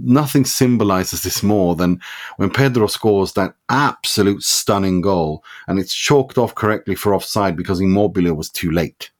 nothing 0.00 0.44
symbolizes 0.44 1.22
this 1.22 1.42
more 1.42 1.76
than 1.76 2.00
when 2.36 2.50
Pedro 2.50 2.86
scores 2.86 3.32
that 3.34 3.54
absolute 3.68 4.42
stunning 4.42 5.00
goal 5.00 5.44
and 5.68 5.78
it's 5.78 5.92
chalked 5.92 6.38
off 6.38 6.54
correctly 6.54 6.94
for 6.94 7.14
offside 7.14 7.56
because 7.56 7.80
Immobile 7.80 8.34
was 8.34 8.48
too 8.48 8.70
late. 8.70 9.10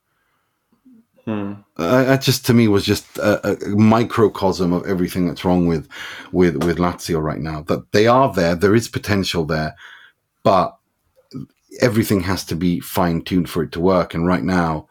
Hmm. 1.25 1.55
Uh, 1.77 2.05
that 2.05 2.21
just 2.21 2.45
to 2.47 2.55
me 2.55 2.69
was 2.69 2.85
just 2.85 3.17
a, 3.17 3.53
a, 3.53 3.69
microcosm 3.71 4.75
of 4.75 4.87
everything 4.87 5.27
that's 5.27 5.45
wrong 5.45 5.67
with 5.67 5.89
with 6.33 6.63
with 6.65 6.77
Lazio 6.77 7.23
right 7.23 7.39
now. 7.39 7.63
That 7.63 7.93
they 7.93 8.07
are 8.07 8.33
there, 8.33 8.55
there 8.55 8.75
is 8.75 8.89
potential 8.89 9.47
there, 9.47 9.75
but 10.43 10.77
everything 11.81 12.21
has 12.21 12.45
to 12.47 12.55
be 12.55 12.79
fine 12.81 13.23
tuned 13.23 13.49
for 13.49 13.63
it 13.63 13.73
to 13.73 13.81
work. 13.81 14.13
And 14.13 14.27
right 14.27 14.43
now, 14.43 14.87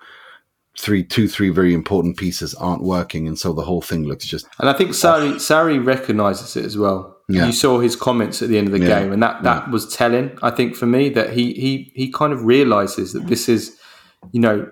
three, 0.78 1.04
two, 1.04 1.28
three 1.28 1.50
very 1.50 1.74
important 1.74 2.17
pieces 2.17 2.56
aren't 2.56 2.82
working, 2.82 3.28
and 3.28 3.38
so 3.38 3.54
the 3.54 3.62
whole 3.62 3.82
thing 3.82 4.06
looks 4.06 4.26
just. 4.26 4.48
And 4.60 4.69
I 4.69 4.74
think 4.74 4.91
Sarri 4.91 5.39
Sari 5.39 5.78
recognizes 5.78 6.56
it 6.56 6.65
as 6.65 6.78
well. 6.78 7.15
Yeah. 7.30 7.46
You 7.46 7.54
saw 7.54 7.80
his 7.80 7.96
comments 7.96 8.41
at 8.41 8.50
the 8.50 8.58
end 8.58 8.67
of 8.67 8.74
the 8.74 8.80
yeah. 8.80 9.00
game, 9.00 9.13
and 9.13 9.22
that 9.22 9.43
that 9.43 9.67
yeah. 9.67 9.72
was 9.72 9.96
telling. 9.96 10.38
I 10.41 10.50
think 10.50 10.76
for 10.76 10.88
me 10.88 11.10
that 11.10 11.34
he 11.34 11.54
he 11.54 11.91
he 11.93 12.12
kind 12.12 12.34
of 12.34 12.43
realizes 12.43 13.13
that 13.13 13.28
this 13.28 13.48
is, 13.48 13.78
you 14.32 14.41
know 14.41 14.67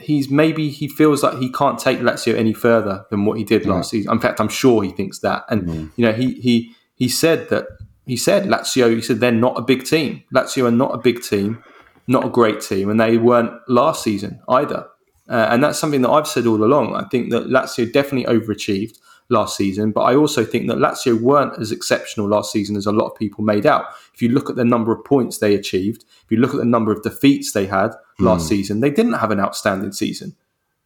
he's 0.00 0.30
maybe 0.30 0.70
he 0.70 0.88
feels 0.88 1.22
like 1.22 1.38
he 1.38 1.50
can't 1.50 1.78
take 1.78 1.98
Lazio 2.00 2.34
any 2.34 2.52
further 2.52 3.04
than 3.10 3.24
what 3.24 3.38
he 3.38 3.44
did 3.44 3.64
yeah. 3.64 3.72
last 3.72 3.90
season. 3.90 4.12
In 4.12 4.20
fact, 4.20 4.40
I'm 4.40 4.48
sure 4.48 4.82
he 4.82 4.90
thinks 4.90 5.20
that. 5.20 5.44
And 5.48 5.62
mm. 5.62 5.90
you 5.96 6.04
know, 6.04 6.12
he 6.12 6.34
he 6.34 6.74
he 6.94 7.08
said 7.08 7.48
that 7.50 7.66
he 8.06 8.16
said 8.16 8.44
Lazio. 8.44 8.94
He 8.94 9.02
said 9.02 9.20
they're 9.20 9.32
not 9.32 9.58
a 9.58 9.62
big 9.62 9.84
team. 9.84 10.22
Lazio 10.34 10.66
are 10.66 10.70
not 10.70 10.94
a 10.94 10.98
big 10.98 11.22
team, 11.22 11.62
not 12.06 12.24
a 12.24 12.28
great 12.28 12.60
team, 12.60 12.90
and 12.90 13.00
they 13.00 13.18
weren't 13.18 13.52
last 13.68 14.02
season 14.02 14.40
either. 14.48 14.86
Uh, 15.28 15.48
and 15.50 15.62
that's 15.62 15.78
something 15.78 16.02
that 16.02 16.10
I've 16.10 16.28
said 16.28 16.46
all 16.46 16.62
along. 16.62 16.94
I 16.94 17.04
think 17.08 17.30
that 17.32 17.48
Lazio 17.48 17.92
definitely 17.92 18.32
overachieved 18.32 18.98
last 19.28 19.56
season, 19.56 19.90
but 19.90 20.02
I 20.02 20.14
also 20.14 20.44
think 20.44 20.68
that 20.68 20.78
Lazio 20.78 21.20
weren't 21.20 21.58
as 21.60 21.72
exceptional 21.72 22.28
last 22.28 22.52
season 22.52 22.76
as 22.76 22.86
a 22.86 22.92
lot 22.92 23.06
of 23.06 23.16
people 23.16 23.42
made 23.42 23.66
out. 23.66 23.86
If 24.14 24.22
you 24.22 24.28
look 24.28 24.48
at 24.48 24.56
the 24.56 24.64
number 24.64 24.92
of 24.92 25.04
points 25.04 25.38
they 25.38 25.54
achieved, 25.54 26.04
if 26.24 26.30
you 26.30 26.38
look 26.38 26.54
at 26.54 26.58
the 26.58 26.64
number 26.64 26.92
of 26.92 27.02
defeats 27.02 27.52
they 27.52 27.66
had 27.66 27.90
last 28.18 28.46
mm. 28.46 28.48
season, 28.48 28.80
they 28.80 28.90
didn't 28.90 29.14
have 29.14 29.30
an 29.30 29.40
outstanding 29.40 29.92
season. 29.92 30.36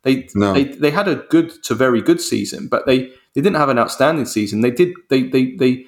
They, 0.02 0.28
no. 0.34 0.54
they 0.54 0.64
they 0.64 0.90
had 0.90 1.08
a 1.08 1.16
good 1.16 1.62
to 1.64 1.74
very 1.74 2.00
good 2.00 2.22
season, 2.22 2.68
but 2.68 2.86
they, 2.86 3.08
they 3.34 3.42
didn't 3.42 3.56
have 3.56 3.68
an 3.68 3.78
outstanding 3.78 4.24
season. 4.24 4.62
They 4.62 4.70
did 4.70 4.94
they 5.10 5.24
they 5.24 5.56
they 5.56 5.86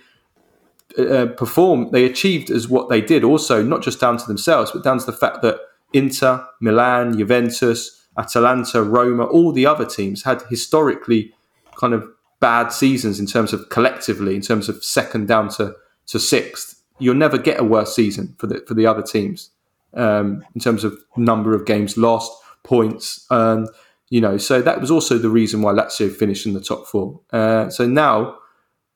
uh, 0.98 1.26
performed. 1.28 1.92
They 1.92 2.04
achieved 2.04 2.50
as 2.50 2.68
what 2.68 2.90
they 2.90 3.00
did. 3.00 3.24
Also, 3.24 3.62
not 3.62 3.82
just 3.82 4.00
down 4.00 4.18
to 4.18 4.26
themselves, 4.26 4.70
but 4.70 4.84
down 4.84 4.98
to 4.98 5.06
the 5.06 5.12
fact 5.12 5.40
that 5.42 5.60
Inter, 5.94 6.46
Milan, 6.60 7.16
Juventus, 7.16 8.06
Atalanta, 8.18 8.82
Roma, 8.82 9.24
all 9.24 9.52
the 9.52 9.64
other 9.64 9.86
teams 9.86 10.24
had 10.24 10.42
historically 10.50 11.32
kind 11.76 11.94
of 11.94 12.06
bad 12.42 12.72
seasons 12.72 13.18
in 13.18 13.26
terms 13.26 13.54
of 13.54 13.70
collectively, 13.70 14.34
in 14.34 14.42
terms 14.42 14.68
of 14.68 14.84
second 14.84 15.28
down 15.28 15.48
to, 15.48 15.74
to 16.08 16.18
sixth. 16.18 16.82
You'll 16.98 17.14
never 17.14 17.38
get 17.38 17.58
a 17.58 17.64
worse 17.64 17.96
season 17.96 18.34
for 18.38 18.46
the 18.46 18.62
for 18.68 18.74
the 18.74 18.86
other 18.86 19.02
teams 19.02 19.50
um, 19.94 20.44
in 20.54 20.60
terms 20.60 20.84
of 20.84 20.98
number 21.16 21.54
of 21.54 21.64
games 21.64 21.96
lost, 21.96 22.30
points 22.64 23.26
earned. 23.30 23.68
You 24.10 24.20
know, 24.20 24.36
so 24.36 24.60
that 24.60 24.80
was 24.80 24.90
also 24.90 25.16
the 25.16 25.30
reason 25.30 25.62
why 25.62 25.72
Lazio 25.72 26.14
finished 26.14 26.44
in 26.44 26.52
the 26.52 26.60
top 26.60 26.86
four. 26.86 27.18
Uh, 27.32 27.70
so 27.70 27.86
now 27.86 28.36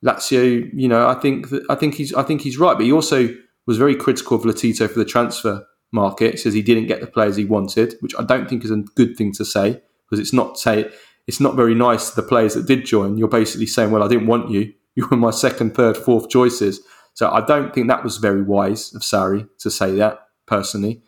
Lazio, 0.05 0.69
you 0.73 0.87
know, 0.87 1.07
I 1.07 1.15
think 1.15 1.49
that, 1.49 1.63
I 1.69 1.75
think 1.75 1.95
he's 1.95 2.13
I 2.13 2.23
think 2.23 2.41
he's 2.41 2.59
right, 2.59 2.75
but 2.77 2.85
he 2.85 2.91
also 2.91 3.29
was 3.65 3.77
very 3.77 3.95
critical 3.95 4.37
of 4.37 4.43
Lotito 4.43 4.89
for 4.89 4.99
the 4.99 5.05
transfer 5.05 5.65
market. 5.91 6.31
He 6.33 6.37
says 6.37 6.53
he 6.53 6.61
didn't 6.61 6.87
get 6.87 7.01
the 7.01 7.07
players 7.07 7.35
he 7.35 7.45
wanted, 7.45 7.95
which 8.01 8.13
I 8.19 8.23
don't 8.23 8.47
think 8.47 8.63
is 8.63 8.71
a 8.71 8.77
good 8.95 9.17
thing 9.17 9.31
to 9.33 9.45
say 9.45 9.81
because 10.05 10.19
it's 10.19 10.33
not 10.33 10.59
say 10.59 10.89
it's 11.27 11.39
not 11.39 11.55
very 11.55 11.75
nice 11.75 12.09
to 12.09 12.15
the 12.15 12.27
players 12.27 12.53
that 12.55 12.65
did 12.65 12.85
join. 12.85 13.17
You're 13.17 13.27
basically 13.27 13.67
saying, 13.67 13.91
well, 13.91 14.03
I 14.03 14.07
didn't 14.07 14.27
want 14.27 14.49
you. 14.49 14.73
You 14.97 15.05
were 15.11 15.17
my 15.17 15.29
second, 15.29 15.75
third, 15.75 15.95
fourth 15.95 16.27
choices. 16.27 16.81
So 17.13 17.29
I 17.29 17.45
don't 17.45 17.71
think 17.71 17.87
that 17.87 18.03
was 18.03 18.17
very 18.17 18.41
wise 18.41 18.95
of 18.95 19.03
Sarri 19.03 19.47
to 19.59 19.69
say 19.69 19.91
that 19.97 20.27
personally. 20.47 21.03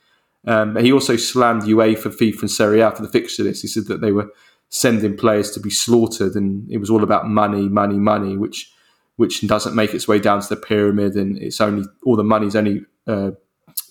Um, 0.46 0.76
he 0.76 0.92
also 0.92 1.16
slammed 1.16 1.64
UEFA, 1.64 2.16
FIFA, 2.16 2.42
and 2.42 2.52
Serie 2.52 2.82
A 2.82 2.92
for 2.92 3.02
the 3.02 3.08
fixture 3.08 3.44
list. 3.44 3.64
He 3.64 3.68
said 3.68 3.88
that 3.88 4.02
they 4.02 4.12
were 4.12 4.32
sending 4.70 5.18
players 5.18 5.50
to 5.52 5.60
be 5.60 5.72
slaughtered, 5.72 6.36
and 6.36 6.70
it 6.72 6.78
was 6.78 6.90
all 6.90 7.04
about 7.04 7.28
money, 7.28 7.68
money, 7.68 7.98
money, 7.98 8.38
which 8.38 8.72
which 9.16 9.46
doesn't 9.48 9.76
make 9.76 9.94
its 9.94 10.08
way 10.08 10.20
down 10.20 10.40
to 10.40 10.48
the 10.50 10.56
pyramid, 10.56 11.16
and 11.16 11.38
it's 11.38 11.60
only 11.60 11.86
all 12.04 12.16
the 12.16 12.24
money's 12.24 12.56
only 12.56 12.86
uh, 13.06 13.32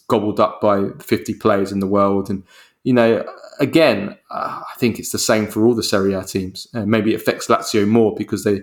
gobbled 0.09 0.40
up 0.40 0.61
by 0.61 0.88
50 1.00 1.34
players 1.34 1.70
in 1.70 1.80
the 1.80 1.86
world, 1.86 2.30
and 2.30 2.44
you 2.89 2.95
know, 2.95 3.22
again, 3.61 4.16
uh, 4.30 4.62
I 4.62 4.78
think 4.78 4.99
it's 4.99 5.12
the 5.12 5.18
same 5.18 5.47
for 5.47 5.66
all 5.66 5.74
the 5.74 5.82
Serie 5.82 6.14
A 6.14 6.24
teams. 6.24 6.66
Uh, 6.72 6.86
maybe 6.86 7.12
it 7.12 7.20
affects 7.20 7.47
Lazio 7.47 7.86
more 7.86 8.14
because 8.14 8.45
they 8.45 8.62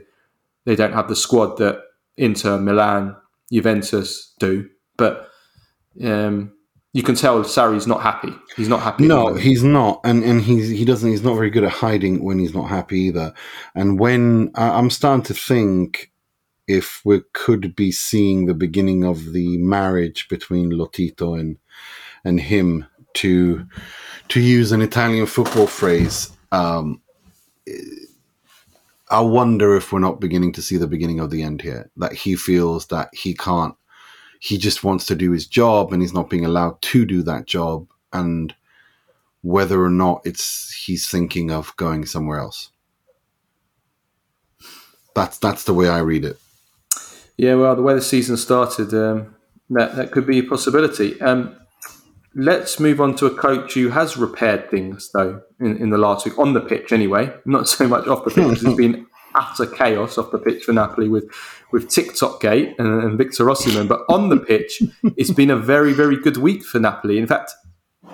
they 0.66 0.76
don't 0.76 0.94
have 0.94 1.10
the 1.10 1.16
squad 1.16 1.58
that 1.60 1.80
Inter, 2.18 2.58
Milan, 2.58 3.16
Juventus 3.54 4.34
do. 4.40 4.68
But 4.98 5.30
um, 6.04 6.54
you 6.94 7.04
can 7.04 7.14
tell 7.14 7.44
Sarri's 7.44 7.86
not 7.86 8.02
happy. 8.02 8.34
He's 8.58 8.68
not 8.68 8.82
happy. 8.82 9.06
No, 9.06 9.36
he's 9.36 9.62
not, 9.62 10.02
and 10.04 10.24
and 10.24 10.42
he's 10.42 10.70
he 10.70 10.86
doesn't. 10.86 11.12
He's 11.12 11.22
not 11.22 11.36
very 11.36 11.52
good 11.52 11.64
at 11.64 11.72
hiding 11.72 12.24
when 12.24 12.40
he's 12.40 12.56
not 12.56 12.68
happy 12.68 13.02
either. 13.02 13.32
And 13.76 14.00
when 14.00 14.50
uh, 14.56 14.72
I'm 14.74 14.90
starting 14.90 15.24
to 15.26 15.36
think 15.36 16.12
if 16.68 17.04
we 17.06 17.22
could 17.34 17.76
be 17.76 17.92
seeing 17.92 18.48
the 18.48 18.56
beginning 18.56 19.04
of 19.04 19.34
the 19.34 19.60
marriage 19.60 20.28
between 20.30 20.72
Lotito 20.72 21.40
and 21.40 21.60
and 22.24 22.40
him 22.40 22.88
to 23.16 23.68
to 24.30 24.40
use 24.40 24.72
an 24.72 24.82
Italian 24.82 25.26
football 25.26 25.68
phrase, 25.68 26.32
um, 26.52 27.02
I 29.10 29.22
wonder 29.22 29.76
if 29.76 29.92
we're 29.92 30.00
not 30.00 30.20
beginning 30.20 30.52
to 30.54 30.62
see 30.62 30.78
the 30.78 30.88
beginning 30.88 31.20
of 31.20 31.30
the 31.30 31.44
end 31.44 31.62
here. 31.62 31.90
That 31.98 32.14
he 32.14 32.36
feels 32.36 32.88
that 32.88 33.10
he 33.14 33.34
can't, 33.34 33.76
he 34.40 34.58
just 34.58 34.84
wants 34.84 35.06
to 35.08 35.16
do 35.16 35.32
his 35.32 35.48
job 35.48 35.94
and 35.94 36.02
he's 36.02 36.14
not 36.14 36.30
being 36.30 36.46
allowed 36.46 36.82
to 36.82 37.06
do 37.06 37.22
that 37.24 37.46
job. 37.46 37.88
And 38.14 38.54
whether 39.42 39.84
or 39.84 39.92
not 39.92 40.22
it's 40.26 40.74
he's 40.74 41.08
thinking 41.08 41.52
of 41.52 41.76
going 41.78 42.06
somewhere 42.06 42.40
else. 42.40 42.72
That's 45.14 45.38
that's 45.38 45.64
the 45.64 45.74
way 45.74 45.88
I 45.88 46.00
read 46.00 46.26
it. 46.26 46.40
Yeah, 47.38 47.56
well, 47.56 47.76
the 47.76 47.82
way 47.82 47.94
the 47.94 48.02
season 48.02 48.38
started, 48.38 48.94
um, 48.94 49.36
that 49.70 49.96
that 49.96 50.12
could 50.12 50.26
be 50.26 50.40
a 50.40 50.44
possibility. 50.44 51.22
Um, 51.22 51.56
let's 52.36 52.80
move 52.80 53.00
on 53.00 53.16
to 53.16 53.26
a 53.26 53.34
coach 53.34 53.74
who 53.74 53.90
has 53.90 54.18
repaired 54.18 54.70
things 54.70 55.10
though 55.14 55.42
in, 55.60 55.78
in 55.78 55.90
the 55.90 55.98
last 55.98 56.26
week 56.26 56.38
on 56.38 56.54
the 56.54 56.62
pitch 56.62 56.92
anyway, 56.92 57.34
not 57.46 57.68
so 57.68 57.88
much 57.88 58.08
off 58.08 58.26
the 58.26 58.32
pitch. 58.32 58.62
it's 58.62 58.74
been 58.76 59.08
utter 59.34 59.66
chaos 59.66 60.18
off 60.18 60.32
the 60.32 60.38
pitch 60.38 60.64
for 60.64 60.74
Napoli 60.74 61.10
with 61.10 61.26
with 61.72 61.90
TikTok 61.90 62.42
Gate 62.42 62.76
and, 62.78 63.04
and 63.04 63.18
Victor 63.18 63.46
Osimhen, 63.46 63.88
but 63.88 64.02
on 64.08 64.30
the 64.30 64.38
pitch, 64.38 64.82
it's 65.18 65.32
been 65.32 65.50
a 65.50 65.58
very 65.58 65.94
very 65.94 66.18
good 66.18 66.38
week 66.38 66.64
for 66.64 66.80
Napoli. 66.80 67.18
In 67.18 67.28
fact, 67.28 67.54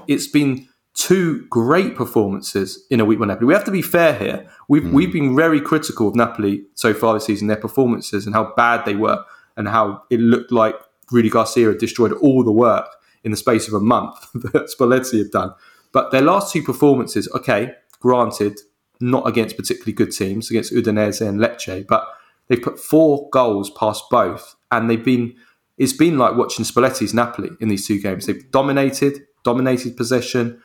it's 0.08 0.28
been 0.28 0.68
two 0.94 1.46
great 1.50 1.96
performances 1.96 2.86
in 2.90 3.00
a 3.00 3.06
week 3.06 3.20
with 3.20 3.30
Napoli. 3.30 3.48
We 3.48 3.54
have 3.54 3.64
to 3.66 3.72
be 3.72 3.82
fair 3.82 4.14
here. 4.14 4.48
We've 4.68 4.84
mm. 4.84 4.94
we've 4.94 5.14
been 5.14 5.36
very 5.36 5.60
critical 5.60 6.08
of 6.08 6.16
Napoli 6.16 6.66
so 6.76 6.94
far 6.94 7.16
this 7.16 7.26
season, 7.26 7.48
their 7.48 7.58
performances 7.58 8.26
and 8.26 8.36
how 8.36 8.54
bad 8.56 8.86
they 8.86 8.96
were, 8.96 9.24
and 9.58 9.68
how 9.68 10.04
it 10.12 10.20
looked 10.20 10.52
like 10.52 10.76
Rudy 11.12 11.30
Garcia 11.30 11.70
had 11.70 11.80
destroyed 11.80 12.14
all 12.14 12.44
the 12.44 12.52
work 12.52 12.88
in 13.24 13.32
the 13.32 13.38
space 13.38 13.68
of 13.68 13.74
a 13.74 13.80
month 13.80 14.16
that 14.34 14.74
Spalletti 14.78 15.18
had 15.18 15.32
done. 15.32 15.54
But 15.92 16.12
their 16.12 16.22
last 16.22 16.54
two 16.54 16.64
performances, 16.64 17.30
okay, 17.36 17.74
granted, 18.00 18.60
not 19.00 19.28
against 19.28 19.58
particularly 19.58 19.94
good 19.94 20.12
teams, 20.12 20.50
against 20.50 20.74
Udinese 20.74 21.26
and 21.26 21.40
Lecce, 21.40 21.86
but 21.88 22.08
they've 22.48 22.62
put 22.62 22.80
four 22.80 23.30
goals 23.32 23.70
past 23.72 24.06
both, 24.10 24.56
and 24.72 24.90
they've 24.90 25.04
been. 25.04 25.36
It's 25.78 25.94
been 25.94 26.20
like 26.20 26.36
watching 26.36 26.64
Spalletti's 26.64 27.14
Napoli 27.14 27.50
in 27.60 27.68
these 27.70 27.88
two 27.88 28.00
games. 28.00 28.28
They've 28.28 28.52
dominated, 28.52 29.26
dominated 29.44 29.98
possession, 29.98 30.62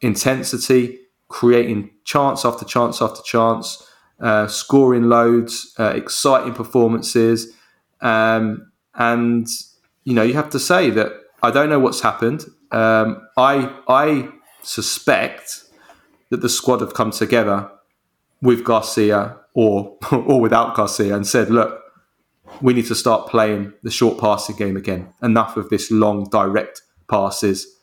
intensity, 0.00 1.00
creating 1.28 1.90
chance 2.04 2.44
after 2.44 2.64
chance 2.64 3.02
after 3.02 3.22
chance, 3.22 3.88
uh, 4.20 4.46
scoring 4.46 5.08
loads, 5.08 5.74
uh, 5.80 5.92
exciting 5.96 6.52
performances, 6.54 7.52
um, 8.02 8.70
and 8.94 9.48
you 10.04 10.14
know 10.14 10.22
you 10.22 10.34
have 10.34 10.50
to 10.50 10.60
say 10.60 10.90
that 10.90 11.12
I 11.42 11.50
don't 11.50 11.68
know 11.68 11.80
what's 11.80 12.00
happened. 12.00 12.44
Um, 12.70 13.26
I 13.36 13.74
I 13.88 14.28
suspect 14.62 15.64
that 16.30 16.40
the 16.40 16.48
squad 16.48 16.80
have 16.80 16.94
come 16.94 17.10
together 17.10 17.70
with 18.40 18.64
Garcia 18.64 19.36
or 19.54 19.96
or 20.12 20.40
without 20.40 20.74
Garcia 20.74 21.14
and 21.14 21.26
said, 21.26 21.50
look, 21.50 21.82
we 22.60 22.72
need 22.72 22.86
to 22.86 22.94
start 22.94 23.28
playing 23.28 23.72
the 23.82 23.90
short 23.90 24.18
passing 24.18 24.56
game 24.56 24.76
again. 24.76 25.12
Enough 25.22 25.56
of 25.56 25.68
this 25.68 25.90
long 25.90 26.28
direct 26.30 26.82
passes. 27.08 27.78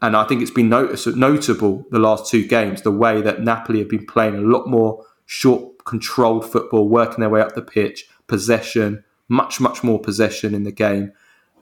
And 0.00 0.16
I 0.16 0.24
think 0.24 0.40
it's 0.40 0.50
been 0.50 0.68
notice, 0.68 1.06
notable 1.06 1.86
the 1.90 1.98
last 1.98 2.30
two 2.30 2.46
games 2.46 2.82
the 2.82 2.90
way 2.90 3.20
that 3.20 3.42
Napoli 3.42 3.80
have 3.80 3.90
been 3.90 4.06
playing 4.06 4.36
a 4.36 4.40
lot 4.40 4.66
more 4.66 5.04
short, 5.26 5.84
controlled 5.84 6.50
football, 6.50 6.88
working 6.88 7.20
their 7.20 7.28
way 7.28 7.40
up 7.40 7.54
the 7.54 7.62
pitch, 7.62 8.08
possession, 8.26 9.04
much 9.28 9.60
much 9.60 9.84
more 9.84 9.98
possession 9.98 10.54
in 10.54 10.62
the 10.64 10.72
game. 10.72 11.12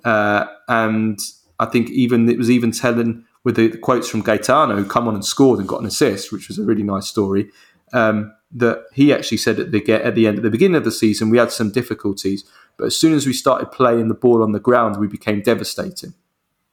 Uh, 0.05 0.47
and 0.69 1.19
I 1.59 1.67
think 1.67 1.91
even 1.91 2.29
it 2.29 2.39
was 2.39 2.51
even 2.51 2.71
telling 2.71 3.25
with 3.45 3.57
the, 3.57 3.77
quotes 3.79 4.09
from 4.09 4.23
Gaetano, 4.23 4.77
who 4.77 4.85
come 4.85 5.07
on 5.07 5.15
and 5.15 5.25
scored 5.25 5.61
and 5.61 5.69
got 5.69 5.81
an 5.81 5.87
assist, 5.87 6.33
which 6.33 6.49
was 6.49 6.59
a 6.59 6.65
really 6.65 6.83
nice 6.83 7.07
story. 7.07 7.51
Um, 7.93 8.33
that 8.53 8.85
he 8.93 9.13
actually 9.13 9.39
said 9.39 9.59
at 9.59 9.71
the 9.71 9.93
at 9.93 10.15
the 10.15 10.27
end 10.27 10.39
at 10.39 10.43
the 10.43 10.51
beginning 10.51 10.77
of 10.77 10.85
the 10.85 10.93
season 10.93 11.31
we 11.31 11.39
had 11.39 11.53
some 11.53 11.71
difficulties, 11.71 12.45
but 12.77 12.87
as 12.87 12.97
soon 12.97 13.13
as 13.13 13.27
we 13.27 13.33
started 13.33 13.73
playing 13.73 14.09
the 14.09 14.15
ball 14.15 14.43
on 14.43 14.53
the 14.53 14.61
ground, 14.61 14.99
we 14.99 15.07
became 15.07 15.43
devastating. 15.43 16.15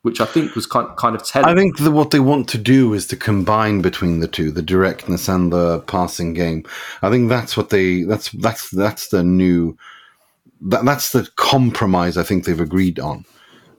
Which 0.02 0.20
I 0.20 0.26
think 0.26 0.54
was 0.54 0.66
kind 0.66 0.90
kind 0.98 1.16
of 1.16 1.24
telling. 1.24 1.50
I 1.50 1.56
think 1.56 1.78
the, 1.78 1.92
what 1.92 2.12
they 2.12 2.20
want 2.20 2.50
to 2.50 2.58
do 2.58 2.94
is 2.94 3.08
to 3.08 3.16
combine 3.16 3.82
between 3.82 4.20
the 4.20 4.28
two, 4.28 4.52
the 4.52 4.62
directness 4.62 5.30
and 5.30 5.52
the 5.52 5.80
passing 5.82 6.34
game. 6.34 6.66
I 7.02 7.10
think 7.10 7.30
that's 7.30 7.56
what 7.56 7.70
they 7.70 8.04
that's 8.04 8.30
that's 8.32 8.70
that's 8.72 9.08
the 9.10 9.24
new 9.24 9.78
that, 10.62 10.84
that's 10.84 11.12
the 11.12 11.30
compromise 11.36 12.18
I 12.18 12.24
think 12.24 12.44
they've 12.44 12.60
agreed 12.60 13.00
on 13.00 13.26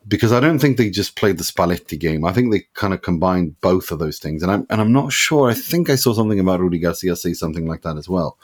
because 0.07 0.33
I 0.33 0.41
don't 0.41 0.59
think 0.59 0.77
they 0.77 0.91
just 0.91 1.17
played 1.17 1.39
the 1.39 1.45
Spalletti 1.45 1.99
game. 1.99 2.25
I 2.25 2.33
think 2.33 2.53
they 2.53 2.67
kind 2.75 2.93
of 2.93 3.03
combined 3.03 3.61
both 3.61 3.91
of 3.91 3.99
those 3.99 4.19
things, 4.19 4.43
and 4.43 4.53
I'm 4.53 4.67
and 4.71 4.81
I'm 4.81 4.93
not 4.93 5.13
sure. 5.13 5.51
I 5.51 5.55
think 5.55 5.89
I 5.89 5.95
saw 5.95 6.13
something 6.13 6.41
about 6.41 6.61
Rudy 6.61 6.79
Garcia 6.79 7.17
say 7.17 7.33
something 7.33 7.67
like 7.67 7.83
that 7.83 7.97
as 7.97 8.09
well. 8.09 8.39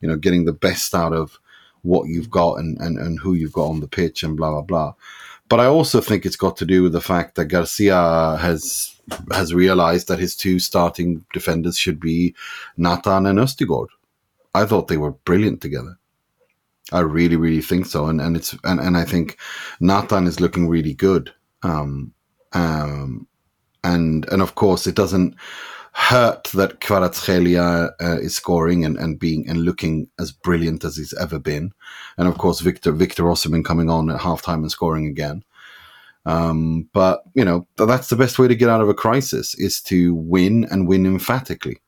You 0.00 0.08
know, 0.08 0.16
getting 0.16 0.44
the 0.44 0.52
best 0.52 0.94
out 0.94 1.12
of 1.12 1.38
what 1.82 2.08
you've 2.08 2.30
got 2.30 2.58
and 2.58 2.78
and, 2.78 2.98
and 2.98 3.18
who 3.20 3.34
you've 3.34 3.52
got 3.52 3.68
on 3.68 3.80
the 3.80 3.88
pitch 3.88 4.22
and 4.22 4.36
blah 4.36 4.50
blah 4.50 4.62
blah. 4.62 4.94
But 5.48 5.60
I 5.60 5.66
also 5.66 6.00
think 6.00 6.26
it's 6.26 6.36
got 6.36 6.56
to 6.58 6.66
do 6.66 6.82
with 6.82 6.92
the 6.92 7.00
fact 7.00 7.36
that 7.36 7.46
Garcia 7.46 8.36
has 8.40 8.94
has 9.30 9.54
realized 9.54 10.08
that 10.08 10.18
his 10.18 10.34
two 10.34 10.58
starting 10.58 11.24
defenders 11.32 11.78
should 11.78 12.00
be 12.00 12.34
Nathan 12.76 13.26
and 13.26 13.38
Østigård. 13.38 13.88
I 14.54 14.66
thought 14.66 14.88
they 14.88 14.96
were 14.96 15.12
brilliant 15.12 15.60
together. 15.60 15.98
I 16.92 17.00
really, 17.00 17.36
really 17.36 17.62
think 17.62 17.86
so, 17.86 18.06
and 18.06 18.20
and 18.20 18.36
it's 18.36 18.54
and, 18.64 18.78
and 18.78 18.96
I 18.96 19.04
think 19.04 19.38
Nathan 19.80 20.26
is 20.26 20.40
looking 20.40 20.68
really 20.68 20.94
good. 20.94 21.32
Um, 21.62 22.12
um, 22.52 23.26
and 23.82 24.26
and 24.30 24.40
of 24.40 24.54
course, 24.54 24.86
it 24.86 24.94
doesn't 24.94 25.34
hurt 25.92 26.44
that 26.54 26.80
Kvaratskhelia 26.80 27.90
uh, 28.00 28.18
is 28.20 28.36
scoring 28.36 28.84
and, 28.84 28.96
and 28.98 29.18
being 29.18 29.48
and 29.48 29.62
looking 29.62 30.08
as 30.20 30.30
brilliant 30.30 30.84
as 30.84 30.96
he's 30.96 31.14
ever 31.14 31.40
been, 31.40 31.72
and 32.18 32.28
of 32.28 32.38
course, 32.38 32.60
Victor 32.60 32.92
Victor 32.92 33.24
Osimhen 33.24 33.64
coming 33.64 33.90
on 33.90 34.08
at 34.10 34.20
halftime 34.20 34.60
and 34.60 34.70
scoring 34.70 35.06
again. 35.06 35.42
Um, 36.24 36.88
but 36.92 37.22
you 37.34 37.44
know 37.44 37.66
that's 37.76 38.08
the 38.08 38.16
best 38.16 38.38
way 38.38 38.46
to 38.46 38.54
get 38.54 38.68
out 38.68 38.80
of 38.80 38.88
a 38.88 38.94
crisis 38.94 39.54
is 39.56 39.80
to 39.82 40.14
win 40.14 40.66
and 40.70 40.86
win 40.86 41.04
emphatically. 41.04 41.78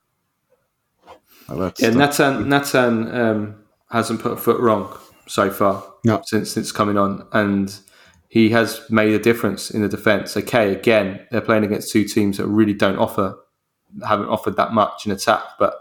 Well, 1.49 1.73
yeah, 1.79 1.91
Nathan 1.91 2.49
Nathan 2.49 3.15
um, 3.15 3.55
hasn't 3.91 4.21
put 4.21 4.33
a 4.33 4.37
foot 4.37 4.61
wrong 4.61 4.97
so 5.27 5.51
far 5.51 5.85
no. 6.05 6.23
since 6.25 6.51
since 6.51 6.73
coming 6.73 6.99
on, 6.99 7.27
and 7.33 7.79
he 8.29 8.51
has 8.51 8.83
made 8.91 9.15
a 9.15 9.19
difference 9.19 9.71
in 9.71 9.83
the 9.83 9.89
defence. 9.89 10.37
Okay, 10.37 10.73
again, 10.73 11.27
they're 11.31 11.41
playing 11.41 11.65
against 11.65 11.93
two 11.93 12.05
teams 12.05 12.37
that 12.37 12.47
really 12.47 12.75
don't 12.75 12.99
offer, 12.99 13.39
haven't 14.07 14.29
offered 14.29 14.57
that 14.57 14.73
much 14.73 15.07
in 15.07 15.13
attack, 15.13 15.43
but 15.59 15.81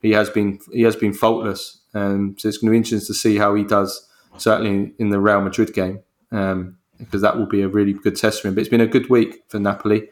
he 0.00 0.10
has 0.12 0.30
been 0.30 0.58
he 0.72 0.82
has 0.82 0.96
been 0.96 1.12
faultless. 1.12 1.80
Um, 1.94 2.36
so 2.38 2.48
it's 2.48 2.58
going 2.58 2.68
to 2.68 2.72
be 2.72 2.76
interesting 2.76 3.06
to 3.06 3.14
see 3.14 3.36
how 3.36 3.54
he 3.54 3.64
does, 3.64 4.06
certainly 4.36 4.92
in 4.98 5.08
the 5.08 5.18
Real 5.18 5.40
Madrid 5.40 5.72
game, 5.72 6.00
um, 6.30 6.76
because 6.98 7.22
that 7.22 7.38
will 7.38 7.46
be 7.46 7.62
a 7.62 7.68
really 7.68 7.94
good 7.94 8.16
test 8.16 8.42
for 8.42 8.48
him. 8.48 8.54
But 8.54 8.60
it's 8.60 8.70
been 8.70 8.80
a 8.82 8.86
good 8.86 9.08
week 9.08 9.44
for 9.48 9.58
Napoli, 9.58 10.08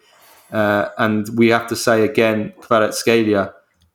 uh, 0.50 0.88
and 0.96 1.28
we 1.36 1.48
have 1.48 1.66
to 1.68 1.76
say 1.76 2.04
again, 2.04 2.54
Kvaratskhelia 2.60 3.52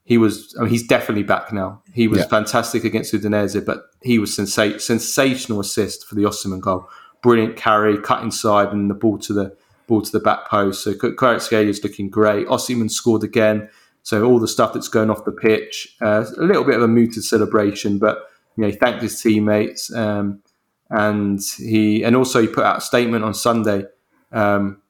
he 0.10 0.18
was. 0.18 0.56
I 0.58 0.64
mean, 0.64 0.72
he's 0.72 0.88
definitely 0.88 1.22
back 1.22 1.54
now. 1.54 1.84
He 1.94 2.08
was 2.08 2.22
yeah. 2.22 2.26
fantastic 2.26 2.84
against 2.84 3.14
Udinese, 3.14 3.64
but 3.64 3.84
he 4.02 4.18
was 4.18 4.36
sensa- 4.36 4.82
sensational 4.82 5.60
assist 5.60 6.08
for 6.08 6.16
the 6.16 6.24
Osimhen 6.24 6.60
goal. 6.60 6.90
Brilliant 7.22 7.56
carry, 7.56 7.96
cut 8.00 8.24
inside, 8.24 8.74
and 8.74 8.90
the 8.90 8.96
ball 8.96 9.20
to 9.20 9.34
the 9.34 9.56
ball 9.86 10.02
to 10.02 10.12
the 10.12 10.20
back 10.20 10.50
post. 10.50 10.84
So 10.84 10.94
Kvaratskhelia 10.94 11.68
is 11.68 11.84
looking 11.84 12.10
great. 12.10 12.48
Osimhen 12.48 12.90
scored 12.90 13.24
again. 13.24 13.70
So 14.02 14.26
all 14.26 14.40
the 14.40 14.48
stuff 14.48 14.74
that's 14.74 14.88
going 14.88 15.12
off 15.12 15.26
the 15.26 15.32
pitch, 15.32 15.96
uh, 16.02 16.26
a 16.38 16.42
little 16.42 16.64
bit 16.64 16.76
of 16.76 16.82
a 16.82 16.88
muted 16.88 17.24
celebration, 17.24 18.00
but 18.00 18.18
you 18.58 18.64
know, 18.64 18.72
he 18.72 18.76
thanked 18.76 19.04
his 19.04 19.22
teammates, 19.22 19.94
um, 19.94 20.42
and 20.90 21.40
he 21.60 22.02
and 22.02 22.16
also 22.16 22.42
he 22.42 22.48
put 22.48 22.64
out 22.64 22.80
a 22.80 22.82
statement 22.82 23.24
on 23.24 23.36
Sunday 23.36 23.84
um, 24.32 24.82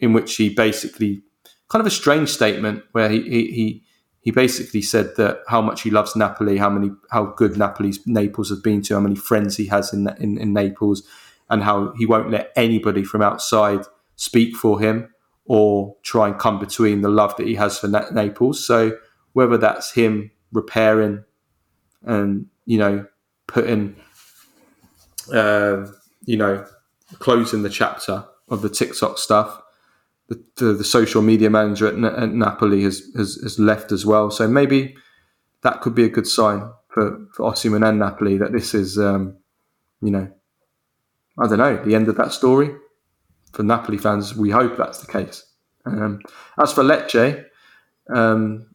in 0.00 0.12
which 0.14 0.34
he 0.34 0.48
basically 0.48 1.22
kind 1.68 1.80
of 1.80 1.86
a 1.86 1.90
strange 1.90 2.28
statement 2.28 2.82
where 2.90 3.08
he 3.08 3.22
he, 3.22 3.52
he 3.52 3.82
he 4.28 4.32
basically 4.32 4.82
said 4.82 5.16
that 5.16 5.40
how 5.48 5.62
much 5.62 5.80
he 5.80 5.90
loves 5.90 6.14
Napoli, 6.14 6.58
how 6.58 6.68
many 6.68 6.90
how 7.10 7.24
good 7.24 7.56
Napoli's 7.56 8.06
Naples 8.06 8.50
has 8.50 8.60
been 8.60 8.82
to, 8.82 8.92
how 8.92 9.00
many 9.00 9.14
friends 9.14 9.56
he 9.56 9.64
has 9.68 9.90
in, 9.94 10.06
in, 10.20 10.36
in 10.36 10.52
Naples, 10.52 11.02
and 11.48 11.62
how 11.62 11.94
he 11.96 12.04
won't 12.04 12.30
let 12.30 12.52
anybody 12.54 13.04
from 13.04 13.22
outside 13.22 13.86
speak 14.16 14.54
for 14.54 14.80
him 14.80 15.08
or 15.46 15.96
try 16.02 16.28
and 16.28 16.38
come 16.38 16.58
between 16.58 17.00
the 17.00 17.08
love 17.08 17.34
that 17.36 17.46
he 17.46 17.54
has 17.54 17.78
for 17.78 17.88
Na- 17.88 18.10
Naples. 18.10 18.62
So 18.62 18.98
whether 19.32 19.56
that's 19.56 19.92
him 19.92 20.30
repairing 20.52 21.24
and 22.02 22.48
you 22.66 22.76
know 22.76 23.06
putting 23.46 23.96
uh, 25.32 25.86
you 26.26 26.36
know 26.36 26.66
closing 27.18 27.62
the 27.62 27.70
chapter 27.70 28.26
of 28.50 28.60
the 28.60 28.68
TikTok 28.68 29.16
stuff 29.16 29.62
the, 30.28 30.42
the, 30.56 30.72
the 30.74 30.84
social 30.84 31.22
media 31.22 31.50
manager 31.50 31.86
at, 31.88 32.22
at 32.22 32.32
Napoli 32.32 32.82
has, 32.82 33.02
has, 33.16 33.36
has 33.42 33.58
left 33.58 33.92
as 33.92 34.04
well. 34.04 34.30
So 34.30 34.46
maybe 34.48 34.96
that 35.62 35.80
could 35.80 35.94
be 35.94 36.04
a 36.04 36.08
good 36.08 36.26
sign 36.26 36.70
for, 36.88 37.26
for 37.34 37.50
Osimhen 37.50 37.86
and 37.86 37.98
Napoli 37.98 38.38
that 38.38 38.52
this 38.52 38.74
is, 38.74 38.98
um, 38.98 39.36
you 40.00 40.10
know, 40.10 40.30
I 41.38 41.46
don't 41.46 41.58
know, 41.58 41.82
the 41.84 41.94
end 41.94 42.08
of 42.08 42.16
that 42.16 42.32
story. 42.32 42.74
For 43.52 43.62
Napoli 43.62 43.98
fans, 43.98 44.34
we 44.36 44.50
hope 44.50 44.76
that's 44.76 45.00
the 45.00 45.10
case. 45.10 45.44
Um, 45.86 46.20
as 46.62 46.72
for 46.72 46.82
Lecce, 46.82 47.44
Um, 48.14 48.66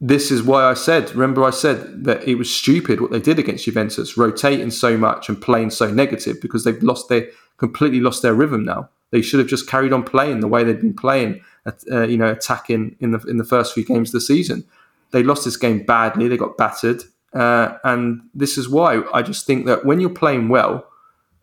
this 0.00 0.30
is 0.30 0.42
why 0.42 0.64
I 0.64 0.74
said, 0.74 1.10
remember, 1.10 1.44
I 1.44 1.50
said 1.50 2.04
that 2.04 2.26
it 2.26 2.36
was 2.36 2.54
stupid 2.54 3.00
what 3.00 3.10
they 3.10 3.20
did 3.20 3.38
against 3.38 3.66
Juventus, 3.66 4.16
rotating 4.16 4.70
so 4.70 4.96
much 4.96 5.28
and 5.28 5.40
playing 5.40 5.70
so 5.70 5.90
negative 5.90 6.40
because 6.40 6.64
they've 6.64 6.82
lost 6.82 7.08
their 7.08 7.28
completely 7.58 8.00
lost 8.00 8.22
their 8.22 8.32
rhythm 8.32 8.64
now. 8.64 8.88
They 9.10 9.22
should 9.22 9.40
have 9.40 9.48
just 9.48 9.68
carried 9.68 9.92
on 9.92 10.02
playing 10.02 10.40
the 10.40 10.48
way 10.48 10.64
they'd 10.64 10.80
been 10.80 10.94
playing, 10.94 11.40
uh, 11.66 12.02
you 12.02 12.16
know, 12.16 12.30
attacking 12.30 12.96
in 13.00 13.10
the 13.10 13.18
in 13.28 13.38
the 13.38 13.44
first 13.44 13.74
few 13.74 13.84
games 13.84 14.10
of 14.10 14.12
the 14.12 14.20
season. 14.20 14.64
They 15.10 15.22
lost 15.22 15.44
this 15.44 15.56
game 15.56 15.84
badly. 15.84 16.28
They 16.28 16.36
got 16.36 16.56
battered, 16.56 17.02
uh, 17.32 17.78
and 17.84 18.22
this 18.34 18.56
is 18.56 18.68
why 18.68 19.02
I 19.12 19.22
just 19.22 19.46
think 19.46 19.66
that 19.66 19.84
when 19.84 20.00
you're 20.00 20.10
playing 20.10 20.48
well, 20.48 20.86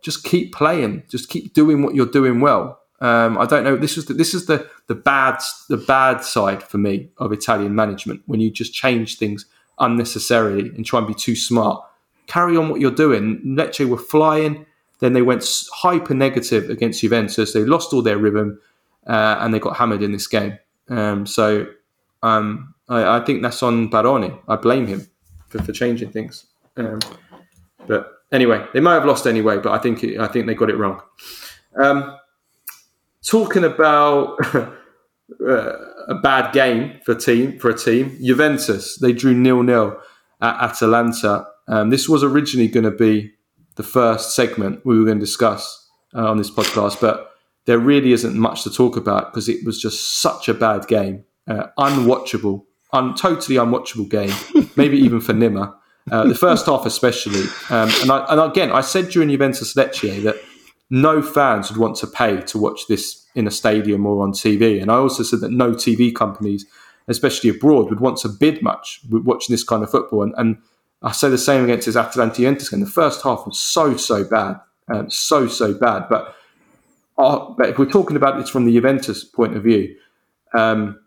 just 0.02 0.24
keep 0.24 0.54
playing, 0.54 1.04
just 1.10 1.30
keep 1.30 1.54
doing 1.54 1.82
what 1.82 1.96
you're 1.96 2.06
doing 2.06 2.40
well. 2.40 2.80
Um, 3.00 3.38
I 3.38 3.46
don't 3.46 3.64
know. 3.64 3.76
This 3.76 3.98
is 3.98 4.06
the, 4.06 4.14
this 4.14 4.34
is 4.34 4.46
the 4.46 4.70
the 4.88 4.96
bad 4.96 5.40
the 5.70 5.78
bad 5.78 6.24
side 6.24 6.64
for 6.64 6.78
me 6.78 7.10
of 7.18 7.32
Italian 7.32 7.76
management 7.76 8.22
when 8.26 8.40
you 8.40 8.50
just 8.50 8.74
change 8.74 9.18
things 9.18 9.46
unnecessarily 9.80 10.70
and 10.70 10.86
try 10.86 11.00
and 11.00 11.08
be 11.08 11.14
too 11.14 11.36
smart. 11.36 11.84
Carry 12.28 12.58
on 12.58 12.70
what 12.70 12.82
you're 12.82 12.92
doing. 12.92 13.42
Lecce 13.46 13.88
were 13.88 13.98
flying, 13.98 14.66
then 15.00 15.14
they 15.14 15.22
went 15.22 15.48
hyper 15.74 16.14
negative 16.14 16.70
against 16.70 17.02
Juventus. 17.02 17.54
They 17.54 17.64
lost 17.64 17.94
all 17.94 18.02
their 18.02 18.18
rhythm 18.18 18.60
uh, 19.06 19.38
and 19.40 19.54
they 19.54 19.60
got 19.60 19.78
hammered 19.78 20.02
in 20.02 20.12
this 20.12 20.28
game. 20.28 20.58
Um, 20.90 21.26
so 21.26 21.68
um, 22.24 22.74
I, 22.90 23.18
I, 23.18 23.26
think 23.26 23.42
that's 23.42 23.62
on 23.62 23.90
Baroni. 23.90 24.34
I 24.48 24.56
blame 24.56 24.88
him 24.88 25.08
for, 25.48 25.62
for 25.62 25.72
changing 25.72 26.12
things. 26.12 26.46
Um, 26.78 27.00
but 27.88 28.12
anyway, 28.32 28.66
they 28.74 28.80
might 28.80 28.96
have 28.96 29.06
lost 29.06 29.28
anyway, 29.28 29.58
but 29.58 29.72
I 29.72 29.78
think 29.78 30.04
it, 30.04 30.20
I 30.20 30.28
think 30.28 30.48
they 30.48 30.56
got 30.56 30.70
it 30.70 30.78
wrong. 30.78 31.02
Um, 31.80 32.18
talking 33.26 33.64
about 33.64 34.38
uh, 34.56 34.74
a 36.08 36.16
bad 36.22 36.54
game 36.54 37.00
for 37.06 37.16
team 37.16 37.60
for 37.60 37.70
a 37.70 37.78
team, 37.78 38.18
Juventus 38.22 38.98
they 38.98 39.14
drew 39.14 39.34
nil 39.34 39.64
nil 39.64 40.00
at 40.42 40.72
Atalanta. 40.72 41.48
Um, 41.68 41.90
this 41.90 42.08
was 42.08 42.24
originally 42.24 42.70
going 42.70 42.86
to 42.86 42.92
be 42.92 43.34
the 43.78 43.84
first 43.84 44.36
segment 44.36 44.86
we 44.86 45.00
were 45.00 45.06
going 45.06 45.20
to 45.20 45.26
discuss 45.26 45.90
uh, 46.14 46.30
on 46.30 46.38
this 46.38 46.52
podcast, 46.52 47.00
but 47.00 47.32
there 47.66 47.80
really 47.80 48.12
isn't 48.12 48.36
much 48.36 48.64
to 48.64 48.72
talk 48.72 48.98
about 48.98 49.32
because 49.32 49.48
it 49.48 49.64
was 49.66 49.80
just 49.80 50.22
such 50.22 50.50
a 50.50 50.54
bad 50.54 50.88
game, 50.88 51.24
uh, 51.48 51.68
unwatchable, 51.78 52.66
un- 52.92 53.16
totally 53.16 53.58
unwatchable 53.58 54.10
game, 54.10 54.34
maybe 54.76 54.98
even 54.98 55.22
for 55.22 55.34
Nima. 55.34 55.76
Uh, 56.12 56.26
the 56.26 56.36
first 56.36 56.66
half, 56.66 56.86
especially, 56.86 57.42
um, 57.70 57.90
and, 58.02 58.12
I, 58.12 58.26
and 58.30 58.40
again, 58.40 58.72
I 58.72 58.80
said 58.80 59.10
during 59.10 59.30
Juventus 59.30 59.74
Lecce 59.74 60.24
that 60.24 60.38
no 60.90 61.22
fans 61.22 61.70
would 61.70 61.80
want 61.80 61.98
to 61.98 62.08
pay 62.08 62.40
to 62.44 62.58
watch 62.58 62.88
this 62.88 63.26
in 63.36 63.46
a 63.46 63.52
stadium 63.52 64.06
or 64.06 64.24
on 64.24 64.32
TV, 64.32 64.82
and 64.82 64.90
I 64.90 64.96
also 64.96 65.24
said 65.24 65.42
that 65.42 65.52
no 65.52 65.72
TV 65.72 66.16
companies, 66.16 66.66
especially 67.10 67.50
abroad, 67.50 67.90
would 67.90 68.00
want 68.00 68.18
to 68.20 68.30
bid 68.30 68.64
much 68.64 69.02
with 69.12 69.24
watching 69.24 69.54
this 69.54 69.66
kind 69.66 69.84
of 69.84 69.92
football, 69.92 70.24
and, 70.24 70.34
and 70.38 70.58
I 71.02 71.12
say 71.12 71.30
the 71.30 71.38
same 71.38 71.64
against 71.64 71.86
his 71.86 71.98
Atalanta 71.98 72.36
Juventus 72.36 72.70
game. 72.70 72.80
The 72.80 72.88
first 72.88 73.22
half 73.24 73.46
was 73.46 73.60
so 73.60 73.98
so 73.98 74.24
bad, 74.24 74.60
um, 74.88 75.10
so 75.10 75.48
so 75.48 75.74
bad. 75.74 76.08
But 76.10 76.36
uh, 77.18 77.52
but 77.58 77.70
if 77.70 77.78
we're 77.78 77.90
talking 77.90 78.18
about 78.18 78.40
this 78.40 78.50
from 78.50 78.66
the 78.66 78.74
Juventus 78.74 79.24
point 79.24 79.56
of 79.56 79.64
view, 79.64 79.96
um, 80.54 81.00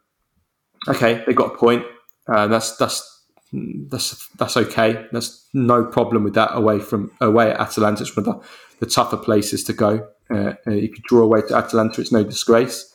okay, 0.88 1.24
they 1.26 1.32
got 1.32 1.54
a 1.54 1.56
point. 1.56 1.84
Uh, 2.28 2.46
that's 2.46 2.76
that's 2.76 3.24
that's 3.52 4.28
that's 4.38 4.56
okay. 4.56 5.06
There's 5.10 5.48
no 5.52 5.84
problem 5.84 6.22
with 6.22 6.34
that 6.34 6.50
away 6.54 6.78
from 6.78 7.10
away 7.20 7.50
at 7.50 7.60
Atalanta. 7.60 8.02
It's 8.02 8.16
one 8.16 8.28
of 8.28 8.40
the, 8.40 8.86
the 8.86 8.86
tougher 8.86 9.16
places 9.16 9.64
to 9.64 9.72
go. 9.72 10.08
Uh, 10.30 10.54
uh 10.66 10.70
if 10.70 10.90
you 10.96 11.02
draw 11.04 11.22
away 11.22 11.42
to 11.42 11.56
Atalanta, 11.56 12.00
it's 12.00 12.12
no 12.12 12.22
disgrace. 12.22 12.94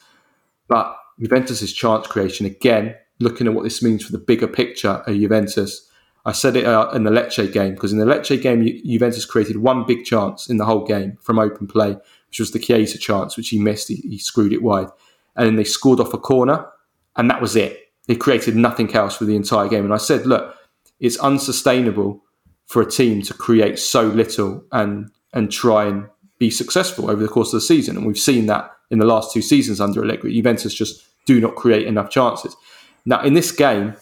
But 0.70 0.96
Juventus's 1.20 1.74
chance 1.74 2.08
creation 2.08 2.46
again, 2.46 2.96
looking 3.20 3.48
at 3.48 3.54
what 3.54 3.64
this 3.64 3.84
means 3.84 4.06
for 4.06 4.14
the 4.14 4.18
bigger 4.18 4.48
picture 4.48 5.04
of 5.06 5.16
Juventus 5.16 5.90
I 6.26 6.32
said 6.32 6.56
it 6.56 6.66
uh, 6.66 6.90
in 6.92 7.04
the 7.04 7.12
Lecce 7.12 7.52
game 7.54 7.76
because 7.76 7.94
in 7.94 8.00
the 8.00 8.06
Lecce 8.06 8.42
game, 8.42 8.64
Juventus 8.84 9.26
created 9.26 9.58
one 9.58 9.86
big 9.86 10.06
chance 10.06 10.50
in 10.50 10.58
the 10.58 10.66
whole 10.66 10.84
game 10.84 11.18
from 11.22 11.38
open 11.38 11.68
play, 11.68 11.98
which 12.30 12.40
was 12.40 12.52
the 12.52 12.60
Chiesa 12.60 12.98
chance, 12.98 13.38
which 13.38 13.50
he 13.50 13.60
missed. 13.60 13.88
He, 13.88 13.96
he 13.98 14.18
screwed 14.18 14.52
it 14.54 14.64
wide, 14.64 14.88
and 15.36 15.46
then 15.46 15.56
they 15.56 15.64
scored 15.64 16.00
off 16.00 16.14
a 16.14 16.18
corner, 16.18 16.66
and 17.16 17.30
that 17.30 17.42
was 17.42 17.56
it. 17.56 17.92
They 18.08 18.16
created 18.16 18.56
nothing 18.56 18.94
else 18.96 19.18
for 19.18 19.26
the 19.26 19.36
entire 19.36 19.68
game. 19.68 19.86
And 19.86 19.94
I 19.94 19.98
said, 19.98 20.26
look, 20.26 20.56
it's 21.00 21.18
unsustainable 21.18 22.24
for 22.66 22.82
a 22.82 22.90
team 22.90 23.22
to 23.24 23.34
create 23.34 23.78
so 23.80 24.04
little 24.04 24.64
and 24.72 25.12
and 25.34 25.52
try 25.52 25.86
and 25.86 26.08
be 26.40 26.50
successful 26.50 27.10
over 27.10 27.22
the 27.22 27.30
course 27.30 27.54
of 27.54 27.58
the 27.58 27.66
season. 27.66 27.98
And 27.98 28.06
we've 28.06 28.18
seen 28.18 28.48
that 28.48 28.72
in 28.90 29.00
the 29.00 29.06
last 29.06 29.34
two 29.34 29.42
seasons 29.42 29.80
under 29.80 30.04
Allegri. 30.04 30.34
Juventus 30.34 30.74
just 30.74 31.06
do 31.26 31.40
not 31.40 31.56
create 31.56 31.88
enough 31.88 32.10
chances. 32.10 32.56
Now, 33.06 33.22
in 33.22 33.34
this 33.34 33.52
game, 33.52 33.96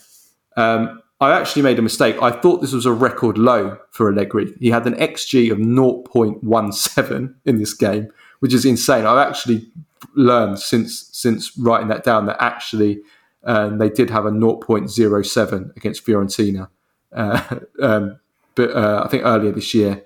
um, 0.55 1.01
I 1.23 1.39
actually 1.39 1.61
made 1.61 1.79
a 1.79 1.81
mistake. 1.81 2.21
I 2.21 2.31
thought 2.31 2.61
this 2.61 2.73
was 2.73 2.85
a 2.85 2.91
record 2.91 3.37
low 3.37 3.77
for 3.91 4.09
Allegri. 4.09 4.53
He 4.59 4.69
had 4.69 4.85
an 4.85 4.95
XG 4.95 5.51
of 5.51 5.57
0.17 5.57 7.35
in 7.45 7.57
this 7.57 7.73
game, 7.73 8.11
which 8.39 8.53
is 8.53 8.65
insane. 8.65 9.05
I've 9.05 9.25
actually 9.25 9.67
learned 10.15 10.59
since 10.59 11.09
since 11.11 11.57
writing 11.57 11.87
that 11.87 12.03
down 12.03 12.25
that 12.25 12.37
actually 12.41 13.01
um, 13.45 13.77
they 13.77 13.89
did 13.89 14.09
have 14.09 14.25
a 14.25 14.31
0.07 14.31 15.77
against 15.77 16.05
Fiorentina, 16.05 16.67
uh, 17.13 17.59
um, 17.81 18.19
but 18.55 18.71
uh, 18.71 19.03
I 19.05 19.07
think 19.07 19.23
earlier 19.23 19.51
this 19.51 19.73
year 19.73 20.03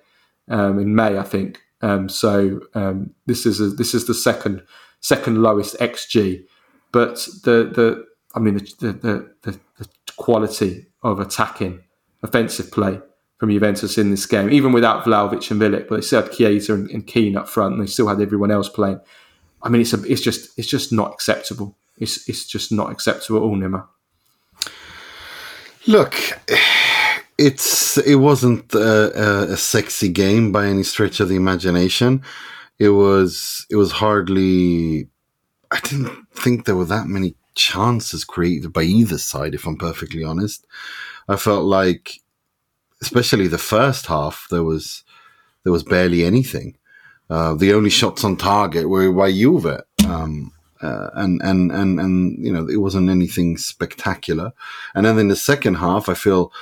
um, 0.50 0.80
in 0.80 0.94
May, 0.96 1.18
I 1.18 1.24
think. 1.24 1.62
Um, 1.82 2.10
so 2.10 2.62
um, 2.74 3.14
this 3.26 3.46
is 3.46 3.60
a, 3.60 3.68
this 3.68 3.94
is 3.94 4.08
the 4.08 4.14
second 4.14 4.64
second 5.00 5.42
lowest 5.42 5.78
XG, 5.80 6.46
but 6.92 7.16
the 7.44 7.72
the 7.74 8.06
I 8.36 8.40
mean 8.40 8.56
the 8.56 8.92
the, 8.92 9.32
the, 9.44 9.60
the 9.82 9.90
quality 10.18 10.88
of 11.12 11.20
attacking 11.20 11.84
offensive 12.24 12.72
play 12.72 13.00
from 13.38 13.52
Juventus 13.52 13.98
in 13.98 14.12
this 14.12 14.26
game, 14.26 14.50
even 14.50 14.72
without 14.72 15.04
Vlahovic 15.04 15.52
and 15.52 15.62
Milik, 15.62 15.88
but 15.88 15.98
they 15.98 16.02
still 16.02 16.24
had 16.24 16.32
Chiesa 16.32 16.74
and, 16.74 16.90
and 16.90 17.06
Keane 17.06 17.38
up 17.38 17.48
front, 17.48 17.74
and 17.74 17.82
they 17.82 17.88
still 17.88 18.08
had 18.08 18.20
everyone 18.22 18.52
else 18.52 18.68
playing. 18.68 19.00
I 19.62 19.70
mean, 19.70 19.82
it's 19.82 19.94
a, 19.94 20.04
it's 20.04 20.22
just 20.22 20.58
it's 20.58 20.68
just 20.68 20.92
not 20.92 21.14
acceptable. 21.14 21.78
It's 21.98 22.28
it's 22.28 22.46
just 22.46 22.72
not 22.72 22.92
acceptable 22.92 23.40
at 23.40 23.44
all, 23.44 23.58
Nima. 23.58 23.88
Look, 25.86 26.16
it's 27.38 27.98
it 28.00 28.16
wasn't 28.16 28.74
a, 28.74 29.52
a, 29.52 29.58
sexy 29.58 30.10
game 30.10 30.52
by 30.52 30.68
any 30.68 30.84
stretch 30.84 31.20
of 31.20 31.30
the 31.30 31.36
imagination. 31.36 32.24
It 32.80 32.90
was 32.90 33.66
it 33.70 33.76
was 33.76 33.92
hardly. 33.94 35.10
I 35.70 35.80
didn't 35.82 36.28
think 36.34 36.66
there 36.66 36.76
were 36.76 36.86
that 36.86 37.08
many 37.08 37.36
chances 37.58 38.24
created 38.24 38.72
by 38.72 38.84
either 38.84 39.18
side, 39.18 39.54
if 39.54 39.66
I'm 39.66 39.78
perfectly 39.78 40.24
honest. 40.24 40.66
I 41.28 41.36
felt 41.36 41.66
like, 41.66 42.22
especially 43.02 43.48
the 43.48 43.58
first 43.58 44.06
half, 44.06 44.48
there 44.50 44.64
was 44.64 45.04
there 45.64 45.74
was 45.74 45.84
barely 45.84 46.24
anything. 46.24 46.78
Uh, 47.30 47.54
the 47.56 47.74
only 47.74 47.90
shots 47.90 48.24
on 48.24 48.38
target 48.38 48.88
were 48.88 49.12
by 49.12 49.32
Juve, 49.34 49.82
um, 50.08 50.54
uh, 50.82 51.10
and 51.16 51.42
and 51.44 51.72
and 51.72 52.00
and 52.00 52.46
you 52.46 52.54
know 52.54 52.70
it 52.70 52.78
wasn't 52.78 53.10
anything 53.10 53.58
spectacular. 53.58 54.54
And 54.96 55.06
then 55.06 55.20
in 55.20 55.28
the 55.28 55.36
second 55.36 55.76
half, 55.76 56.08
I 56.08 56.14
feel 56.14 56.54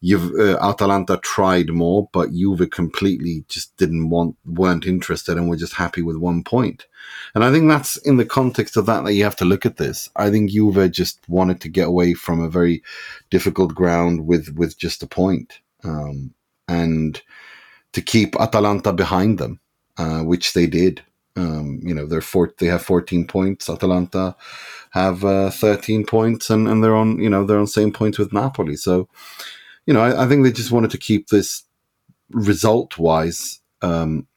you've 0.00 0.32
uh, 0.38 0.58
Atalanta 0.60 1.18
tried 1.18 1.70
more, 1.70 2.08
but 2.12 2.32
Juve 2.32 2.70
completely 2.70 3.44
just 3.48 3.76
didn't 3.76 4.08
want, 4.08 4.36
weren't 4.44 4.86
interested, 4.86 5.36
and 5.36 5.48
were 5.48 5.56
just 5.56 5.74
happy 5.74 6.02
with 6.02 6.16
one 6.16 6.42
point. 6.42 6.86
And 7.34 7.44
I 7.44 7.52
think 7.52 7.68
that's 7.68 7.96
in 7.98 8.16
the 8.16 8.24
context 8.24 8.76
of 8.76 8.86
that 8.86 9.04
that 9.04 9.14
you 9.14 9.24
have 9.24 9.36
to 9.36 9.44
look 9.44 9.66
at 9.66 9.76
this. 9.76 10.08
I 10.16 10.30
think 10.30 10.50
Juve 10.50 10.90
just 10.90 11.20
wanted 11.28 11.60
to 11.60 11.68
get 11.68 11.88
away 11.88 12.14
from 12.14 12.40
a 12.40 12.50
very 12.50 12.82
difficult 13.30 13.74
ground 13.74 14.26
with 14.26 14.54
with 14.56 14.78
just 14.78 15.02
a 15.02 15.06
point, 15.06 15.60
um, 15.84 16.34
and 16.66 17.20
to 17.92 18.00
keep 18.00 18.40
Atalanta 18.40 18.92
behind 18.92 19.38
them, 19.38 19.60
uh, 19.98 20.20
which 20.20 20.54
they 20.54 20.66
did. 20.66 21.02
Um, 21.36 21.80
you 21.82 21.94
know, 21.94 22.06
they're 22.06 22.20
four, 22.20 22.52
they 22.58 22.66
have 22.66 22.82
14 22.82 23.26
points. 23.26 23.70
Atalanta 23.70 24.34
have 24.90 25.24
uh, 25.24 25.50
13 25.50 26.04
points, 26.04 26.50
and, 26.50 26.66
and 26.66 26.82
they're 26.82 26.96
on 26.96 27.18
you 27.20 27.28
know 27.28 27.44
they're 27.44 27.58
on 27.58 27.66
same 27.66 27.92
points 27.92 28.18
with 28.18 28.32
Napoli. 28.32 28.76
So 28.76 29.08
you 29.90 29.94
know, 29.94 30.02
I, 30.02 30.22
I 30.22 30.28
think 30.28 30.44
they 30.44 30.52
just 30.52 30.70
wanted 30.70 30.92
to 30.92 30.98
keep 30.98 31.26
this 31.26 31.64
result 32.30 32.96
wise 32.96 33.58
um, 33.82 34.28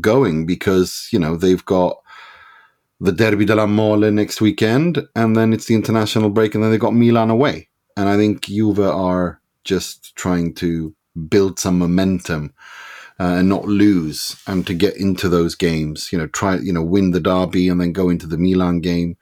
going 0.00 0.44
because 0.44 1.08
you 1.12 1.20
know 1.20 1.36
they've 1.36 1.64
got 1.64 1.98
the 2.98 3.12
Derby 3.12 3.44
della 3.44 3.68
Mole 3.68 4.10
next 4.10 4.40
weekend, 4.40 5.06
and 5.14 5.36
then 5.36 5.52
it's 5.52 5.66
the 5.66 5.76
international 5.76 6.30
break, 6.30 6.56
and 6.56 6.64
then 6.64 6.72
they've 6.72 6.80
got 6.80 6.96
Milan 6.96 7.30
away. 7.30 7.68
And 7.96 8.08
I 8.08 8.16
think 8.16 8.46
Juve 8.46 8.80
are 8.80 9.40
just 9.62 10.16
trying 10.16 10.52
to 10.54 10.92
build 11.28 11.60
some 11.60 11.78
momentum 11.78 12.52
uh, 13.20 13.36
and 13.38 13.48
not 13.48 13.66
lose, 13.66 14.34
and 14.48 14.66
to 14.66 14.74
get 14.74 14.96
into 14.96 15.28
those 15.28 15.54
games. 15.54 16.10
You 16.10 16.18
know, 16.18 16.26
try 16.26 16.56
you 16.56 16.72
know 16.72 16.82
win 16.82 17.12
the 17.12 17.20
derby 17.20 17.68
and 17.68 17.80
then 17.80 17.92
go 17.92 18.08
into 18.08 18.26
the 18.26 18.36
Milan 18.36 18.80
game 18.80 19.16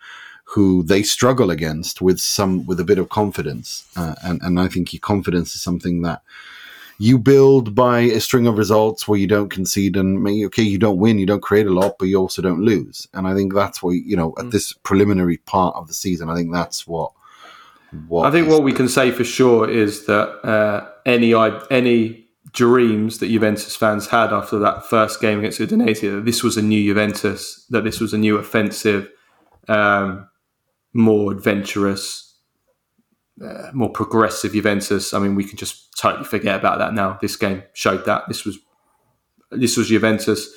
who 0.51 0.83
they 0.83 1.03
struggle 1.03 1.51
against 1.51 2.01
with 2.01 2.19
some 2.19 2.67
with 2.67 2.81
a 2.81 2.85
bit 2.85 2.99
of 2.99 3.09
confidence, 3.09 3.87
uh, 3.97 4.15
and 4.23 4.41
and 4.43 4.59
I 4.59 4.69
think 4.69 4.93
your 4.93 5.01
confidence 5.01 5.55
is 5.55 5.63
something 5.63 6.03
that 6.03 6.23
you 6.99 7.19
build 7.19 7.75
by 7.75 8.01
a 8.01 8.21
string 8.21 8.47
of 8.47 8.57
results 8.57 9.07
where 9.07 9.19
you 9.19 9.27
don't 9.27 9.51
concede 9.51 9.97
and 9.97 10.27
okay 10.47 10.63
you 10.63 10.79
don't 10.79 10.97
win 10.97 11.19
you 11.19 11.27
don't 11.27 11.43
create 11.43 11.67
a 11.67 11.71
lot 11.71 11.97
but 11.99 12.07
you 12.07 12.17
also 12.17 12.41
don't 12.41 12.63
lose 12.63 13.07
and 13.13 13.29
i 13.29 13.35
think 13.35 13.53
that's 13.53 13.83
what 13.83 13.91
you 13.91 14.17
know 14.17 14.33
at 14.39 14.47
mm. 14.47 14.51
this 14.51 14.73
preliminary 14.73 15.37
part 15.37 15.77
of 15.77 15.89
the 15.89 15.93
season 15.93 16.31
i 16.31 16.35
think 16.35 16.51
that's 16.51 16.87
what 16.87 17.13
what 18.09 18.27
I 18.27 18.31
think 18.31 18.49
what 18.49 18.63
we 18.63 18.73
can 18.73 18.89
say 18.89 19.11
for 19.11 19.25
sure 19.25 19.69
is 19.69 20.07
that 20.07 20.29
uh, 20.45 20.89
any 21.05 21.35
any 21.71 22.27
dreams 22.53 23.19
that 23.19 23.29
Juventus 23.29 23.77
fans 23.77 24.09
had 24.09 24.33
after 24.33 24.59
that 24.59 24.87
first 24.87 25.21
game 25.21 25.41
against 25.41 25.61
Udinese, 25.61 26.01
that 26.01 26.25
this 26.25 26.43
was 26.43 26.57
a 26.57 26.63
new 26.63 26.83
Juventus, 26.83 27.65
that 27.71 27.85
this 27.85 28.01
was 28.01 28.13
a 28.13 28.19
new 28.19 28.37
offensive, 28.39 29.11
um, 29.69 30.29
more 30.97 31.33
adventurous, 31.33 32.39
uh, 33.45 33.71
more 33.73 33.91
progressive 33.91 34.53
Juventus. 34.53 35.13
I 35.13 35.19
mean, 35.19 35.35
we 35.35 35.45
can 35.45 35.57
just 35.57 35.97
totally 35.99 36.25
forget 36.25 36.59
about 36.59 36.79
that 36.79 36.95
now. 36.95 37.19
This 37.21 37.37
game 37.37 37.63
showed 37.73 38.05
that 38.07 38.25
this 38.29 38.45
was 38.45 38.59
this 39.51 39.77
was 39.77 39.89
Juventus 39.89 40.55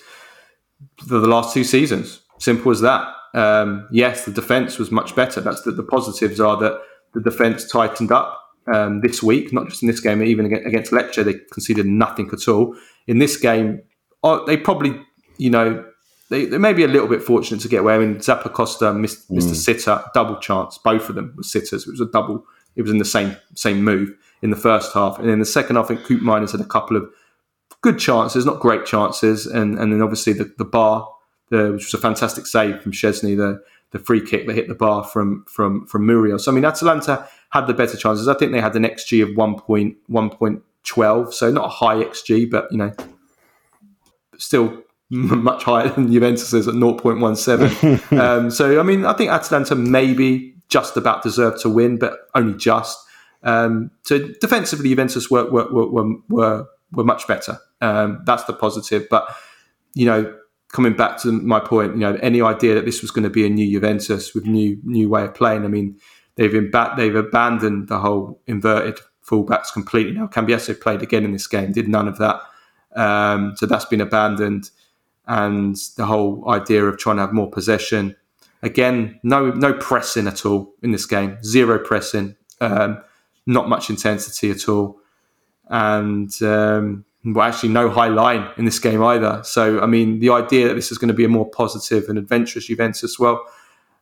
for 1.08 1.20
the 1.20 1.28
last 1.28 1.54
two 1.54 1.64
seasons. 1.64 2.22
Simple 2.40 2.72
as 2.72 2.82
that. 2.82 3.14
Um, 3.34 3.88
yes, 3.92 4.26
the 4.26 4.32
defense 4.32 4.80
was 4.80 4.92
much 4.92 5.16
better. 5.16 5.42
That's 5.42 5.62
the, 5.62 5.72
the 5.72 5.84
positives 5.84 6.40
are 6.40 6.58
that 6.58 6.82
the 7.14 7.22
defense 7.22 7.68
tightened 7.68 8.12
up 8.12 8.40
um, 8.74 9.02
this 9.02 9.22
week, 9.22 9.54
not 9.54 9.68
just 9.70 9.84
in 9.84 9.88
this 9.88 10.00
game, 10.00 10.24
even 10.24 10.46
against 10.46 10.92
Lecce, 10.92 11.24
they 11.24 11.36
conceded 11.52 11.86
nothing 11.86 12.30
at 12.32 12.48
all. 12.48 12.76
In 13.08 13.20
this 13.20 13.38
game, 13.38 13.82
uh, 14.24 14.44
they 14.46 14.58
probably, 14.58 15.00
you 15.38 15.50
know, 15.50 15.86
they, 16.30 16.46
they 16.46 16.58
may 16.58 16.74
be 16.74 16.84
a 16.84 16.88
little 16.88 17.08
bit 17.08 17.24
fortunate 17.24 17.62
to 17.62 17.68
get 17.68 17.82
away. 17.82 17.96
I 17.96 18.00
mean, 18.00 18.18
Zappacosta 18.18 18.98
missed, 18.98 19.28
hmm. 19.28 19.36
missed 19.36 19.52
a 19.52 19.56
sitter, 19.56 20.04
double 20.14 20.38
chance. 20.38 20.78
Both 20.78 21.10
of 21.10 21.16
them 21.16 21.34
were 21.36 21.44
sitters. 21.44 21.88
It 21.88 21.92
was 21.92 22.02
a 22.02 22.06
double. 22.06 22.46
It 22.76 22.84
was 22.84 22.92
in 22.92 23.00
the 23.00 23.06
same 23.06 23.36
same 23.56 23.84
move 23.84 24.16
in 24.42 24.52
the 24.52 24.56
first 24.56 24.94
half, 24.94 25.20
and 25.20 25.30
in 25.30 25.40
the 25.40 25.46
second 25.46 25.76
half, 25.76 25.86
I 25.86 25.96
think 25.96 26.02
Koopmeiners 26.02 26.52
had 26.52 26.62
a 26.62 26.66
couple 26.66 26.96
of 26.96 27.10
good 27.82 28.00
chances, 28.00 28.46
not 28.46 28.60
great 28.60 28.86
chances, 28.86 29.46
and 29.46 29.78
and 29.80 29.92
then 29.92 30.02
obviously 30.02 30.34
the, 30.34 30.54
the 30.58 30.66
bar, 30.66 31.10
the, 31.50 31.74
which 31.74 31.86
was 31.86 31.94
a 31.94 31.98
fantastic 31.98 32.46
save 32.46 32.82
from 32.82 32.92
Szczęsny, 32.92 33.36
the 33.36 33.62
the 33.92 34.00
free 34.00 34.22
kick 34.22 34.46
that 34.46 34.56
hit 34.56 34.68
the 34.68 34.76
bar 34.76 35.04
from 35.04 35.44
from 35.48 35.86
from 35.88 36.06
Muriel. 36.06 36.38
So 36.38 36.52
I 36.52 36.56
mean, 36.56 36.64
Atalanta 36.64 37.28
had 37.50 37.66
the 37.66 37.74
better 37.74 37.98
chances. 37.98 38.28
I 38.28 38.36
think 38.36 38.52
they 38.52 38.62
had 38.62 38.76
an 38.76 38.84
xG 38.84 39.24
of 39.24 39.30
1.1.12, 39.30 41.34
so 41.34 41.52
not 41.52 41.66
a 41.66 41.70
high 41.70 41.96
xG, 41.96 42.50
but 42.50 42.72
you 42.72 42.78
know, 42.78 42.94
still 44.38 44.84
much 45.10 45.64
higher 45.64 45.89
than 45.89 46.12
Juventus 46.12 46.53
is 46.53 46.68
at 46.68 46.76
0.17. 46.76 48.20
um, 48.20 48.51
so 48.51 48.80
I 48.80 48.84
mean, 48.84 49.05
I 49.05 49.14
think 49.14 49.32
Atalanta 49.32 49.76
maybe 49.76 50.55
just 50.70 50.95
about 50.97 51.24
deserved 51.24 51.62
to 51.62 51.70
win, 51.70 51.97
but 51.97 52.14
only 52.36 52.57
just. 52.57 52.97
Um, 53.43 53.91
so 54.03 54.20
defensively, 54.39 54.89
Juventus 54.89 55.30
were 55.30 55.49
were 55.49 55.72
were, 55.72 56.16
were, 56.30 56.68
were 56.91 57.03
much 57.03 57.28
better. 57.28 57.60
Um, 57.82 58.22
that's 58.26 58.43
the 58.43 58.53
positive. 58.53 59.07
But 59.10 59.34
you 59.95 60.05
know, 60.05 60.36
coming 60.70 60.93
back 60.93 61.18
to 61.22 61.32
my 61.32 61.60
point, 61.60 61.93
you 61.93 62.01
know, 62.01 62.18
any 62.22 62.41
idea 62.41 62.76
that 62.76 62.86
this 62.86 63.01
was 63.01 63.12
going 63.12 63.24
to 63.24 63.30
be 63.30 63.45
a 63.45 63.49
new 63.49 63.70
Juventus 63.70 64.34
with 64.34 64.45
new 64.45 64.78
new 64.84 65.10
way 65.10 65.24
of 65.24 65.34
playing, 65.34 65.66
I 65.66 65.68
mean, 65.68 65.97
they've 66.36 66.51
imba- 66.51 66.95
they've 66.95 67.16
abandoned 67.16 67.88
the 67.88 67.99
whole 67.99 68.41
inverted 68.47 68.99
fullbacks 69.26 69.72
completely. 69.74 70.14
Now, 70.14 70.28
Cambiaso 70.28 70.80
played 70.80 71.01
again 71.01 71.24
in 71.24 71.32
this 71.32 71.47
game, 71.47 71.72
did 71.72 71.88
none 71.88 72.07
of 72.07 72.18
that. 72.18 72.41
Um, 72.95 73.53
so 73.55 73.66
that's 73.66 73.86
been 73.86 74.01
abandoned, 74.01 74.72
and 75.30 75.78
the 75.96 76.08
whole 76.08 76.44
idea 76.50 76.84
of 76.84 76.98
trying 76.98 77.18
to 77.18 77.22
have 77.22 77.34
more 77.34 77.50
possession. 77.50 78.16
Again, 78.62 79.20
no 79.24 79.52
no 79.52 79.74
pressing 79.74 80.28
at 80.28 80.46
all 80.46 80.74
in 80.82 80.92
this 80.92 81.06
game. 81.06 81.38
Zero 81.44 81.80
pressing. 81.80 82.36
Um, 82.60 83.02
not 83.46 83.70
much 83.70 83.90
intensity 83.90 84.50
at 84.52 84.68
all, 84.68 85.00
and 85.70 86.30
um, 86.42 87.06
well, 87.24 87.48
actually 87.48 87.70
no 87.70 87.90
high 87.90 88.08
line 88.08 88.50
in 88.58 88.66
this 88.66 88.80
game 88.80 89.04
either. 89.04 89.42
So, 89.44 89.80
I 89.80 89.86
mean, 89.86 90.20
the 90.20 90.32
idea 90.32 90.68
that 90.68 90.74
this 90.74 90.92
is 90.92 90.98
going 90.98 91.10
to 91.10 91.14
be 91.14 91.26
a 91.26 91.30
more 91.30 91.50
positive 91.50 92.10
and 92.10 92.18
adventurous 92.18 92.66
Juventus, 92.66 93.20
well, 93.20 93.42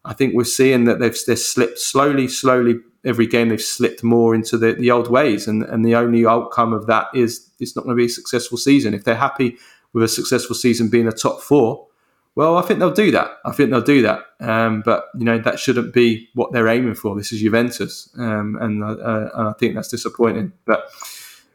I 0.05 0.13
think 0.13 0.33
we're 0.33 0.43
seeing 0.45 0.85
that 0.85 0.99
they've 0.99 1.17
they've 1.27 1.37
slipped 1.37 1.79
slowly, 1.79 2.27
slowly. 2.27 2.79
Every 3.05 3.27
game 3.27 3.49
they've 3.49 3.61
slipped 3.61 4.03
more 4.03 4.33
into 4.33 4.57
the, 4.57 4.73
the 4.73 4.91
old 4.91 5.09
ways, 5.09 5.47
and, 5.47 5.63
and 5.63 5.85
the 5.85 5.95
only 5.95 6.25
outcome 6.25 6.73
of 6.73 6.87
that 6.87 7.07
is 7.13 7.49
it's 7.59 7.75
not 7.75 7.83
going 7.85 7.95
to 7.95 8.01
be 8.01 8.07
a 8.07 8.09
successful 8.09 8.57
season. 8.57 8.93
If 8.93 9.03
they're 9.03 9.15
happy 9.15 9.57
with 9.97 10.03
a 10.03 10.07
successful 10.07 10.55
season 10.55 10.89
being 10.89 11.07
a 11.07 11.11
top 11.11 11.41
four, 11.41 11.87
well, 12.35 12.55
I 12.55 12.61
think 12.61 12.79
they'll 12.79 12.93
do 12.93 13.09
that. 13.09 13.31
I 13.45 13.51
think 13.51 13.71
they'll 13.71 13.81
do 13.81 14.03
that. 14.03 14.19
Um, 14.39 14.83
but 14.85 15.05
you 15.17 15.25
know 15.25 15.39
that 15.39 15.59
shouldn't 15.59 15.91
be 15.91 16.29
what 16.35 16.51
they're 16.51 16.67
aiming 16.67 16.93
for. 16.93 17.15
This 17.15 17.33
is 17.33 17.41
Juventus, 17.41 18.13
um, 18.15 18.59
and, 18.61 18.83
uh, 18.83 19.29
I 19.33 19.53
think 19.59 19.73
that's 19.73 19.87
disappointing. 19.87 20.53
But 20.65 20.87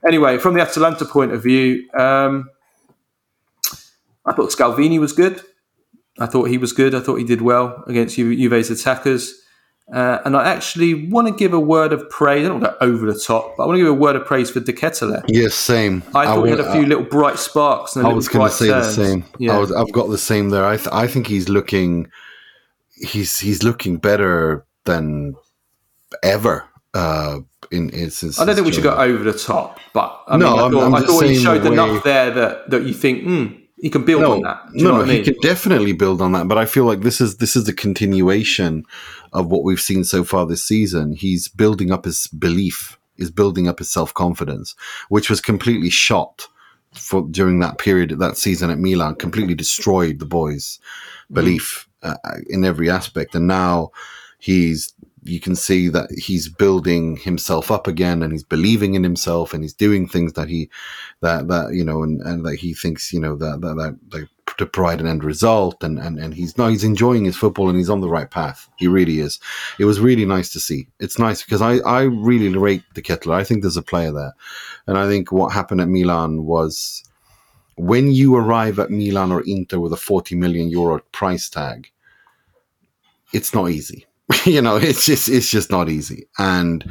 anyway, 0.04 0.38
from 0.38 0.54
the 0.54 0.60
Atalanta 0.60 1.04
point 1.04 1.30
of 1.32 1.40
view, 1.40 1.88
um, 1.94 2.50
I 4.26 4.32
thought 4.32 4.50
Scalvini 4.50 4.98
was 4.98 5.12
good. 5.12 5.40
I 6.18 6.26
thought 6.26 6.48
he 6.48 6.58
was 6.58 6.72
good. 6.72 6.96
I 6.96 7.00
thought 7.00 7.16
he 7.16 7.24
did 7.24 7.42
well 7.42 7.84
against 7.86 8.16
Ju- 8.16 8.34
Juve's 8.36 8.70
attackers. 8.70 9.40
Uh, 9.92 10.18
and 10.24 10.36
I 10.36 10.44
actually 10.48 11.08
want 11.08 11.28
to 11.28 11.34
give 11.34 11.52
a 11.52 11.60
word 11.60 11.92
of 11.92 12.08
praise. 12.08 12.44
I 12.44 12.48
don't 12.48 12.60
want 12.60 12.72
to 12.74 12.86
go 12.86 12.92
over 12.92 13.12
the 13.12 13.18
top, 13.18 13.56
but 13.56 13.64
I 13.64 13.66
want 13.66 13.76
to 13.76 13.82
give 13.84 13.88
a 13.88 13.94
word 13.94 14.16
of 14.16 14.24
praise 14.24 14.50
for 14.50 14.60
De 14.60 14.72
Ketelaere. 14.72 15.22
Yes, 15.28 15.54
same. 15.54 16.02
I 16.14 16.26
thought 16.26 16.44
he 16.44 16.50
had 16.50 16.60
a 16.60 16.72
few 16.72 16.86
little 16.86 17.04
bright 17.04 17.38
sparks. 17.38 17.96
And 17.96 18.06
a 18.06 18.10
I 18.10 18.12
was 18.12 18.28
going 18.28 18.48
to 18.48 18.54
say 18.54 18.68
the 18.68 18.82
same. 18.84 19.24
Yeah. 19.38 19.56
I 19.56 19.58
was, 19.58 19.72
I've 19.72 19.92
got 19.92 20.08
the 20.08 20.18
same 20.18 20.50
there. 20.50 20.64
I, 20.64 20.76
th- 20.76 20.88
I 20.92 21.06
think 21.06 21.26
he's 21.26 21.48
looking, 21.48 22.08
he's 22.94 23.38
he's 23.38 23.62
looking 23.62 23.96
better 23.98 24.64
than 24.84 25.34
ever. 26.22 26.64
Uh, 26.94 27.40
in, 27.70 27.88
in 27.90 28.10
since 28.10 28.38
I 28.38 28.44
don't 28.44 28.54
think 28.54 28.66
we 28.66 28.72
should 28.72 28.82
go 28.82 28.94
over 28.94 29.24
the 29.24 29.36
top, 29.36 29.78
but 29.94 30.22
I 30.28 30.36
No, 30.36 30.50
mean, 30.50 30.58
I 30.58 30.62
I'm- 30.62 30.72
thought, 30.72 30.84
I'm 30.84 30.94
I 30.94 31.00
thought 31.00 31.24
he 31.24 31.38
showed 31.38 31.64
way- 31.64 31.72
enough 31.72 32.04
there 32.04 32.30
that, 32.30 32.70
that 32.70 32.82
you 32.82 32.92
think, 32.92 33.24
hmm, 33.24 33.46
he 33.80 33.88
can 33.88 34.04
build 34.04 34.20
no, 34.22 34.32
on 34.32 34.42
that. 34.42 34.60
No, 34.74 34.90
no, 34.92 35.02
I 35.02 35.06
mean? 35.06 35.16
he 35.18 35.22
can 35.24 35.40
definitely 35.40 35.92
build 35.94 36.20
on 36.20 36.32
that. 36.32 36.48
But 36.48 36.58
I 36.58 36.66
feel 36.66 36.84
like 36.84 37.00
this 37.00 37.20
is 37.20 37.38
this 37.38 37.56
is 37.56 37.64
the 37.64 37.72
continuation 37.72 38.84
of 39.32 39.50
what 39.50 39.64
we've 39.64 39.80
seen 39.80 40.04
so 40.04 40.24
far 40.24 40.46
this 40.46 40.64
season. 40.64 41.12
He's 41.12 41.48
building 41.48 41.90
up 41.90 42.04
his 42.04 42.26
belief, 42.28 42.98
is 43.16 43.30
building 43.30 43.68
up 43.68 43.78
his 43.78 43.90
self 43.90 44.12
confidence, 44.14 44.74
which 45.08 45.30
was 45.30 45.40
completely 45.40 45.90
shot 45.90 46.48
for 46.94 47.22
during 47.30 47.60
that 47.60 47.78
period 47.78 48.10
that 48.18 48.36
season 48.36 48.70
at 48.70 48.78
Milan. 48.78 49.14
Completely 49.16 49.54
destroyed 49.54 50.18
the 50.18 50.26
boys' 50.26 50.78
belief 51.32 51.88
uh, 52.02 52.16
in 52.48 52.64
every 52.64 52.90
aspect, 52.90 53.34
and 53.34 53.46
now 53.46 53.90
he's. 54.38 54.92
You 55.24 55.38
can 55.38 55.54
see 55.54 55.86
that 55.86 56.10
he's 56.10 56.48
building 56.48 57.16
himself 57.16 57.70
up 57.70 57.86
again, 57.86 58.24
and 58.24 58.32
he's 58.32 58.42
believing 58.42 58.94
in 58.94 59.04
himself, 59.04 59.54
and 59.54 59.62
he's 59.62 59.72
doing 59.72 60.08
things 60.08 60.32
that 60.32 60.48
he 60.48 60.68
that 61.20 61.46
that 61.46 61.74
you 61.74 61.84
know 61.84 62.02
and, 62.02 62.20
and 62.22 62.44
that 62.44 62.56
he 62.56 62.74
thinks 62.74 63.12
you 63.12 63.20
know 63.20 63.36
that 63.36 63.60
that, 63.60 63.76
that, 63.76 63.96
that 64.10 64.28
to 64.56 64.66
provide 64.66 65.00
an 65.00 65.06
end 65.06 65.24
result 65.24 65.82
and, 65.82 65.98
and 65.98 66.18
and 66.18 66.34
he's 66.34 66.56
no 66.58 66.68
he's 66.68 66.84
enjoying 66.84 67.24
his 67.24 67.36
football 67.36 67.68
and 67.68 67.78
he's 67.78 67.90
on 67.90 68.00
the 68.00 68.08
right 68.08 68.30
path. 68.30 68.68
He 68.76 68.88
really 68.88 69.20
is. 69.20 69.38
It 69.78 69.84
was 69.84 70.00
really 70.00 70.24
nice 70.24 70.52
to 70.52 70.60
see. 70.60 70.88
It's 71.00 71.18
nice 71.18 71.42
because 71.42 71.62
i 71.62 71.76
i 71.78 72.02
really 72.02 72.48
rate 72.56 72.82
De 72.94 73.02
Ketelaere. 73.02 73.40
I 73.40 73.44
think 73.44 73.62
there's 73.62 73.76
a 73.76 73.82
player 73.82 74.12
there. 74.12 74.34
And 74.86 74.98
i 74.98 75.06
think 75.06 75.32
what 75.32 75.52
happened 75.52 75.80
at 75.80 75.88
milan 75.88 76.44
was 76.44 77.04
when 77.76 78.12
you 78.12 78.36
arrive 78.36 78.78
at 78.78 78.90
milan 78.90 79.32
or 79.32 79.42
inter 79.46 79.78
with 79.78 79.92
a 79.92 79.96
40 79.96 80.34
million 80.34 80.68
euro 80.68 81.00
price 81.12 81.48
tag 81.48 81.90
it's 83.32 83.54
not 83.54 83.70
easy. 83.70 84.06
You 84.46 84.62
know 84.62 84.76
it's 84.76 85.04
just 85.06 85.28
it's 85.28 85.50
just 85.50 85.70
not 85.70 85.88
easy. 85.88 86.26
And 86.38 86.90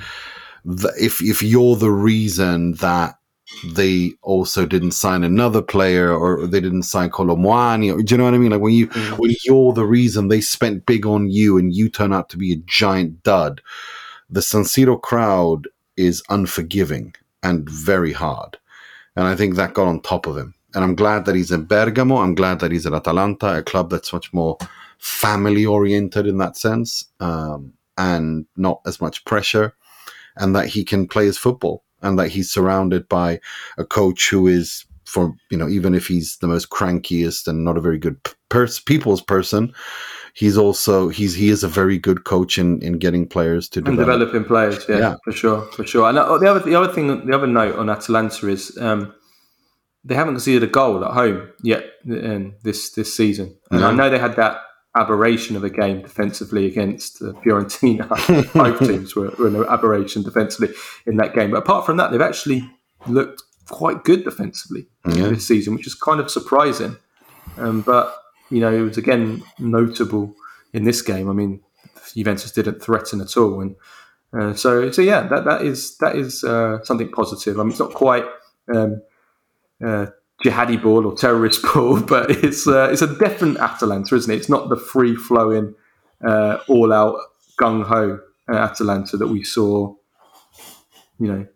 the, 0.63 0.93
if 0.99 1.21
if 1.21 1.41
you're 1.41 1.75
the 1.75 1.91
reason 1.91 2.73
that 2.73 3.15
they 3.73 4.13
also 4.21 4.65
didn't 4.65 4.91
sign 4.91 5.23
another 5.23 5.61
player 5.61 6.11
or 6.11 6.47
they 6.47 6.59
didn't 6.59 6.83
sign 6.83 7.09
Kolo 7.09 7.35
Muani 7.35 7.93
or 7.93 8.01
do 8.01 8.13
you 8.13 8.17
know 8.17 8.23
what 8.25 8.33
I 8.33 8.37
mean? 8.39 8.51
Like 8.51 8.61
when 8.61 8.73
you 8.73 8.87
Mm. 8.87 9.19
when 9.19 9.35
you're 9.45 9.73
the 9.73 9.85
reason 9.85 10.27
they 10.27 10.41
spent 10.41 10.85
big 10.85 11.05
on 11.05 11.29
you 11.29 11.57
and 11.57 11.73
you 11.73 11.89
turn 11.89 12.11
out 12.13 12.29
to 12.29 12.37
be 12.37 12.53
a 12.53 12.63
giant 12.65 13.21
dud, 13.23 13.61
the 14.29 14.41
San 14.41 14.63
Siro 14.63 14.99
crowd 14.99 15.67
is 15.97 16.23
unforgiving 16.29 17.13
and 17.43 17.69
very 17.69 18.13
hard. 18.13 18.57
And 19.15 19.27
I 19.27 19.35
think 19.35 19.55
that 19.55 19.73
got 19.73 19.87
on 19.87 20.01
top 20.01 20.25
of 20.25 20.37
him. 20.37 20.53
And 20.73 20.83
I'm 20.83 20.95
glad 20.95 21.25
that 21.25 21.35
he's 21.35 21.51
in 21.51 21.65
Bergamo. 21.65 22.15
I'm 22.17 22.33
glad 22.33 22.59
that 22.61 22.71
he's 22.71 22.85
at 22.85 22.93
Atalanta, 22.93 23.57
a 23.57 23.63
club 23.63 23.89
that's 23.89 24.13
much 24.13 24.31
more 24.33 24.57
family 24.99 25.65
oriented 25.65 26.25
in 26.27 26.37
that 26.37 26.55
sense, 26.55 27.05
um, 27.19 27.73
and 27.97 28.45
not 28.55 28.79
as 28.85 29.01
much 29.01 29.25
pressure, 29.25 29.73
and 30.37 30.55
that 30.55 30.67
he 30.67 30.83
can 30.85 31.07
play 31.07 31.25
his 31.25 31.37
football, 31.37 31.83
and 32.01 32.17
that 32.19 32.29
he's 32.29 32.49
surrounded 32.51 33.07
by 33.09 33.39
a 33.77 33.85
coach 33.85 34.29
who 34.29 34.47
is, 34.47 34.85
for 35.05 35.33
you 35.49 35.57
know, 35.57 35.67
even 35.67 35.93
if 35.93 36.07
he's 36.07 36.37
the 36.37 36.47
most 36.47 36.69
crankiest 36.69 37.47
and 37.47 37.63
not 37.63 37.77
a 37.77 37.81
very 37.81 37.97
good 37.97 38.17
pers- 38.49 38.79
people's 38.79 39.21
person, 39.21 39.73
he's 40.33 40.57
also 40.57 41.09
he's 41.09 41.33
he 41.35 41.49
is 41.49 41.63
a 41.63 41.67
very 41.67 41.97
good 41.97 42.23
coach 42.23 42.57
in 42.57 42.81
in 42.81 42.93
getting 42.99 43.27
players 43.27 43.67
to 43.69 43.79
and 43.79 43.97
develop. 43.97 44.19
developing 44.19 44.43
players, 44.45 44.85
yeah, 44.87 44.97
Yeah. 44.97 45.15
for 45.23 45.31
sure, 45.31 45.61
for 45.73 45.85
sure. 45.85 46.07
And 46.09 46.17
uh, 46.17 46.37
the 46.37 46.49
other, 46.49 46.59
the 46.59 46.75
other 46.75 46.93
thing, 46.93 47.25
the 47.25 47.35
other 47.35 47.47
note 47.47 47.75
on 47.77 47.89
Atalanta 47.89 48.47
is 48.47 48.77
um, 48.77 49.13
they 50.03 50.15
haven't 50.15 50.33
conceded 50.35 50.63
a 50.63 50.67
goal 50.71 51.03
at 51.05 51.11
home 51.11 51.49
yet 51.61 51.83
in 52.05 52.55
this 52.63 52.91
this 52.91 53.15
season. 53.15 53.57
And 53.69 53.83
I 53.85 53.91
know 53.93 54.09
they 54.09 54.17
had 54.19 54.35
that 54.37 54.57
aberration 54.95 55.55
of 55.55 55.63
a 55.63 55.69
game 55.69 56.01
defensively 56.01 56.65
against 56.65 57.21
uh, 57.21 57.27
Fiorentina. 57.43 58.07
Both 58.53 58.79
teams 58.79 59.15
were, 59.15 59.29
were 59.39 59.47
an 59.47 59.65
aberration 59.69 60.21
defensively 60.23 60.75
in 61.05 61.17
that 61.17 61.33
game. 61.33 61.51
But 61.51 61.57
apart 61.57 61.85
from 61.85 61.97
that, 61.97 62.11
they've 62.11 62.19
actually 62.21 62.69
looked 63.07 63.43
quite 63.69 64.03
good 64.03 64.23
defensively 64.23 64.87
Yeah. 65.07 65.29
this 65.29 65.47
season, 65.47 65.73
which 65.75 65.87
is 65.87 65.95
kind 65.95 66.19
of 66.19 66.29
surprising. 66.29 66.97
Um, 67.57 67.81
but 67.81 68.15
you 68.49 68.59
know, 68.59 68.73
it 68.73 68.81
was 68.81 68.97
again 68.97 69.43
notable 69.59 70.35
in 70.73 70.83
this 70.83 71.01
game. 71.01 71.29
I 71.29 71.33
mean, 71.33 71.61
Juventus 72.13 72.51
didn't 72.51 72.81
threaten 72.81 73.21
at 73.21 73.37
all, 73.37 73.61
and 73.61 73.75
Uh, 74.33 74.53
so, 74.53 74.89
so 74.91 75.01
yeah, 75.01 75.27
that, 75.27 75.43
that 75.43 75.61
is 75.61 75.97
that 75.97 76.15
is 76.15 76.43
uh, 76.45 76.81
something 76.83 77.11
positive. 77.11 77.59
I 77.59 77.63
mean, 77.63 77.71
it's 77.71 77.79
not 77.79 77.93
quite 77.93 78.25
um, 78.73 79.01
uh, 79.85 80.05
jihadi 80.43 80.81
ball 80.81 81.05
or 81.05 81.15
terrorist 81.15 81.61
ball, 81.73 82.01
but 82.01 82.29
it's 82.29 82.67
uh, 82.67 82.89
it's 82.91 83.01
a 83.01 83.15
different 83.17 83.57
Atalanta, 83.57 84.15
isn't 84.15 84.33
it? 84.33 84.37
It's 84.37 84.49
not 84.49 84.69
the 84.69 84.75
free 84.75 85.15
flowing, 85.15 85.75
uh, 86.25 86.57
all 86.67 86.91
out 86.93 87.17
gung 87.59 87.85
ho 87.85 88.19
Atalanta 88.49 89.17
that 89.17 89.27
we 89.27 89.43
saw, 89.43 89.93
you 91.19 91.27
know, 91.27 91.47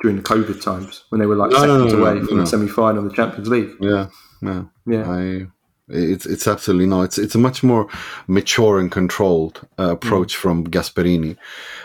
during 0.00 0.16
the 0.16 0.22
COVID 0.22 0.62
times 0.62 1.04
when 1.08 1.20
they 1.20 1.26
were 1.26 1.36
like 1.36 1.50
no, 1.50 1.58
seconds 1.58 1.92
no, 1.92 1.98
no, 1.98 2.04
away 2.04 2.26
from 2.26 2.38
the 2.38 2.46
semi 2.46 2.68
final 2.68 3.04
of 3.04 3.10
the 3.10 3.16
Champions 3.16 3.48
League. 3.48 3.70
Yeah, 3.80 4.08
no, 4.40 4.68
yeah. 4.86 5.10
I, 5.10 5.46
it's 5.88 6.24
it's 6.24 6.48
absolutely 6.48 6.86
no. 6.86 7.02
It's 7.02 7.18
it's 7.18 7.34
a 7.34 7.38
much 7.38 7.62
more 7.62 7.88
mature 8.26 8.78
and 8.78 8.90
controlled 8.90 9.66
uh, 9.78 9.90
approach 9.90 10.34
mm. 10.34 10.38
from 10.38 10.66
Gasperini, 10.66 11.36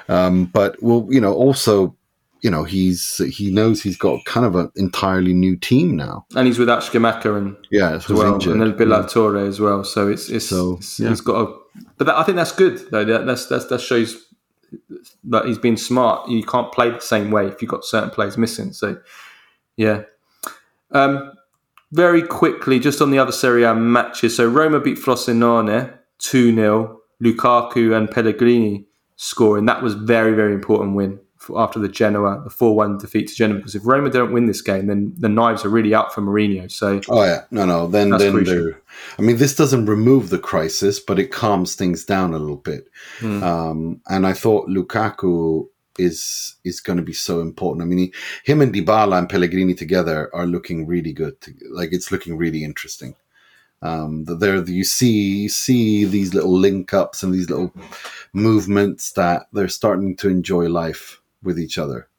um, 0.08 0.46
but 0.46 0.82
well, 0.82 1.08
you 1.10 1.20
know, 1.20 1.34
also 1.34 1.96
you 2.42 2.50
know 2.50 2.64
he's 2.64 3.18
he 3.18 3.52
knows 3.52 3.82
he's 3.82 3.98
got 3.98 4.24
kind 4.26 4.46
of 4.46 4.56
an 4.56 4.72
entirely 4.76 5.34
new 5.34 5.56
team 5.56 5.96
now, 5.96 6.26
and 6.36 6.48
he's 6.48 6.58
with 6.58 6.70
Scamacca 6.70 7.38
and 7.38 7.56
yeah, 7.72 7.92
as 7.92 8.08
well, 8.10 8.34
injured. 8.34 8.54
and 8.54 8.62
then 8.62 8.78
Bilal 8.78 9.02
yeah. 9.02 9.08
Touré 9.08 9.48
as 9.48 9.60
well. 9.60 9.84
So 9.84 10.08
it's 10.08 10.30
it's, 10.30 10.46
so, 10.46 10.78
it's 10.78 11.00
yeah. 11.00 11.10
he's 11.10 11.22
got 11.22 11.42
a, 11.42 11.54
but 11.98 12.06
that, 12.06 12.16
I 12.16 12.24
think 12.24 12.38
that's 12.38 12.52
good 12.52 12.90
though. 12.92 13.04
That 13.04 13.26
that's, 13.26 13.48
that's 13.48 13.66
that 13.66 13.82
shows 13.82 14.26
that 15.26 15.46
he's 15.46 15.58
been 15.58 15.78
smart. 15.78 16.30
You 16.30 16.44
can't 16.44 16.72
play 16.72 16.90
the 16.90 17.02
same 17.02 17.32
way 17.32 17.48
if 17.48 17.62
you've 17.62 17.72
got 17.72 17.84
certain 17.84 18.10
players 18.10 18.38
missing. 18.38 18.74
So 18.74 19.00
yeah. 19.76 20.04
Um, 20.92 21.34
very 21.92 22.22
quickly, 22.22 22.80
just 22.80 23.02
on 23.02 23.12
the 23.12 23.20
other 23.20 23.32
Serie 23.32 23.64
A 23.64 23.74
matches. 23.74 24.36
So 24.36 24.48
Roma 24.48 24.80
beat 24.80 24.98
Frosinone 24.98 25.98
2 26.20 26.56
0. 26.56 26.96
Lukaku 27.22 27.96
and 27.98 28.10
Pellegrini 28.10 28.86
scoring. 29.18 29.66
That 29.66 29.82
was 29.82 29.94
very, 29.94 30.34
very 30.34 30.54
important 30.54 30.96
win 30.96 31.20
after 31.58 31.80
the 31.80 31.88
Genoa, 31.88 32.42
the 32.44 32.50
4 32.50 32.76
1 32.76 32.98
defeat 32.98 33.28
to 33.30 33.36
Genoa. 33.36 33.58
Because 33.58 33.76
if 33.76 33.86
Roma 33.86 34.10
don't 34.10 34.34
win 34.34 34.46
this 34.46 34.62
game, 34.62 34.88
then 34.88 35.14
the 35.18 35.30
knives 35.30 35.64
are 35.66 35.70
really 35.70 35.94
out 35.94 36.14
for 36.14 36.22
Mourinho. 36.22 36.70
So, 36.72 37.02
oh, 37.10 37.24
yeah. 37.24 37.42
No, 37.52 37.66
no. 37.66 37.88
Then, 37.88 38.10
then 38.12 38.44
they're. 38.44 38.82
I 39.18 39.22
mean, 39.22 39.38
this 39.38 39.56
doesn't 39.56 39.86
remove 39.86 40.30
the 40.30 40.40
crisis, 40.40 41.00
but 41.00 41.20
it 41.20 41.32
calms 41.32 41.76
things 41.76 42.04
down 42.04 42.34
a 42.34 42.40
little 42.40 42.58
bit. 42.58 42.90
Mm. 43.20 43.44
Um, 43.44 44.02
and 44.08 44.28
I 44.28 44.34
thought 44.34 44.68
Lukaku 44.68 45.68
is 45.98 46.56
is 46.64 46.80
going 46.80 46.98
to 46.98 47.04
be 47.04 47.14
so 47.14 47.42
important. 47.42 47.84
I 47.84 47.86
mean, 47.86 48.00
he, 48.00 48.14
him 48.44 48.62
and 48.62 48.74
Dybala 48.74 49.18
and 49.18 49.30
Pellegrini 49.30 49.74
together 49.74 50.34
are 50.34 50.46
looking 50.46 50.88
really 50.88 51.14
good. 51.14 51.40
To, 51.42 51.54
like 51.72 51.90
it's 51.92 52.12
looking 52.12 52.38
really 52.38 52.64
interesting. 52.64 53.16
Um, 53.82 54.26
there 54.26 54.62
you 54.64 54.84
see 54.84 55.44
you 55.44 55.50
see 55.50 56.04
these 56.04 56.34
little 56.34 56.58
link 56.58 56.94
ups 56.94 57.24
and 57.24 57.34
these 57.34 57.50
little 57.50 57.74
movements 58.34 59.14
that 59.14 59.48
they're 59.54 59.70
starting 59.70 60.18
to 60.18 60.30
enjoy 60.30 60.68
life 60.68 61.19
with 61.44 61.60
each 61.60 61.78
other 61.78 62.10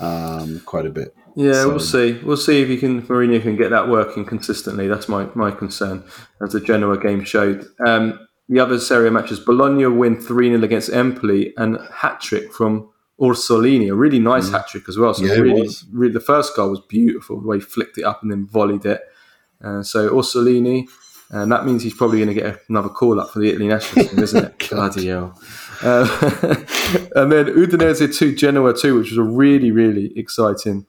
um, 0.00 0.60
quite 0.64 0.86
a 0.86 0.90
bit. 0.90 1.14
Yeah, 1.36 1.52
so, 1.52 1.68
we'll 1.70 1.80
see. 1.80 2.12
We'll 2.22 2.36
see 2.36 2.62
if 2.62 2.68
you 2.68 2.78
can 2.78 3.02
Mourinho 3.02 3.42
can 3.42 3.56
get 3.56 3.70
that 3.70 3.88
working 3.88 4.24
consistently. 4.24 4.86
That's 4.86 5.08
my, 5.08 5.28
my 5.34 5.50
concern, 5.50 6.04
as 6.40 6.52
the 6.52 6.60
Genoa 6.60 6.98
game 6.98 7.24
showed. 7.24 7.66
Um, 7.84 8.26
the 8.48 8.60
other 8.60 8.78
Serie 8.78 9.08
A 9.08 9.10
matches, 9.10 9.40
Bologna 9.40 9.86
win 9.86 10.20
3 10.20 10.50
0 10.50 10.62
against 10.62 10.92
Empoli 10.92 11.54
and 11.56 11.78
hat 11.92 12.20
trick 12.20 12.52
from 12.52 12.90
Orsolini, 13.18 13.90
a 13.90 13.94
really 13.94 14.18
nice 14.18 14.48
mm. 14.48 14.52
hat 14.52 14.68
trick 14.68 14.88
as 14.88 14.98
well. 14.98 15.14
So 15.14 15.24
yeah, 15.24 15.34
really, 15.34 15.68
really, 15.92 16.12
the 16.12 16.20
first 16.20 16.54
goal 16.54 16.70
was 16.70 16.80
beautiful, 16.80 17.40
the 17.40 17.46
way 17.46 17.58
he 17.58 17.62
flicked 17.62 17.98
it 17.98 18.04
up 18.04 18.22
and 18.22 18.30
then 18.30 18.46
volleyed 18.46 18.84
it. 18.84 19.00
Uh, 19.62 19.82
so 19.82 20.10
Orsolini, 20.10 20.86
and 21.30 21.50
that 21.50 21.64
means 21.64 21.82
he's 21.82 21.94
probably 21.94 22.18
going 22.18 22.34
to 22.34 22.40
get 22.40 22.60
another 22.68 22.90
call 22.90 23.18
up 23.18 23.30
for 23.30 23.38
the 23.38 23.48
Italy 23.48 23.68
national 23.68 24.06
team, 24.06 24.18
isn't 24.18 24.44
it? 24.44 24.68
Bloody 24.70 25.06
hell. 25.06 25.40
Uh, 25.82 26.06
and 27.16 27.32
then 27.32 27.46
Udinese 27.46 28.16
2, 28.16 28.34
Genoa 28.34 28.74
2, 28.76 28.98
which 28.98 29.10
was 29.10 29.18
a 29.18 29.22
really, 29.22 29.70
really 29.70 30.16
exciting, 30.18 30.86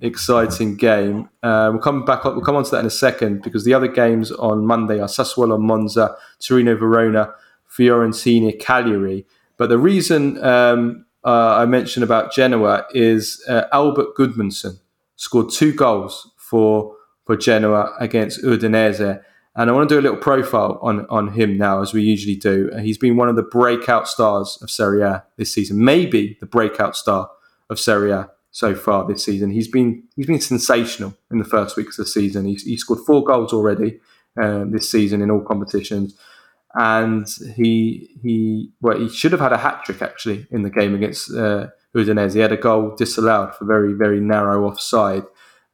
exciting 0.00 0.76
game. 0.76 1.28
Uh, 1.42 1.70
we'll 1.72 1.82
come 1.82 2.04
back 2.04 2.24
up, 2.24 2.34
we'll 2.34 2.44
come 2.44 2.56
on 2.56 2.64
to 2.64 2.70
that 2.70 2.80
in 2.80 2.86
a 2.86 2.90
second 2.90 3.42
because 3.42 3.64
the 3.64 3.74
other 3.74 3.88
games 3.88 4.30
on 4.32 4.66
Monday 4.66 5.00
are 5.00 5.08
Sassuolo, 5.08 5.60
Monza, 5.60 6.16
Torino, 6.40 6.76
Verona, 6.76 7.34
Fiorentina, 7.70 8.58
Cagliari. 8.58 9.26
But 9.56 9.68
the 9.68 9.78
reason 9.78 10.42
um, 10.44 11.04
uh, 11.24 11.56
I 11.56 11.66
mentioned 11.66 12.04
about 12.04 12.32
Genoa 12.32 12.86
is 12.92 13.44
uh, 13.48 13.64
Albert 13.72 14.16
Gudmundsson 14.16 14.78
scored 15.16 15.50
two 15.50 15.72
goals 15.72 16.30
for 16.36 16.96
for 17.24 17.36
Genoa 17.36 17.94
against 18.00 18.42
Udinese. 18.42 19.22
And 19.58 19.68
I 19.68 19.72
want 19.72 19.88
to 19.88 19.94
do 19.94 20.00
a 20.00 20.02
little 20.02 20.16
profile 20.16 20.78
on, 20.82 21.04
on 21.10 21.32
him 21.32 21.58
now, 21.58 21.82
as 21.82 21.92
we 21.92 22.02
usually 22.02 22.36
do. 22.36 22.70
He's 22.80 22.96
been 22.96 23.16
one 23.16 23.28
of 23.28 23.34
the 23.36 23.42
breakout 23.42 24.06
stars 24.08 24.56
of 24.62 24.70
Serie 24.70 25.02
A 25.02 25.24
this 25.36 25.52
season, 25.52 25.84
maybe 25.84 26.38
the 26.40 26.46
breakout 26.46 26.96
star 26.96 27.28
of 27.68 27.80
Serie 27.80 28.12
A 28.12 28.30
so 28.52 28.74
far 28.74 29.06
this 29.06 29.24
season. 29.24 29.50
He's 29.50 29.68
been 29.68 30.04
he's 30.14 30.26
been 30.26 30.40
sensational 30.40 31.14
in 31.30 31.38
the 31.38 31.44
first 31.44 31.76
weeks 31.76 31.98
of 31.98 32.04
the 32.04 32.10
season. 32.10 32.46
He's, 32.46 32.62
he 32.62 32.76
scored 32.76 33.00
four 33.04 33.24
goals 33.24 33.52
already 33.52 33.98
um, 34.40 34.70
this 34.70 34.88
season 34.88 35.20
in 35.20 35.30
all 35.30 35.40
competitions 35.40 36.16
and 36.74 37.26
he 37.56 38.10
he 38.22 38.70
well 38.80 38.98
he 38.98 39.08
should 39.08 39.32
have 39.32 39.40
had 39.40 39.52
a 39.52 39.58
hat 39.58 39.84
trick 39.84 40.02
actually 40.02 40.46
in 40.50 40.62
the 40.62 40.70
game 40.70 40.94
against 40.94 41.30
uh, 41.32 41.66
Udinese. 41.96 42.34
He 42.34 42.40
had 42.40 42.52
a 42.52 42.56
goal 42.56 42.94
disallowed 42.96 43.54
for 43.54 43.64
very 43.64 43.92
very 43.92 44.20
narrow 44.20 44.66
offside. 44.66 45.24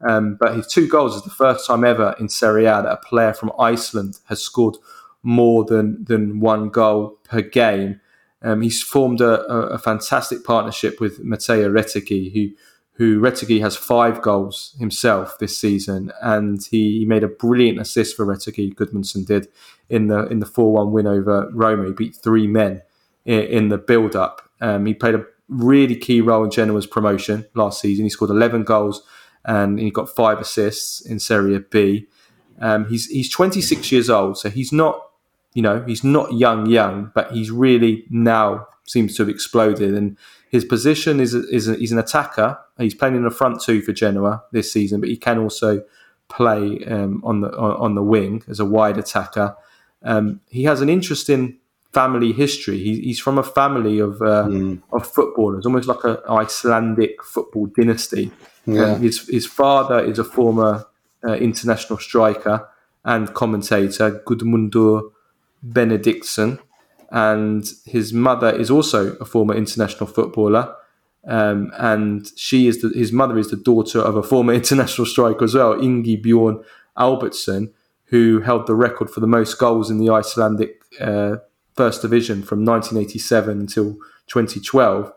Um, 0.00 0.36
but 0.38 0.56
his 0.56 0.66
two 0.66 0.86
goals 0.88 1.16
is 1.16 1.22
the 1.22 1.30
first 1.30 1.66
time 1.66 1.84
ever 1.84 2.14
in 2.18 2.28
Serie 2.28 2.66
A 2.66 2.82
that 2.82 2.92
a 2.92 2.96
player 2.96 3.32
from 3.32 3.52
Iceland 3.58 4.18
has 4.28 4.42
scored 4.42 4.76
more 5.22 5.64
than 5.64 6.04
than 6.04 6.40
one 6.40 6.68
goal 6.68 7.18
per 7.24 7.40
game. 7.40 8.00
Um, 8.42 8.60
he's 8.60 8.82
formed 8.82 9.22
a, 9.22 9.40
a, 9.50 9.60
a, 9.68 9.78
fantastic 9.78 10.44
partnership 10.44 11.00
with 11.00 11.24
Matteo 11.24 11.70
Retegui, 11.70 12.32
who 12.34 12.54
who 12.96 13.20
Retegui 13.20 13.60
has 13.60 13.74
five 13.74 14.20
goals 14.20 14.76
himself 14.78 15.38
this 15.38 15.56
season, 15.56 16.12
and 16.22 16.62
he, 16.70 17.00
he 17.00 17.04
made 17.06 17.24
a 17.24 17.28
brilliant 17.28 17.80
assist 17.80 18.16
for 18.16 18.26
Retegui. 18.26 18.74
Gudmundsson 18.74 19.26
did 19.26 19.48
in 19.88 20.08
the 20.08 20.26
in 20.26 20.40
the 20.40 20.46
four 20.46 20.72
one 20.72 20.92
win 20.92 21.06
over 21.06 21.50
Roma. 21.52 21.86
He 21.86 21.92
beat 21.92 22.16
three 22.16 22.46
men 22.46 22.82
in, 23.24 23.40
in 23.40 23.68
the 23.70 23.78
build 23.78 24.14
up. 24.14 24.42
Um, 24.60 24.84
he 24.84 24.92
played 24.92 25.14
a 25.14 25.24
really 25.48 25.96
key 25.96 26.20
role 26.20 26.44
in 26.44 26.50
Genoa's 26.50 26.86
promotion 26.86 27.46
last 27.54 27.80
season. 27.80 28.04
He 28.04 28.10
scored 28.10 28.30
eleven 28.30 28.62
goals 28.62 29.02
and 29.44 29.78
he 29.78 29.90
got 29.90 30.08
five 30.08 30.38
assists 30.38 31.00
in 31.04 31.18
Serie 31.18 31.58
B. 31.58 32.06
Um, 32.60 32.88
he's 32.88 33.06
he's 33.06 33.30
26 33.30 33.90
years 33.92 34.08
old, 34.08 34.38
so 34.38 34.50
he's 34.50 34.72
not 34.72 35.00
you 35.54 35.62
know 35.62 35.84
he's 35.86 36.04
not 36.04 36.32
young 36.32 36.66
young, 36.66 37.10
but 37.14 37.32
he's 37.32 37.50
really 37.50 38.04
now 38.10 38.66
seems 38.86 39.16
to 39.16 39.22
have 39.22 39.30
exploded 39.30 39.94
and 39.94 40.16
his 40.54 40.64
position 40.64 41.18
is 41.18 41.34
is 41.34 41.66
a, 41.66 41.74
he's 41.74 41.90
an 41.90 41.98
attacker. 41.98 42.56
He's 42.78 42.94
playing 42.94 43.16
in 43.16 43.24
the 43.24 43.30
front 43.30 43.60
two 43.60 43.82
for 43.82 43.92
Genoa 43.92 44.44
this 44.52 44.72
season, 44.72 45.00
but 45.00 45.08
he 45.08 45.16
can 45.16 45.38
also 45.38 45.82
play 46.28 46.84
um, 46.86 47.20
on 47.24 47.40
the 47.40 47.50
on 47.58 47.96
the 47.96 48.04
wing 48.04 48.44
as 48.48 48.60
a 48.60 48.64
wide 48.64 48.96
attacker. 48.96 49.56
Um, 50.04 50.40
he 50.48 50.62
has 50.62 50.80
an 50.80 50.88
interesting 50.88 51.58
family 51.92 52.32
history. 52.32 52.78
He, 52.78 53.00
he's 53.00 53.18
from 53.18 53.36
a 53.36 53.42
family 53.42 53.98
of 53.98 54.22
uh, 54.22 54.46
mm. 54.46 54.80
of 54.92 55.04
footballers, 55.04 55.66
almost 55.66 55.88
like 55.88 56.04
an 56.04 56.18
Icelandic 56.28 57.24
football 57.24 57.66
dynasty. 57.66 58.30
Yeah. 58.66 58.92
Um, 58.92 59.02
his 59.02 59.28
his 59.28 59.46
father 59.46 60.00
is 60.00 60.18
a 60.18 60.24
former 60.24 60.86
uh, 61.26 61.34
international 61.34 61.98
striker 61.98 62.68
and 63.04 63.34
commentator, 63.34 64.22
Gudmundur 64.26 65.10
Benediktsson 65.66 66.58
and 67.14 67.70
his 67.84 68.12
mother 68.12 68.50
is 68.50 68.72
also 68.72 69.14
a 69.14 69.24
former 69.24 69.54
international 69.54 70.08
footballer. 70.08 70.74
Um, 71.26 71.70
and 71.78 72.28
she 72.36 72.66
is 72.66 72.82
the, 72.82 72.88
his 72.88 73.12
mother 73.12 73.38
is 73.38 73.50
the 73.50 73.56
daughter 73.56 74.00
of 74.00 74.16
a 74.16 74.22
former 74.22 74.52
international 74.62 75.06
striker 75.06 75.44
as 75.44 75.54
well, 75.54 75.74
Ingi 75.74 76.20
Bjorn 76.20 76.64
Albertsson, 76.98 77.72
who 78.06 78.40
held 78.40 78.66
the 78.66 78.74
record 78.74 79.10
for 79.10 79.20
the 79.20 79.28
most 79.28 79.58
goals 79.58 79.90
in 79.90 79.98
the 79.98 80.10
Icelandic 80.10 80.82
uh, 81.00 81.36
First 81.74 82.02
Division 82.02 82.42
from 82.42 82.64
1987 82.64 83.60
until 83.60 83.94
2012. 84.26 85.12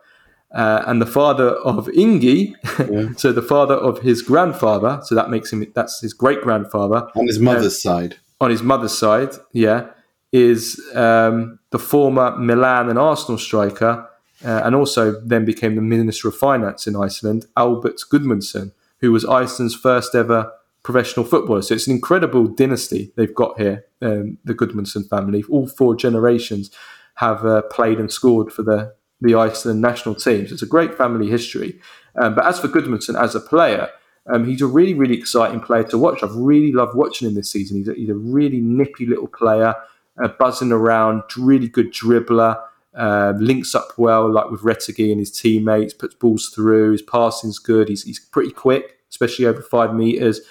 Uh, 0.53 0.83
and 0.87 1.01
the 1.01 1.05
father 1.05 1.49
of 1.49 1.87
Ingi, 1.87 2.53
yeah. 2.89 3.13
so 3.17 3.33
the 3.33 3.41
father 3.41 3.75
of 3.75 3.99
his 3.99 4.21
grandfather, 4.21 5.01
so 5.03 5.13
that 5.13 5.29
makes 5.29 5.51
him 5.51 5.69
that's 5.75 5.99
his 5.99 6.13
great 6.13 6.41
grandfather 6.41 7.07
on 7.15 7.27
his 7.27 7.39
mother's 7.39 7.75
uh, 7.85 7.89
side. 7.89 8.15
On 8.39 8.49
his 8.49 8.63
mother's 8.63 8.97
side, 8.97 9.31
yeah, 9.51 9.87
is 10.31 10.81
um, 10.95 11.59
the 11.71 11.79
former 11.79 12.37
Milan 12.37 12.89
and 12.89 12.97
Arsenal 12.97 13.37
striker, 13.37 14.07
uh, 14.45 14.61
and 14.63 14.73
also 14.73 15.19
then 15.21 15.43
became 15.43 15.75
the 15.75 15.81
Minister 15.81 16.29
of 16.29 16.35
Finance 16.35 16.87
in 16.87 16.95
Iceland, 16.95 17.45
Albert 17.57 17.99
Gudmundsson, 18.09 18.71
who 18.99 19.11
was 19.11 19.25
Iceland's 19.25 19.75
first 19.75 20.15
ever 20.15 20.51
professional 20.83 21.25
footballer. 21.25 21.61
So 21.61 21.75
it's 21.75 21.87
an 21.87 21.93
incredible 21.93 22.47
dynasty 22.47 23.11
they've 23.17 23.35
got 23.35 23.59
here, 23.59 23.85
um, 24.01 24.37
the 24.45 24.53
Gudmundsson 24.53 25.09
family. 25.09 25.43
All 25.49 25.67
four 25.67 25.97
generations 25.97 26.71
have 27.15 27.45
uh, 27.45 27.63
played 27.63 27.99
and 27.99 28.09
scored 28.09 28.53
for 28.53 28.63
the, 28.63 28.93
the 29.21 29.35
Iceland 29.35 29.81
national 29.81 30.15
team. 30.15 30.47
It's 30.49 30.61
a 30.61 30.67
great 30.67 30.95
family 30.95 31.29
history. 31.29 31.79
Um, 32.15 32.35
but 32.35 32.45
as 32.45 32.59
for 32.59 32.67
Gudmundsson 32.67 33.19
as 33.19 33.35
a 33.35 33.39
player, 33.39 33.89
um, 34.31 34.45
he's 34.45 34.61
a 34.61 34.67
really, 34.67 34.93
really 34.93 35.17
exciting 35.17 35.59
player 35.59 35.83
to 35.85 35.97
watch. 35.97 36.21
I've 36.21 36.35
really 36.35 36.71
loved 36.71 36.95
watching 36.95 37.27
him 37.27 37.35
this 37.35 37.51
season. 37.51 37.77
He's 37.77 37.87
a, 37.87 37.93
he's 37.93 38.09
a 38.09 38.15
really 38.15 38.59
nippy 38.59 39.05
little 39.05 39.27
player 39.27 39.75
uh, 40.21 40.27
buzzing 40.39 40.71
around, 40.71 41.23
really 41.37 41.67
good 41.67 41.93
dribbler, 41.93 42.57
Uh, 42.97 43.33
links 43.37 43.75
up 43.75 43.89
well, 43.97 44.27
like 44.31 44.49
with 44.49 44.63
Retegui 44.63 45.11
and 45.11 45.19
his 45.19 45.31
teammates. 45.31 45.93
Puts 45.93 46.15
balls 46.15 46.49
through. 46.49 46.93
His 46.93 47.03
passing's 47.03 47.59
good. 47.59 47.89
He's 47.89 48.03
he's 48.03 48.19
pretty 48.19 48.51
quick, 48.51 48.97
especially 49.11 49.45
over 49.45 49.61
five 49.61 49.93
meters. 49.93 50.41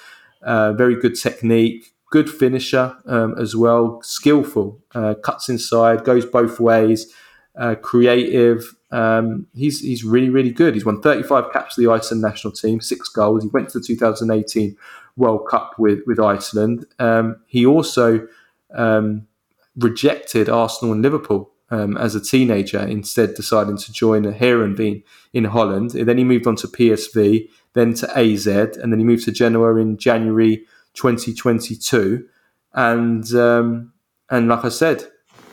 Uh, 0.41 0.71
very 0.71 0.95
good 0.95 1.15
technique. 1.19 1.93
Good 2.09 2.29
finisher 2.29 2.95
um, 3.05 3.35
as 3.37 3.53
well. 3.53 3.99
Skillful. 4.01 4.79
Uh, 4.95 5.15
cuts 5.15 5.49
inside. 5.49 6.05
Goes 6.05 6.25
both 6.25 6.57
ways. 6.59 7.13
Uh, 7.57 7.75
creative. 7.75 8.75
Um, 8.91 9.47
he's 9.55 9.81
he's 9.81 10.03
really 10.03 10.29
really 10.29 10.51
good. 10.51 10.75
He's 10.75 10.85
won 10.85 11.01
35 11.01 11.51
caps 11.51 11.75
for 11.75 11.81
the 11.81 11.91
Iceland 11.91 12.21
national 12.21 12.53
team, 12.53 12.81
six 12.81 13.09
goals. 13.09 13.43
He 13.43 13.49
went 13.49 13.69
to 13.69 13.79
the 13.79 13.85
2018 13.85 14.77
World 15.15 15.47
Cup 15.49 15.73
with 15.79 15.99
with 16.05 16.19
Iceland. 16.19 16.85
Um, 16.99 17.37
he 17.47 17.65
also 17.65 18.27
um, 18.75 19.27
rejected 19.75 20.49
Arsenal 20.49 20.93
and 20.93 21.01
Liverpool 21.01 21.51
um, 21.69 21.97
as 21.97 22.15
a 22.15 22.21
teenager, 22.21 22.79
instead 22.79 23.33
deciding 23.33 23.77
to 23.77 23.91
join 23.91 24.25
a 24.25 24.31
Heerenveen 24.31 25.03
in 25.33 25.45
Holland. 25.45 25.95
And 25.95 26.07
then 26.07 26.17
he 26.17 26.23
moved 26.23 26.47
on 26.47 26.55
to 26.57 26.67
PSV, 26.67 27.49
then 27.73 27.93
to 27.95 28.17
AZ, 28.17 28.47
and 28.47 28.91
then 28.91 28.99
he 28.99 29.05
moved 29.05 29.25
to 29.25 29.31
Genoa 29.31 29.75
in 29.77 29.97
January 29.97 30.65
2022. 30.93 32.27
And 32.73 33.33
um, 33.33 33.93
and 34.29 34.47
like 34.47 34.65
I 34.65 34.69
said, 34.69 35.07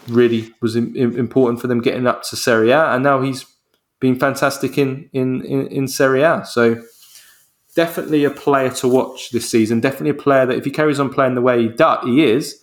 really 0.09 0.53
was 0.61 0.77
in, 0.77 0.95
in, 0.97 1.19
important 1.19 1.61
for 1.61 1.67
them 1.67 1.81
getting 1.81 2.07
up 2.07 2.23
to 2.25 2.37
Serie 2.37 2.71
A, 2.71 2.93
and 2.93 3.03
now 3.03 3.21
he's 3.21 3.47
been 4.01 4.19
fantastic 4.19 4.79
in 4.79 5.09
in 5.13 5.43
in, 5.43 5.67
in 5.69 5.89
Serie 5.89 6.23
A. 6.23 6.45
So 6.45 6.83
definitely 7.75 8.25
a 8.25 8.31
player 8.31 8.71
to 8.71 8.89
watch 8.89 9.31
this 9.31 9.51
season. 9.51 9.81
Definitely 9.81 10.11
a 10.11 10.23
player 10.23 10.47
that 10.47 10.57
if 10.57 10.65
he 10.65 10.71
carries 10.71 11.01
on 11.01 11.13
playing 11.13 11.35
the 11.35 11.43
way 11.43 11.63
he, 11.63 11.69
does, 11.69 12.05
he 12.05 12.25
is, 12.25 12.63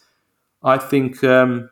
I 0.64 0.78
think 0.78 1.24
um, 1.24 1.70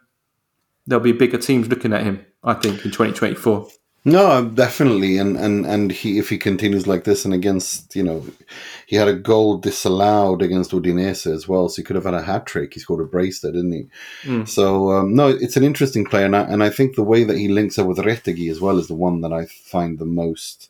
there'll 0.86 1.04
be 1.04 1.14
bigger 1.14 1.38
teams 1.38 1.68
looking 1.68 1.94
at 1.94 2.04
him. 2.04 2.26
I 2.44 2.54
think 2.54 2.86
in 2.86 2.92
2024. 2.92 3.68
No, 4.06 4.46
definitely, 4.46 5.18
and 5.18 5.36
and 5.36 5.66
and 5.66 5.92
he 5.92 6.20
if 6.20 6.30
he 6.30 6.38
continues 6.38 6.88
like 6.88 7.04
this, 7.04 7.26
and 7.26 7.34
against 7.34 7.96
you 7.98 8.04
know, 8.04 8.26
he 8.86 8.96
had 8.96 9.10
a 9.10 9.14
goal 9.14 9.58
disallowed 9.58 10.42
against 10.42 10.72
Udinese 10.72 11.30
as 11.32 11.50
well, 11.50 11.68
so 11.68 11.82
he 11.82 11.84
could 11.84 11.98
have 11.98 12.06
had 12.06 12.14
a 12.14 12.22
hat 12.22 12.46
trick. 12.46 12.74
He 12.74 12.80
scored 12.80 13.02
a 13.02 13.06
brace 13.06 13.42
there, 13.42 13.52
didn't 13.52 13.74
he? 13.74 13.88
Mm. 14.24 14.48
So 14.48 14.94
um, 14.94 15.16
no, 15.16 15.28
it's 15.28 15.58
an 15.58 15.66
interesting 15.66 16.06
player, 16.06 16.26
and 16.26 16.36
I, 16.36 16.44
and 16.44 16.64
I 16.64 16.70
think 16.70 16.96
the 16.96 17.04
way 17.04 17.26
that 17.26 17.38
he 17.38 17.50
links 17.50 17.78
up 17.78 17.88
with 17.88 17.98
Retegui 17.98 18.50
as 18.50 18.62
well 18.62 18.80
is 18.80 18.88
the 18.88 18.96
one 18.96 19.20
that 19.20 19.34
I 19.34 19.46
find 19.46 20.00
the 20.00 20.06
most, 20.06 20.70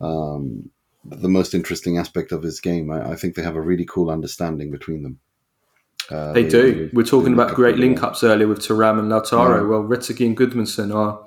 um, 0.00 0.70
the 1.04 1.28
most 1.28 1.52
interesting 1.52 1.98
aspect 1.98 2.32
of 2.32 2.42
his 2.42 2.60
game. 2.60 2.90
I, 2.90 3.10
I 3.10 3.14
think 3.14 3.34
they 3.34 3.42
have 3.42 3.56
a 3.56 3.60
really 3.60 3.84
cool 3.84 4.10
understanding 4.10 4.70
between 4.70 5.02
them. 5.02 5.20
Uh, 6.10 6.32
they, 6.32 6.44
they, 6.44 6.48
do. 6.48 6.90
We're 6.94 7.04
talking 7.04 7.34
about 7.34 7.54
great 7.54 7.76
link 7.76 8.02
ups 8.02 8.24
earlier 8.24 8.48
with 8.48 8.60
Thuram 8.60 8.98
and 8.98 9.12
Lautaro. 9.12 9.60
Yeah. 9.60 9.68
Well, 9.68 9.82
Retegui 9.82 10.26
and 10.26 10.36
Gudmundsson 10.36 10.94
are 10.94 11.26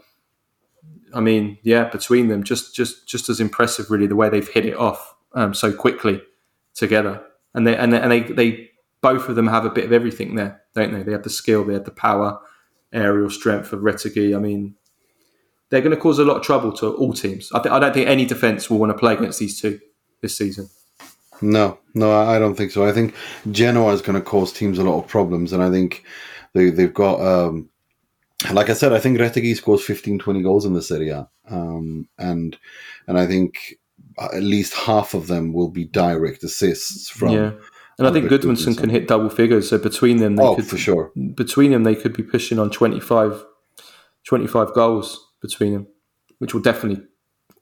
I 1.15 1.21
mean, 1.21 1.57
yeah, 1.63 1.85
between 1.85 2.27
them, 2.27 2.43
just 2.43 2.75
just 2.75 3.07
just 3.07 3.29
as 3.29 3.39
impressive, 3.39 3.89
really, 3.89 4.05
the 4.05 4.15
way 4.15 4.29
they've 4.29 4.47
hit 4.47 4.65
it 4.65 4.75
off 4.75 5.15
um, 5.33 5.53
so 5.53 5.71
quickly 5.71 6.21
together, 6.73 7.23
and 7.53 7.65
they 7.65 7.75
and 7.75 7.93
they, 7.93 7.99
and 8.01 8.11
they 8.11 8.19
they 8.21 8.69
both 9.01 9.29
of 9.29 9.35
them 9.35 9.47
have 9.47 9.65
a 9.65 9.69
bit 9.69 9.85
of 9.85 9.93
everything 9.93 10.35
there, 10.35 10.61
don't 10.73 10.93
they? 10.93 11.03
They 11.03 11.13
have 11.13 11.23
the 11.23 11.29
skill, 11.29 11.63
they 11.63 11.73
have 11.73 11.85
the 11.85 11.91
power, 11.91 12.39
aerial 12.91 13.29
strength 13.29 13.71
of 13.71 13.79
Retegui. 13.79 14.35
I 14.35 14.39
mean, 14.39 14.75
they're 15.69 15.81
going 15.81 15.95
to 15.95 16.01
cause 16.01 16.19
a 16.19 16.25
lot 16.25 16.37
of 16.37 16.43
trouble 16.43 16.73
to 16.73 16.93
all 16.95 17.13
teams. 17.13 17.51
I, 17.53 17.61
th- 17.61 17.71
I 17.71 17.79
don't 17.79 17.93
think 17.93 18.07
any 18.07 18.25
defense 18.25 18.69
will 18.69 18.79
want 18.79 18.91
to 18.91 18.97
play 18.97 19.13
against 19.13 19.39
these 19.39 19.59
two 19.59 19.79
this 20.21 20.37
season. 20.37 20.69
No, 21.41 21.79
no, 21.93 22.11
I 22.11 22.39
don't 22.39 22.55
think 22.55 22.71
so. 22.71 22.85
I 22.85 22.91
think 22.91 23.13
Genoa 23.51 23.93
is 23.93 24.01
going 24.01 24.15
to 24.19 24.21
cause 24.21 24.51
teams 24.51 24.79
a 24.79 24.83
lot 24.83 24.99
of 24.99 25.07
problems, 25.07 25.53
and 25.53 25.61
I 25.61 25.69
think 25.69 26.03
they, 26.53 26.69
they've 26.69 26.93
got 26.93 27.21
um, 27.21 27.69
like 28.51 28.69
I 28.69 28.73
said, 28.73 28.93
I 28.93 28.99
think 28.99 29.17
Retegui 29.17 29.55
scores 29.55 29.83
15, 29.83 30.19
20 30.19 30.41
goals 30.41 30.65
in 30.65 30.73
this 30.73 30.91
area, 30.91 31.29
Um, 31.49 32.07
and 32.17 32.57
and 33.07 33.17
I 33.17 33.27
think 33.27 33.77
at 34.19 34.43
least 34.43 34.73
half 34.73 35.13
of 35.13 35.27
them 35.27 35.53
will 35.53 35.69
be 35.69 35.85
direct 35.85 36.43
assists 36.43 37.09
from. 37.09 37.29
Yeah. 37.29 37.51
And 37.97 38.07
I 38.07 38.11
think 38.11 38.29
Gudmundsson 38.29 38.77
can 38.77 38.89
hit 38.89 39.07
double 39.07 39.29
figures. 39.29 39.69
So 39.69 39.77
between 39.77 40.17
them, 40.17 40.35
they 40.35 40.43
oh, 40.43 40.55
could, 40.55 40.67
for 40.67 40.77
sure. 40.77 41.11
Between 41.33 41.71
them, 41.71 41.83
they 41.83 41.95
could 41.95 42.15
be 42.15 42.23
pushing 42.23 42.59
on 42.59 42.69
25, 42.69 43.45
25 44.25 44.73
goals 44.73 45.31
between 45.41 45.73
them, 45.73 45.87
which 46.39 46.53
will 46.53 46.61
definitely, 46.61 47.01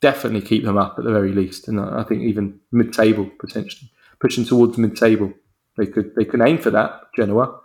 definitely 0.02 0.42
keep 0.42 0.64
them 0.64 0.78
up 0.78 0.96
at 0.98 1.04
the 1.04 1.12
very 1.12 1.32
least. 1.34 1.68
And 1.68 1.80
I 1.80 2.02
think 2.04 2.24
even 2.24 2.60
mid-table 2.72 3.30
potentially, 3.38 3.92
pushing 4.20 4.44
towards 4.44 4.78
mid-table, 4.78 5.32
they 5.78 5.86
could 5.86 6.16
they 6.16 6.26
can 6.26 6.42
aim 6.42 6.58
for 6.58 6.72
that. 6.72 7.02
Genoa. 7.16 7.60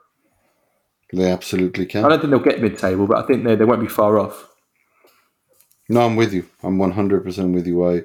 They 1.13 1.31
absolutely 1.31 1.87
can. 1.87 2.05
I 2.05 2.09
don't 2.09 2.21
think 2.21 2.31
they'll 2.31 2.41
get 2.41 2.61
mid-table, 2.61 3.07
but 3.07 3.19
I 3.19 3.27
think 3.27 3.45
they 3.45 3.57
they 3.57 3.65
won't 3.65 3.81
be 3.81 3.89
far 3.89 4.19
off. 4.19 4.49
No, 5.89 6.03
I'm 6.03 6.17
with 6.17 6.35
you. 6.35 6.47
I'm 6.63 6.79
100 6.79 7.25
percent 7.25 7.55
with 7.55 7.67
you. 7.67 7.87
I 7.87 8.03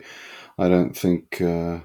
I 0.58 0.70
don't 0.70 0.96
think. 0.96 1.42
Uh, 1.42 1.80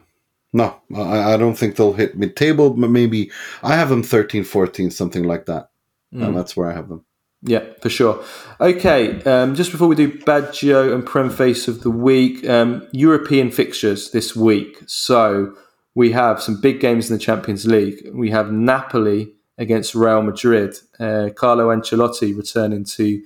no, 0.52 0.80
I, 0.94 1.34
I 1.34 1.36
don't 1.36 1.56
think 1.56 1.76
they'll 1.76 1.92
hit 1.92 2.16
mid-table, 2.16 2.70
but 2.70 2.88
maybe 2.88 3.30
I 3.62 3.76
have 3.76 3.90
them 3.90 4.02
13, 4.02 4.44
14, 4.44 4.90
something 4.90 5.24
like 5.24 5.44
that, 5.44 5.68
mm. 6.14 6.24
and 6.24 6.34
that's 6.34 6.56
where 6.56 6.70
I 6.70 6.74
have 6.74 6.88
them. 6.88 7.04
Yeah, 7.42 7.64
for 7.82 7.90
sure. 7.90 8.24
Okay, 8.60 9.22
um, 9.24 9.54
just 9.54 9.70
before 9.70 9.88
we 9.88 9.94
do 9.94 10.10
Baggio 10.10 10.92
and 10.92 11.04
Prem 11.06 11.30
Face 11.30 11.68
of 11.68 11.82
the 11.82 11.90
week, 11.90 12.48
um, 12.48 12.88
European 12.92 13.50
fixtures 13.50 14.10
this 14.10 14.34
week. 14.34 14.78
So 14.86 15.54
we 15.94 16.12
have 16.12 16.42
some 16.42 16.60
big 16.60 16.80
games 16.80 17.10
in 17.10 17.16
the 17.16 17.22
Champions 17.22 17.66
League. 17.66 18.08
We 18.12 18.30
have 18.30 18.50
Napoli 18.50 19.32
against 19.58 19.94
Real 19.94 20.22
Madrid. 20.22 20.76
Uh, 20.98 21.28
Carlo 21.34 21.68
Ancelotti 21.68 22.36
returning 22.36 22.84
to 22.84 23.22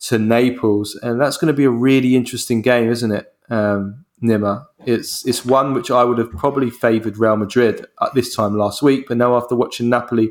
to 0.00 0.18
Naples, 0.18 0.98
and 1.02 1.20
that's 1.20 1.36
going 1.36 1.52
to 1.52 1.56
be 1.56 1.64
a 1.64 1.70
really 1.70 2.16
interesting 2.16 2.62
game, 2.62 2.88
isn't 2.88 3.12
it, 3.12 3.34
um, 3.50 4.04
Nima? 4.22 4.66
It's 4.86 5.26
it's 5.26 5.44
one 5.44 5.74
which 5.74 5.90
I 5.90 6.04
would 6.04 6.18
have 6.18 6.30
probably 6.30 6.70
favoured 6.70 7.18
Real 7.18 7.36
Madrid 7.36 7.86
at 8.00 8.14
this 8.14 8.34
time 8.34 8.56
last 8.56 8.82
week, 8.82 9.08
but 9.08 9.16
now 9.16 9.36
after 9.36 9.56
watching 9.56 9.88
Napoli 9.88 10.30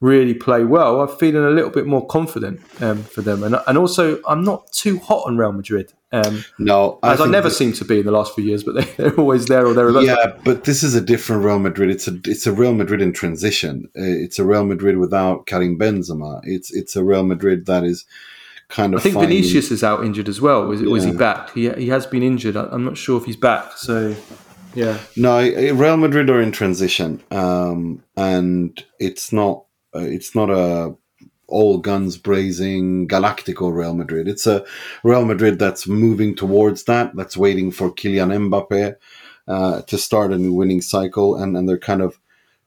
really 0.00 0.34
play 0.34 0.64
well, 0.64 1.00
I'm 1.00 1.16
feeling 1.16 1.44
a 1.44 1.50
little 1.50 1.70
bit 1.70 1.86
more 1.86 2.06
confident 2.06 2.60
um, 2.82 3.02
for 3.04 3.22
them. 3.22 3.44
And, 3.44 3.56
and 3.66 3.78
also, 3.78 4.20
I'm 4.26 4.42
not 4.42 4.70
too 4.72 4.98
hot 4.98 5.26
on 5.26 5.36
Real 5.36 5.52
Madrid. 5.52 5.92
Um, 6.12 6.44
no, 6.58 6.98
I 7.02 7.14
as 7.14 7.20
I 7.22 7.26
never 7.26 7.48
seem 7.48 7.72
to 7.74 7.84
be 7.84 8.00
in 8.00 8.06
the 8.06 8.12
last 8.12 8.34
few 8.34 8.44
years, 8.44 8.62
but 8.62 8.74
they, 8.96 9.04
are 9.04 9.16
always 9.16 9.46
there 9.46 9.66
or 9.66 9.72
thereabouts. 9.72 10.06
Yeah, 10.06 10.38
but 10.44 10.64
this 10.64 10.82
is 10.82 10.94
a 10.94 11.00
different 11.00 11.44
Real 11.44 11.58
Madrid. 11.58 11.90
It's 11.90 12.06
a 12.06 12.18
it's 12.26 12.46
a 12.46 12.52
Real 12.52 12.74
Madrid 12.74 13.00
in 13.00 13.12
transition. 13.12 13.88
Uh, 13.96 14.02
it's 14.02 14.38
a 14.38 14.44
Real 14.44 14.64
Madrid 14.64 14.98
without 14.98 15.46
Karim 15.46 15.78
Benzema. 15.78 16.40
It's 16.44 16.70
it's 16.70 16.96
a 16.96 17.04
Real 17.04 17.24
Madrid 17.24 17.66
that 17.66 17.82
is 17.84 18.04
kind 18.68 18.92
of. 18.92 19.00
I 19.00 19.02
think 19.04 19.14
finding... 19.14 19.38
Vinicius 19.38 19.70
is 19.70 19.82
out 19.82 20.04
injured 20.04 20.28
as 20.28 20.40
well. 20.40 20.66
Was, 20.66 20.82
yeah. 20.82 20.88
was 20.88 21.04
he 21.04 21.12
back? 21.12 21.54
He, 21.54 21.70
he 21.70 21.88
has 21.88 22.06
been 22.06 22.22
injured. 22.22 22.56
I'm 22.56 22.84
not 22.84 22.98
sure 22.98 23.18
if 23.18 23.24
he's 23.24 23.36
back. 23.36 23.72
So 23.78 24.14
yeah. 24.74 24.98
No, 25.16 25.38
Real 25.40 25.96
Madrid 25.96 26.30
are 26.30 26.40
in 26.40 26.52
transition, 26.52 27.22
um, 27.30 28.02
and 28.16 28.84
it's 28.98 29.32
not 29.32 29.64
uh, 29.94 30.00
it's 30.00 30.34
not 30.34 30.50
a 30.50 30.94
all 31.52 31.78
guns 31.78 32.16
blazing 32.16 33.06
Galactico 33.06 33.72
Real 33.72 33.94
Madrid. 33.94 34.26
It's 34.26 34.46
a 34.46 34.64
Real 35.04 35.24
Madrid 35.24 35.58
that's 35.58 35.86
moving 35.86 36.34
towards 36.34 36.84
that. 36.84 37.14
That's 37.14 37.36
waiting 37.36 37.70
for 37.70 37.90
Kylian 37.90 38.50
Mbappe 38.50 38.96
uh, 39.46 39.82
to 39.82 39.98
start 39.98 40.32
a 40.32 40.38
new 40.38 40.52
winning 40.52 40.80
cycle, 40.80 41.36
and 41.36 41.56
and 41.56 41.68
they're 41.68 41.78
kind 41.78 42.02
of 42.02 42.18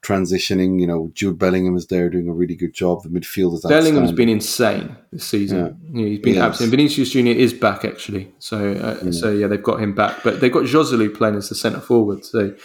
transitioning. 0.01 0.79
You 0.79 0.87
know, 0.87 1.11
Jude 1.13 1.39
Bellingham 1.39 1.75
is 1.75 1.87
there 1.87 2.09
doing 2.09 2.27
a 2.27 2.33
really 2.33 2.55
good 2.55 2.73
job. 2.73 3.03
The 3.03 3.09
midfield 3.09 3.55
is 3.55 3.61
Bellingham's 3.61 4.11
been 4.11 4.29
insane 4.29 4.95
this 5.11 5.25
season. 5.25 5.77
Yeah. 5.91 6.05
He's 6.05 6.19
been 6.19 6.35
yes. 6.35 6.43
absolutely. 6.43 6.77
Vinicius 6.77 7.11
Junior 7.11 7.33
is 7.33 7.53
back 7.53 7.83
actually. 7.83 8.31
So 8.39 8.73
uh, 8.73 8.99
yeah. 9.03 9.11
so 9.11 9.31
yeah, 9.31 9.47
they've 9.47 9.63
got 9.63 9.81
him 9.81 9.93
back, 9.95 10.23
but 10.23 10.39
they've 10.39 10.51
got 10.51 10.65
Joselu 10.65 11.13
playing 11.15 11.35
as 11.35 11.49
the 11.49 11.55
centre 11.55 11.81
forward. 11.81 12.23
So 12.25 12.55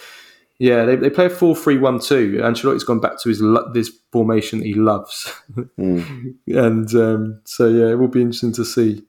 yeah, 0.61 0.85
they, 0.85 0.95
they 0.95 1.09
play 1.09 1.25
a 1.25 1.29
4 1.29 1.55
3 1.55 1.79
1 1.79 1.99
2. 2.01 2.39
Ancelotti's 2.43 2.83
gone 2.83 2.99
back 2.99 3.19
to 3.21 3.29
his 3.29 3.41
this 3.73 3.91
formation 4.11 4.59
that 4.59 4.67
he 4.67 4.75
loves. 4.75 5.33
Mm. 5.79 6.35
and 6.47 6.93
um, 6.93 7.41
so, 7.45 7.67
yeah, 7.67 7.87
it 7.87 7.95
will 7.95 8.07
be 8.07 8.21
interesting 8.21 8.53
to 8.53 8.63
see. 8.63 9.03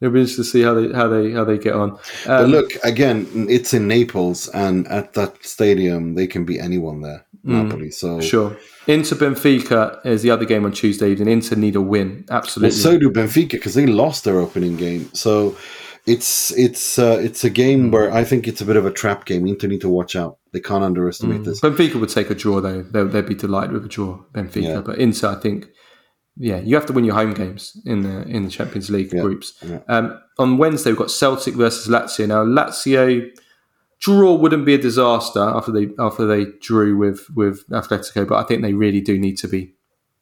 It'll 0.00 0.12
be 0.12 0.20
interesting 0.20 0.42
to 0.42 0.50
see 0.50 0.62
how 0.62 0.74
they 0.74 0.92
how 0.92 1.06
they 1.06 1.30
how 1.30 1.44
they 1.44 1.58
get 1.58 1.74
on. 1.74 1.90
Um, 1.92 1.98
but 2.26 2.48
look 2.48 2.70
again, 2.82 3.46
it's 3.48 3.72
in 3.72 3.86
Naples, 3.86 4.48
and 4.48 4.88
at 4.88 5.12
that 5.12 5.44
stadium, 5.44 6.16
they 6.16 6.26
can 6.26 6.44
be 6.44 6.58
anyone 6.58 7.02
there. 7.02 7.24
Mm, 7.46 7.68
Napoli, 7.68 7.90
so 7.92 8.20
sure. 8.20 8.56
Inter 8.88 9.14
Benfica 9.14 10.04
is 10.04 10.22
the 10.22 10.32
other 10.32 10.44
game 10.44 10.64
on 10.64 10.72
Tuesday 10.72 11.12
evening. 11.12 11.28
Inter 11.28 11.54
need 11.54 11.76
a 11.76 11.80
win, 11.80 12.24
absolutely. 12.30 12.74
Well, 12.74 12.82
so 12.82 12.98
do 12.98 13.10
Benfica 13.10 13.52
because 13.52 13.74
they 13.74 13.86
lost 13.86 14.24
their 14.24 14.40
opening 14.40 14.76
game. 14.76 15.08
So 15.14 15.56
it's 16.06 16.50
it's 16.52 16.98
uh, 16.98 17.18
it's 17.20 17.44
a 17.44 17.50
game 17.50 17.90
where 17.90 18.12
I 18.12 18.24
think 18.24 18.48
it's 18.48 18.60
a 18.60 18.64
bit 18.64 18.76
of 18.76 18.86
a 18.86 18.90
trap 18.90 19.24
game. 19.24 19.46
Inter 19.46 19.68
need 19.68 19.80
to 19.82 19.88
watch 19.88 20.16
out. 20.16 20.38
They 20.52 20.60
can't 20.60 20.84
underestimate 20.84 21.42
mm. 21.42 21.44
this. 21.44 21.60
Benfica 21.60 22.00
would 22.00 22.08
take 22.08 22.30
a 22.30 22.34
draw 22.34 22.60
though. 22.60 22.82
They'll, 22.82 23.08
they'd 23.08 23.26
be 23.26 23.34
delighted 23.34 23.72
with 23.72 23.84
a 23.84 23.88
draw. 23.88 24.18
Benfica, 24.32 24.62
yeah. 24.62 24.80
but 24.80 24.98
Inter, 24.98 25.28
I 25.28 25.34
think, 25.36 25.66
yeah, 26.36 26.58
you 26.58 26.74
have 26.74 26.86
to 26.86 26.92
win 26.92 27.04
your 27.04 27.14
home 27.14 27.34
games 27.34 27.80
in 27.84 28.02
the 28.02 28.22
in 28.22 28.44
the 28.44 28.50
Champions 28.50 28.90
League 28.90 29.12
yeah. 29.12 29.20
groups. 29.20 29.54
Yeah. 29.62 29.80
Um, 29.88 30.20
on 30.38 30.58
Wednesday, 30.58 30.90
we've 30.90 30.98
got 30.98 31.10
Celtic 31.10 31.54
versus 31.54 31.88
Lazio. 31.88 32.26
Now, 32.26 32.44
Lazio 32.44 33.30
draw 34.00 34.34
wouldn't 34.34 34.64
be 34.64 34.74
a 34.74 34.78
disaster 34.78 35.40
after 35.40 35.70
they 35.70 35.90
after 35.98 36.26
they 36.26 36.46
drew 36.60 36.96
with 36.96 37.26
with 37.34 37.68
Atletico, 37.68 38.26
but 38.26 38.36
I 38.36 38.44
think 38.44 38.62
they 38.62 38.72
really 38.72 39.00
do 39.00 39.18
need 39.18 39.36
to 39.38 39.48
be 39.48 39.74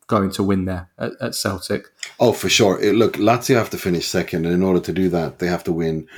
going 0.08 0.30
to 0.32 0.42
win 0.42 0.64
there 0.64 0.90
at, 0.98 1.12
at 1.20 1.34
Celtic. 1.34 1.86
Oh, 2.18 2.32
for 2.32 2.48
sure. 2.48 2.80
It, 2.80 2.94
look, 2.96 3.14
Lazio 3.14 3.54
have 3.56 3.70
to 3.70 3.78
finish 3.78 4.06
second, 4.08 4.44
and 4.46 4.54
in 4.54 4.62
order 4.62 4.80
to 4.80 4.92
do 4.92 5.08
that, 5.10 5.38
they 5.38 5.46
have 5.46 5.62
to 5.64 5.72
win 5.72 6.08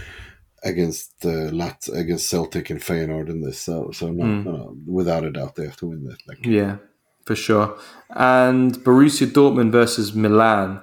against 0.62 1.20
the 1.22 1.52
Lat 1.52 1.88
against 1.92 2.28
Celtic 2.28 2.70
and 2.70 2.80
Feyenoord 2.80 3.28
in 3.28 3.40
this. 3.42 3.58
So, 3.60 3.90
so 3.92 4.08
no, 4.10 4.24
Mm. 4.24 4.44
no, 4.44 4.52
no, 4.52 4.76
without 4.86 5.24
a 5.24 5.30
doubt, 5.30 5.56
they 5.56 5.64
have 5.64 5.76
to 5.78 5.86
win 5.86 6.04
this. 6.04 6.18
Like, 6.28 6.44
Yeah, 6.44 6.76
for 7.24 7.34
sure. 7.34 7.78
And 8.10 8.74
Borussia 8.84 9.26
Dortmund 9.26 9.72
versus 9.72 10.14
Milan. 10.14 10.82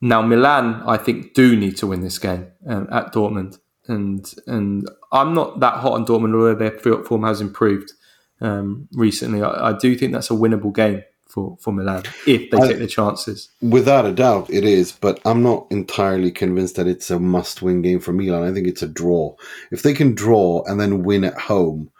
Now, 0.00 0.22
Milan, 0.22 0.82
I 0.86 0.96
think, 0.96 1.34
do 1.34 1.56
need 1.56 1.76
to 1.78 1.86
win 1.86 2.00
this 2.02 2.18
game 2.18 2.46
um, 2.66 2.86
at 2.90 3.12
Dortmund, 3.12 3.58
and 3.86 4.24
and 4.46 4.88
I'm 5.12 5.34
not 5.34 5.60
that 5.60 5.74
hot 5.74 5.92
on 5.94 6.06
Dortmund, 6.06 6.34
although 6.34 6.54
their 6.54 6.78
form 7.04 7.24
has 7.24 7.40
improved 7.40 7.92
um, 8.40 8.88
recently. 8.92 9.42
I, 9.42 9.70
I 9.70 9.72
do 9.76 9.94
think 9.96 10.12
that's 10.12 10.30
a 10.30 10.34
winnable 10.34 10.72
game 10.74 11.02
for, 11.28 11.56
for 11.60 11.72
Milan 11.72 12.02
if 12.26 12.50
they 12.50 12.58
I- 12.58 12.68
take 12.68 12.78
their 12.78 12.86
chances. 12.86 13.50
Without 13.60 14.06
a 14.06 14.12
doubt, 14.12 14.50
it 14.50 14.64
is, 14.64 14.92
but 14.92 15.20
I'm 15.24 15.42
not 15.42 15.66
entirely 15.70 16.30
convinced 16.30 16.76
that 16.76 16.86
it's 16.86 17.10
a 17.10 17.18
must 17.20 17.62
win 17.62 17.82
game 17.82 18.00
for 18.00 18.12
Milan. 18.12 18.42
I 18.42 18.52
think 18.52 18.66
it's 18.66 18.82
a 18.82 18.88
draw. 18.88 19.34
If 19.70 19.82
they 19.82 19.94
can 19.94 20.14
draw 20.14 20.64
and 20.64 20.80
then 20.80 21.02
win 21.04 21.24
at 21.24 21.38
home 21.38 21.90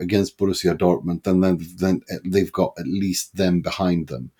against 0.00 0.38
Borussia 0.38 0.76
Dortmund, 0.76 1.22
then 1.24 1.40
then, 1.40 1.60
then 1.76 2.02
they've 2.24 2.52
got 2.52 2.74
at 2.78 2.86
least 2.86 3.36
them 3.36 3.60
behind 3.60 4.08
them. 4.08 4.30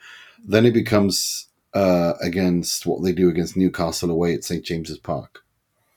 Then 0.46 0.66
it 0.66 0.72
becomes 0.74 1.46
uh, 1.74 2.14
against 2.20 2.86
what 2.86 3.02
they 3.02 3.12
do 3.12 3.28
against 3.28 3.56
Newcastle 3.56 4.10
away 4.10 4.34
at 4.34 4.44
St 4.44 4.64
James's 4.64 4.98
Park. 4.98 5.42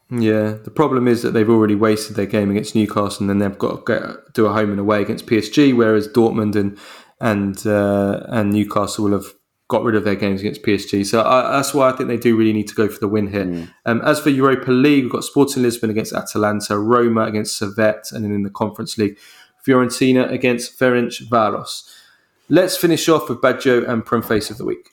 Yeah, 0.10 0.52
the 0.64 0.72
problem 0.72 1.08
is 1.08 1.22
that 1.22 1.32
they've 1.32 1.50
already 1.50 1.76
wasted 1.76 2.16
their 2.16 2.26
game 2.26 2.50
against 2.50 2.76
Newcastle, 2.76 3.24
and 3.24 3.30
then 3.30 3.40
they've 3.40 3.60
got 3.60 3.76
to 3.76 3.82
go, 3.84 4.18
do 4.34 4.46
a 4.46 4.54
home 4.54 4.72
and 4.72 4.80
away 4.80 5.02
against 5.02 5.26
PSG. 5.26 5.76
Whereas 5.76 6.08
Dortmund 6.08 6.56
and 6.56 6.78
and 7.20 7.66
uh, 7.66 8.26
and 8.28 8.52
Newcastle 8.52 9.06
will 9.06 9.14
have 9.14 9.34
got 9.70 9.84
rid 9.84 9.96
of 9.96 10.06
their 10.06 10.16
games 10.16 10.40
against 10.40 10.64
PSG. 10.64 11.06
So 11.06 11.22
I, 11.24 11.52
that's 11.52 11.74
why 11.74 11.90
I 11.90 11.92
think 11.92 12.08
they 12.08 12.18
do 12.18 12.38
really 12.38 12.54
need 12.54 12.70
to 12.70 12.76
go 12.76 12.88
for 12.88 13.00
the 13.00 13.08
win 13.08 13.28
here. 13.28 13.68
Um, 13.86 14.02
as 14.02 14.20
for 14.20 14.30
Europa 14.30 14.72
League, 14.72 15.04
we've 15.04 15.12
got 15.12 15.26
Sporting 15.26 15.64
Lisbon 15.64 15.90
against 15.90 16.14
Atalanta, 16.14 16.78
Roma 16.80 17.26
against 17.26 17.60
Servette, 17.60 18.12
and 18.14 18.24
then 18.24 18.32
in 18.32 18.44
the 18.44 18.50
Conference 18.50 18.98
League, 18.98 19.18
Fiorentina 19.66 20.32
against 20.32 20.80
Ferencváros. 20.80 21.94
Let's 22.50 22.78
finish 22.78 23.10
off 23.10 23.28
with 23.28 23.42
Baggio 23.42 23.88
and 23.88 24.06
Prem 24.06 24.22
Face 24.22 24.50
of 24.50 24.58
the 24.58 24.64
Week. 24.64 24.90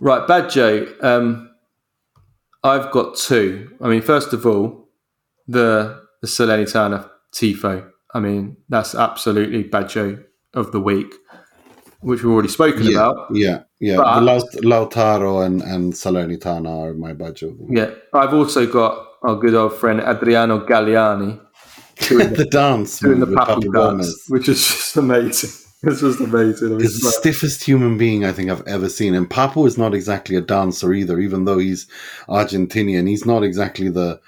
Right, 0.00 0.26
Baggio. 0.26 1.04
Um, 1.04 1.50
I've 2.64 2.90
got 2.90 3.16
two. 3.16 3.76
I 3.80 3.88
mean, 3.88 4.00
first 4.00 4.32
of 4.32 4.46
all, 4.46 4.88
the 5.46 6.02
the 6.20 6.26
Salernitana 6.26 7.08
tifo. 7.32 7.90
I 8.14 8.20
mean, 8.20 8.56
that's 8.68 8.94
absolutely 8.94 9.64
Baggio 9.64 10.24
of 10.54 10.72
the 10.72 10.80
week, 10.80 11.14
which 12.00 12.22
we've 12.22 12.32
already 12.32 12.48
spoken 12.48 12.84
Yeah, 12.84 12.90
about. 13.10 13.26
yeah, 13.32 13.62
yeah. 13.80 13.96
But- 13.96 14.14
the 14.20 14.20
Laut- 14.26 14.52
Lautaro 14.92 15.44
and, 15.44 15.62
and 15.62 15.92
Salernitana 15.92 16.90
are 16.90 16.94
my 16.94 17.12
budget. 17.12 17.54
Yeah, 17.68 17.90
I've 18.12 18.34
also 18.34 18.66
got 18.66 19.06
our 19.22 19.36
good 19.36 19.54
old 19.54 19.74
friend 19.74 20.00
Adriano 20.00 20.64
Galliani 20.66 21.40
Doing 22.08 22.32
the 22.34 22.44
dance 22.44 23.00
doing 23.00 23.18
the 23.18 23.26
Papu 23.26 23.60
Papu 23.60 23.72
dance, 23.72 23.72
Gomez. 23.72 24.24
which 24.28 24.48
is 24.48 24.58
just 24.66 24.96
amazing. 24.96 25.50
This 25.80 26.02
was 26.02 26.20
amazing. 26.20 26.68
I 26.68 26.70
mean, 26.72 26.80
He's 26.80 26.98
the 27.00 27.10
stiffest 27.12 27.62
human 27.62 27.96
being 27.98 28.24
I 28.24 28.32
think 28.32 28.50
I've 28.50 28.66
ever 28.66 28.88
seen. 28.88 29.14
And 29.14 29.30
Papu 29.30 29.64
is 29.64 29.78
not 29.78 29.94
exactly 29.94 30.34
a 30.34 30.40
dancer 30.40 30.92
either, 30.92 31.20
even 31.20 31.44
though 31.44 31.58
he's 31.58 31.86
Argentinian. 32.28 33.08
He's 33.08 33.24
not 33.24 33.44
exactly 33.44 33.88
the. 33.88 34.20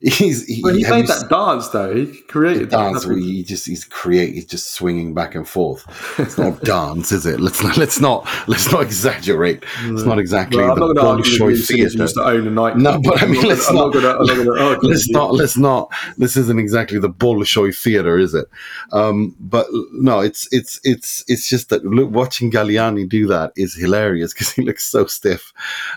He's 0.00 0.44
he, 0.46 0.60
Well, 0.62 0.74
he 0.74 0.82
made 0.90 1.06
that 1.06 1.30
dance 1.30 1.68
though. 1.68 1.94
He 1.94 2.20
created 2.22 2.68
that. 2.70 2.76
dance 2.76 3.06
where 3.06 3.16
he 3.16 3.42
just 3.42 3.64
he's 3.66 3.84
created 3.84 4.48
just 4.50 4.74
swinging 4.74 5.14
back 5.14 5.34
and 5.34 5.48
forth. 5.48 5.86
It's 6.18 6.36
not 6.36 6.60
dance, 6.64 7.10
is 7.10 7.24
it? 7.24 7.40
Let's 7.40 7.62
not 7.62 7.76
let's 7.78 8.00
not 8.00 8.28
let's 8.46 8.70
not 8.70 8.82
exaggerate. 8.82 9.64
It's 9.84 10.02
not 10.02 10.18
exactly 10.18 10.58
Well, 10.58 10.72
I'm 10.72 10.78
the 10.78 10.86
not 10.88 10.94
going 10.94 11.22
to 11.22 11.22
argue 11.22 11.24
Bolshoi 11.38 11.50
you 11.50 11.56
since 11.56 11.70
you 11.70 11.76
theatre. 11.88 12.02
used 12.02 12.14
to 12.16 12.22
own 12.24 12.46
a 12.46 12.50
night. 12.50 12.76
No, 12.76 13.00
but 13.02 13.22
I 13.22 13.26
mean, 13.26 13.40
I'm 13.42 13.48
let's 13.48 13.72
not 13.72 13.84
not- 13.84 13.92
gonna- 13.94 14.18
I'm 14.18 14.44
not 14.44 14.58
argue. 14.58 14.88
let's 14.90 15.08
not 15.10 15.32
let's 15.32 15.56
not 15.56 15.90
this 16.18 16.36
isn't 16.36 16.58
exactly 16.58 16.98
the 16.98 17.08
Bolshoi 17.08 17.74
theater 17.74 18.18
is 18.18 18.34
it 18.34 18.46
um 18.92 19.34
but 19.40 19.66
no 19.92 20.20
it's 20.20 20.48
it's 20.52 20.80
it's 20.84 21.24
it's 21.28 21.48
just 21.48 21.70
that 21.70 21.84
look, 21.84 22.10
watching 22.10 22.50
Galliani 22.50 23.08
do 23.08 23.26
that 23.28 23.52
is 23.56 23.74
hilarious 23.74 24.34
because 24.34 24.50
he 24.52 24.62
looks 24.62 24.84
so 24.84 25.06
stiff 25.06 25.52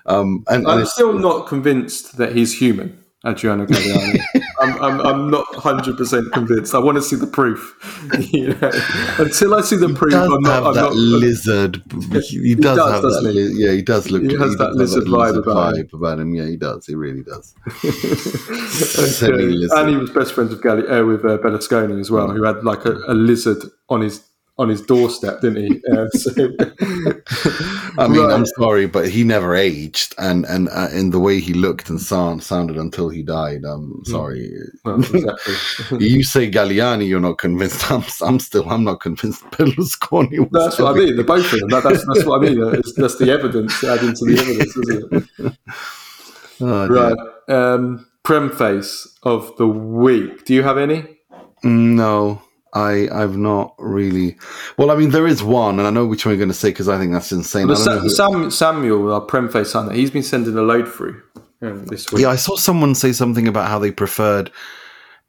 um 0.06 0.46
and, 0.48 0.66
and 0.68 0.80
I'm 0.82 0.86
still 0.86 1.14
not 1.14 1.48
convinced 1.48 2.18
that 2.18 2.36
he's 2.36 2.58
human, 2.58 3.04
Adriano 3.28 3.66
Galliani. 3.66 4.20
I'm, 4.60 4.82
I'm, 4.82 5.02
I'm 5.02 5.30
not 5.30 5.46
100% 5.54 6.32
convinced. 6.32 6.74
I 6.74 6.80
want 6.80 6.96
to 6.96 7.02
see 7.02 7.16
the 7.16 7.28
proof. 7.28 7.76
You 8.34 8.50
know? 8.56 8.72
Until 9.20 9.54
I 9.56 9.62
see 9.62 9.76
the 9.76 9.90
he 9.90 9.94
proof, 9.94 10.14
I'm 10.14 10.42
not. 10.42 10.64
I'm 10.64 10.74
that 10.74 10.82
not 10.82 10.94
lizard 10.96 11.84
he, 12.24 12.40
he 12.50 12.56
does, 12.56 12.78
does, 12.78 12.92
have 12.92 13.02
that 13.04 13.22
li- 13.24 13.54
yeah 13.54 13.72
he 13.74 13.82
does 13.82 14.10
look 14.10 14.24
He 14.24 14.36
has 14.38 14.56
that 14.58 14.76
does 14.78 14.96
have 14.96 15.04
lizard 15.04 15.06
vibe 15.06 15.38
about 15.38 15.76
him. 15.78 15.86
vibe 15.88 15.94
about 15.94 16.20
him 16.20 16.34
yeah 16.36 16.46
he 16.48 16.56
does 16.58 16.86
he 16.86 16.96
really 16.96 17.24
does 17.24 17.54
Okay. 18.98 19.68
And 19.76 19.90
he 19.90 19.98
was 19.98 20.10
best 20.12 20.34
friends 20.34 20.52
with 20.52 20.64
Galli- 20.64 20.88
uh, 20.88 21.04
with 21.06 21.26
uh, 21.26 21.38
Berlusconi 21.38 22.00
as 22.00 22.10
well, 22.12 22.30
who 22.30 22.44
had 22.44 22.64
like 22.64 22.86
a, 22.86 22.94
a 23.08 23.14
lizard 23.14 23.64
on 23.90 24.02
his 24.02 24.24
on 24.60 24.70
his 24.70 24.82
doorstep, 24.82 25.42
didn't 25.42 25.64
he? 25.64 25.82
Uh, 25.92 26.08
so, 26.14 26.50
I 27.98 28.08
mean, 28.08 28.30
I'm 28.30 28.46
sorry, 28.58 28.88
but 28.88 29.10
he 29.10 29.24
never 29.24 29.56
aged, 29.56 30.16
and 30.18 30.46
and 30.46 30.68
uh, 30.70 30.90
in 30.92 31.12
the 31.12 31.20
way 31.20 31.40
he 31.40 31.54
looked 31.54 31.90
and 31.90 32.02
sound, 32.02 32.44
sounded 32.44 32.78
until 32.78 33.10
he 33.10 33.22
died. 33.22 33.64
I'm 33.66 34.04
sorry. 34.06 34.52
well, 34.84 35.00
exactly. 35.00 35.56
you 36.08 36.24
say 36.24 36.50
Galliani, 36.50 37.08
you're 37.08 37.20
not 37.20 37.38
convinced. 37.38 37.92
I'm, 37.92 38.04
I'm 38.22 38.40
still, 38.40 38.68
I'm 38.70 38.84
not 38.84 39.00
convinced. 39.00 39.44
Berlusconi 39.52 40.40
was. 40.40 40.50
That's 40.52 40.80
what 40.80 40.96
I 40.96 41.00
mean. 41.00 41.16
They're 41.16 41.26
both 41.26 41.54
of 41.54 41.60
them. 41.60 41.70
That, 41.70 41.84
that's, 41.84 42.06
that's 42.08 42.26
what 42.26 42.42
I 42.42 42.50
mean. 42.50 42.76
It's, 42.76 42.94
that's 42.96 43.18
the 43.18 43.32
evidence 43.32 43.84
adding 43.84 44.14
to 44.16 44.26
the 44.26 44.40
evidence, 44.40 44.78
isn't 44.78 45.14
it? 45.14 45.58
Oh. 46.60 46.88
Right. 46.88 47.18
Um, 47.48 48.08
Prem 48.24 48.50
face 48.50 49.08
of 49.24 49.56
the 49.58 49.68
week. 49.68 50.46
Do 50.46 50.54
you 50.54 50.64
have 50.64 50.78
any? 50.78 51.06
No, 51.64 52.42
I, 52.78 53.08
I've 53.12 53.38
not 53.38 53.74
really. 53.80 54.38
Well, 54.78 54.92
I 54.92 54.96
mean, 54.96 55.10
there 55.10 55.28
is 55.28 55.44
one, 55.44 55.80
and 55.80 55.88
I 55.88 55.92
know 55.92 56.06
which 56.06 56.26
one 56.26 56.32
you're 56.34 56.38
going 56.38 56.50
to 56.50 56.54
say 56.54 56.70
because 56.70 56.88
I 56.90 56.98
think 56.98 57.12
that's 57.12 57.32
insane. 57.32 57.70
I 57.70 57.74
The 57.74 57.84
don't 57.86 57.96
know 57.96 58.00
who- 58.02 58.10
Sam, 58.10 58.52
Samuel, 58.52 59.12
our 59.14 59.22
Prem 59.22 59.50
face 59.50 59.74
hunter, 59.74 59.94
he's 59.94 60.12
been 60.12 60.24
sending 60.24 60.56
a 60.58 60.62
load 60.62 60.88
through 60.88 61.22
um, 61.62 61.86
this 61.86 62.12
week. 62.12 62.22
yeah, 62.22 62.30
I 62.30 62.36
saw 62.36 62.56
someone 62.56 62.94
say 62.96 63.12
something 63.14 63.48
about 63.48 63.68
how 63.68 63.80
they 63.80 63.92
preferred 63.92 64.52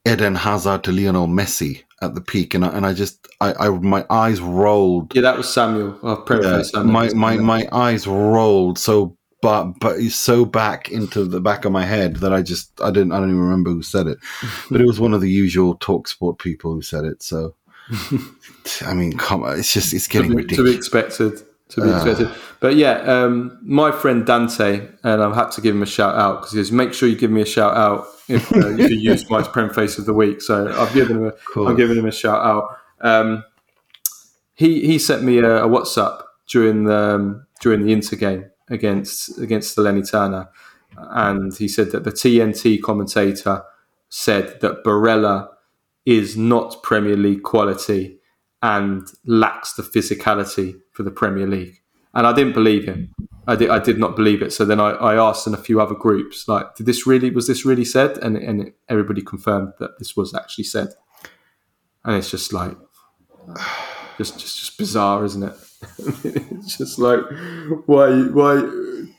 Eden 0.07 0.35
Hazard 0.35 0.83
to 0.85 0.91
Lionel 0.91 1.27
Messi 1.27 1.83
at 2.01 2.15
the 2.15 2.21
peak, 2.21 2.53
and 2.53 2.63
I, 2.63 2.69
and 2.69 2.85
I 2.85 2.93
just, 2.93 3.27
I, 3.41 3.53
I, 3.59 3.69
my 3.69 4.05
eyes 4.09 4.39
rolled 4.39 5.13
Yeah, 5.15 5.23
that 5.23 5.35
was 5.37 5.51
Samuel, 5.53 5.97
our 6.03 6.23
Yeah, 6.29 6.61
hunter. 6.73 6.83
my 6.85 7.11
my 7.13 7.35
my 7.37 7.67
eyes 7.71 8.07
rolled 8.07 8.77
so 8.79 9.17
but 9.41 9.79
but 9.79 9.99
so 10.09 10.45
back 10.45 10.89
into 10.91 11.23
the 11.25 11.39
back 11.41 11.65
of 11.65 11.71
my 11.71 11.85
head 11.85 12.17
that 12.17 12.33
I 12.33 12.41
just 12.41 12.79
I 12.81 12.91
didn't 12.91 13.11
I 13.13 13.19
don't 13.19 13.29
even 13.29 13.39
remember 13.41 13.69
who 13.71 13.81
said 13.83 14.07
it, 14.07 14.17
but 14.71 14.81
it 14.81 14.85
was 14.87 14.99
one 14.99 15.13
of 15.13 15.21
the 15.21 15.29
usual 15.29 15.75
talk 15.75 16.07
sport 16.07 16.39
people 16.39 16.73
who 16.73 16.81
said 16.81 17.05
it. 17.05 17.23
So 17.23 17.55
I 18.85 18.93
mean, 18.93 19.17
come 19.17 19.43
on, 19.43 19.59
it's 19.59 19.73
just 19.73 19.93
it's 19.93 20.07
to 20.07 20.13
getting 20.13 20.35
be, 20.35 20.43
to 20.43 20.47
be 20.47 20.61
ridiculous. 20.61 20.75
expected. 20.75 21.41
To 21.69 21.81
be 21.81 21.89
Ah. 21.89 21.95
expected. 21.97 22.29
But 22.59 22.75
yeah, 22.75 22.97
um, 23.01 23.57
my 23.61 23.91
friend 23.91 24.25
Dante, 24.25 24.87
and 25.03 25.21
I've 25.23 25.35
had 25.35 25.51
to 25.51 25.61
give 25.61 25.75
him 25.75 25.83
a 25.83 25.87
shout 25.87 26.15
out 26.15 26.37
because 26.41 26.51
he 26.51 26.57
says, 26.57 26.71
make 26.71 26.93
sure 26.93 27.07
you 27.07 27.15
give 27.15 27.29
me 27.31 27.41
a 27.41 27.45
shout 27.45 27.77
out 27.77 28.07
if, 28.27 28.51
uh, 28.51 28.69
if 28.69 28.89
you 28.89 28.97
use 28.97 29.29
my 29.29 29.41
Prem 29.53 29.69
face 29.69 29.97
of 29.99 30.05
the 30.05 30.13
week. 30.13 30.41
So 30.41 30.67
I've 30.73 30.93
given 30.93 31.17
him 31.17 31.31
a. 31.55 31.63
I'm 31.63 31.75
giving 31.75 31.97
him 31.97 32.05
a 32.07 32.11
shout 32.11 32.43
out. 32.43 32.75
Um, 33.01 33.43
he 34.55 34.85
he 34.85 34.99
sent 34.99 35.23
me 35.23 35.37
a, 35.37 35.63
a 35.65 35.67
WhatsApp 35.69 36.23
during 36.49 36.85
the 36.85 36.95
um, 37.15 37.45
during 37.61 37.85
the 37.85 37.93
Inter 37.93 38.17
game 38.17 38.45
against 38.69 39.37
against 39.39 39.75
the 39.75 39.81
Lenitana, 39.81 40.49
and 40.97 41.55
he 41.55 41.67
said 41.67 41.91
that 41.91 42.03
the 42.03 42.11
TNT 42.11 42.81
commentator 42.81 43.63
said 44.09 44.59
that 44.61 44.83
Barella 44.83 45.49
is 46.05 46.35
not 46.35 46.81
Premier 46.83 47.15
League 47.15 47.43
quality 47.43 48.19
and 48.61 49.07
lacks 49.25 49.73
the 49.73 49.83
physicality 49.83 50.79
for 50.91 51.03
the 51.03 51.11
Premier 51.11 51.47
League. 51.47 51.81
And 52.13 52.25
I 52.25 52.33
didn't 52.33 52.53
believe 52.53 52.85
him. 52.85 53.13
I 53.47 53.55
did, 53.55 53.69
I 53.69 53.79
did 53.79 53.99
not 53.99 54.15
believe 54.15 54.41
it. 54.41 54.51
So 54.51 54.65
then 54.65 54.79
I, 54.79 54.91
I 54.91 55.15
asked 55.15 55.47
in 55.47 55.53
a 55.53 55.57
few 55.57 55.79
other 55.79 55.95
groups, 55.95 56.47
like, 56.47 56.75
did 56.75 56.85
this 56.85 57.05
really 57.05 57.29
was 57.29 57.47
this 57.47 57.65
really 57.65 57.85
said? 57.85 58.17
And 58.17 58.37
and 58.37 58.73
everybody 58.89 59.21
confirmed 59.21 59.73
that 59.79 59.99
this 59.99 60.15
was 60.15 60.33
actually 60.33 60.65
said. 60.65 60.89
And 62.03 62.15
it's 62.15 62.31
just 62.31 62.51
like, 62.51 62.75
just 64.17 64.39
just 64.39 64.59
just 64.59 64.77
bizarre, 64.77 65.23
isn't 65.23 65.43
it? 65.43 65.53
it's 65.99 66.77
just 66.77 66.99
like, 66.99 67.21
why 67.85 68.09
why 68.23 68.57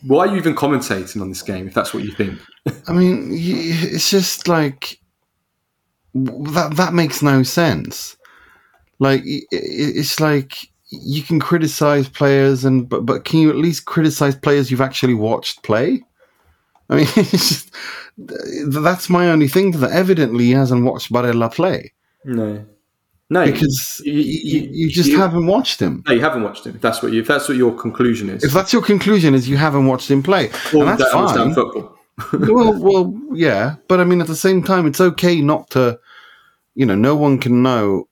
why 0.07 0.27
are 0.27 0.29
you 0.29 0.37
even 0.37 0.55
commentating 0.55 1.21
on 1.21 1.29
this 1.29 1.43
game 1.43 1.67
if 1.69 1.75
that's 1.75 1.93
what 1.95 2.05
you 2.05 2.13
think? 2.13 2.39
I 2.89 2.93
mean, 2.93 3.31
it's 3.33 4.11
just 4.11 4.47
like 4.49 4.99
that 6.15 6.73
that 6.77 6.93
makes 6.95 7.23
no 7.23 7.43
sense. 7.43 8.17
Like 8.99 9.23
i- 9.23 9.47
i- 9.53 9.97
it's 10.01 10.21
like 10.21 10.69
you 10.91 11.23
can 11.23 11.39
criticize 11.41 12.09
players 12.09 12.65
and 12.65 12.89
but 12.89 13.07
but 13.07 13.25
can 13.25 13.41
you 13.41 13.49
at 13.51 13.57
least 13.57 13.85
criticize 13.87 14.35
players 14.35 14.71
you've 14.71 14.81
actually 14.81 15.15
watched 15.15 15.63
play? 15.63 16.03
I 16.91 16.97
mean, 16.97 17.07
it's 17.17 17.49
just, 17.49 17.75
that's 18.19 19.09
my 19.09 19.31
only 19.31 19.47
thing. 19.49 19.71
That 19.73 19.93
evidently 19.93 20.47
he 20.47 20.51
hasn't 20.53 20.85
watched 20.85 21.13
Barella 21.13 21.53
play. 21.55 21.93
No. 22.25 22.67
No, 23.33 23.47
because 23.47 24.03
you, 24.05 24.13
you, 24.13 24.69
you 24.73 24.91
just 24.91 25.09
you- 25.09 25.19
haven't 25.19 25.47
watched 25.47 25.81
him. 25.81 26.03
No, 26.07 26.13
you 26.13 26.21
haven't 26.21 26.43
watched 26.43 26.67
him. 26.67 26.75
If 26.75 26.81
that's 26.81 27.01
what 27.01 27.13
you. 27.13 27.21
If 27.21 27.29
that's 27.29 27.49
what 27.49 27.57
your 27.57 27.73
conclusion 27.73 28.29
is. 28.29 28.43
If 28.43 28.53
that's 28.53 28.73
your 28.73 28.83
conclusion, 28.83 29.35
is 29.35 29.49
you 29.49 29.57
haven't 29.57 29.87
watched 29.87 30.11
him 30.11 30.23
play, 30.23 30.51
or 30.75 30.85
and 30.85 30.99
that's 30.99 31.13
fine. 31.13 31.55
football. 31.55 31.97
well, 32.33 32.75
well, 32.83 33.15
yeah, 33.33 33.77
but 33.89 34.01
I 34.01 34.05
mean, 34.05 34.21
at 34.21 34.27
the 34.27 34.37
same 34.37 34.63
time, 34.63 34.87
it's 34.87 35.01
okay 35.01 35.41
not 35.41 35.71
to. 35.71 35.99
You 36.75 36.87
know, 36.87 36.95
no 36.95 37.17
one 37.17 37.39
can 37.39 37.63
know 37.63 38.09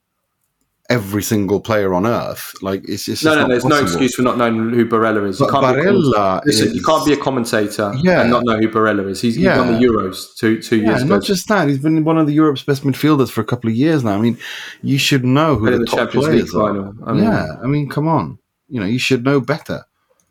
every 0.91 1.22
single 1.22 1.61
player 1.61 1.93
on 1.93 2.07
earth. 2.07 2.55
Like 2.62 2.89
it's 2.89 3.05
just 3.05 3.22
No, 3.24 3.34
no, 3.34 3.47
there's 3.49 3.64
no 3.64 3.78
excuse 3.80 4.14
for 4.14 4.22
not 4.22 4.39
knowing 4.39 4.70
who 4.70 4.86
Barella 4.86 5.28
is. 5.28 5.39
You 5.39 5.47
can't 5.49 5.62
be 5.76 5.80
a 5.80 5.84
commentator. 5.84 6.41
Listen, 6.47 6.68
is, 6.68 6.74
you 6.74 6.82
can't 6.82 7.05
be 7.07 7.12
a 7.12 7.16
commentator 7.16 7.93
Yeah. 8.03 8.20
and 8.22 8.30
not 8.30 8.45
know 8.45 8.57
who 8.59 8.68
Barella 8.68 9.09
is. 9.11 9.20
He's, 9.20 9.36
Yeah. 9.36 9.55
he 9.55 9.61
won 9.70 9.72
the 9.80 9.86
Euros 9.86 10.34
two 10.36 10.62
two 10.62 10.76
Yeah, 10.78 10.89
years 10.91 11.03
ago. 11.03 11.14
not 11.16 11.24
just 11.24 11.47
that. 11.49 11.68
He's 11.68 11.78
been 11.78 12.05
one 12.05 12.16
of 12.18 12.26
the 12.26 12.32
Europe's 12.32 12.62
best 12.62 12.84
midfielders 12.84 13.30
for 13.30 13.41
a 13.43 13.45
couple 13.45 13.68
of 13.68 13.76
years 13.76 14.03
now. 14.03 14.12
I 14.16 14.18
mean, 14.20 14.39
you 14.82 14.99
should 14.99 15.24
know 15.24 15.57
who 15.57 15.70
the, 15.70 15.78
the 15.78 15.84
top 15.84 15.99
Champions 16.12 16.28
League 16.28 16.47
players 16.49 16.55
are. 16.55 16.68
final. 16.74 16.95
I 17.07 17.12
mean, 17.12 17.24
yeah, 17.24 17.47
I 17.62 17.66
mean, 17.66 17.89
come 17.91 18.09
on. 18.09 18.39
You 18.68 18.80
know, 18.80 18.86
you 18.86 18.99
should 18.99 19.24
know 19.24 19.41
better. 19.41 19.84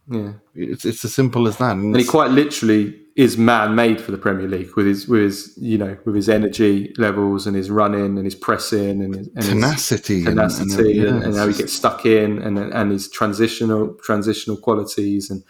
yeah. 0.10 0.34
It's 0.56 0.86
it's 0.86 1.06
as 1.06 1.14
simple 1.14 1.48
as 1.48 1.58
that. 1.58 1.72
And 1.74 1.86
and 1.94 1.98
he 1.98 2.04
quite 2.04 2.32
literally 2.32 2.96
is 3.18 3.36
man 3.36 3.74
made 3.74 4.00
for 4.00 4.12
the 4.12 4.18
Premier 4.18 4.48
League 4.48 4.76
with 4.76 4.86
his 4.86 5.08
with 5.08 5.22
his 5.22 5.58
you 5.58 5.78
know 5.78 5.98
with 6.06 6.16
his 6.16 6.30
energy 6.30 6.94
levels 6.98 7.48
and 7.48 7.56
his 7.56 7.70
running 7.72 8.16
and 8.16 8.24
his 8.24 8.36
pressing 8.36 9.02
and 9.02 9.16
his, 9.16 9.28
and 9.30 9.38
his 9.38 9.48
tenacity, 9.50 10.18
and- 10.18 10.26
tenacity 10.28 11.00
and, 11.00 11.18
and, 11.18 11.24
and 11.26 11.36
how 11.36 11.48
he 11.48 11.54
gets 11.54 11.74
stuck 11.74 12.06
in 12.06 12.38
and 12.38 12.60
and 12.60 12.92
his 12.92 13.10
transitional 13.10 13.96
transitional 14.04 14.56
qualities 14.56 15.32
and 15.32 15.44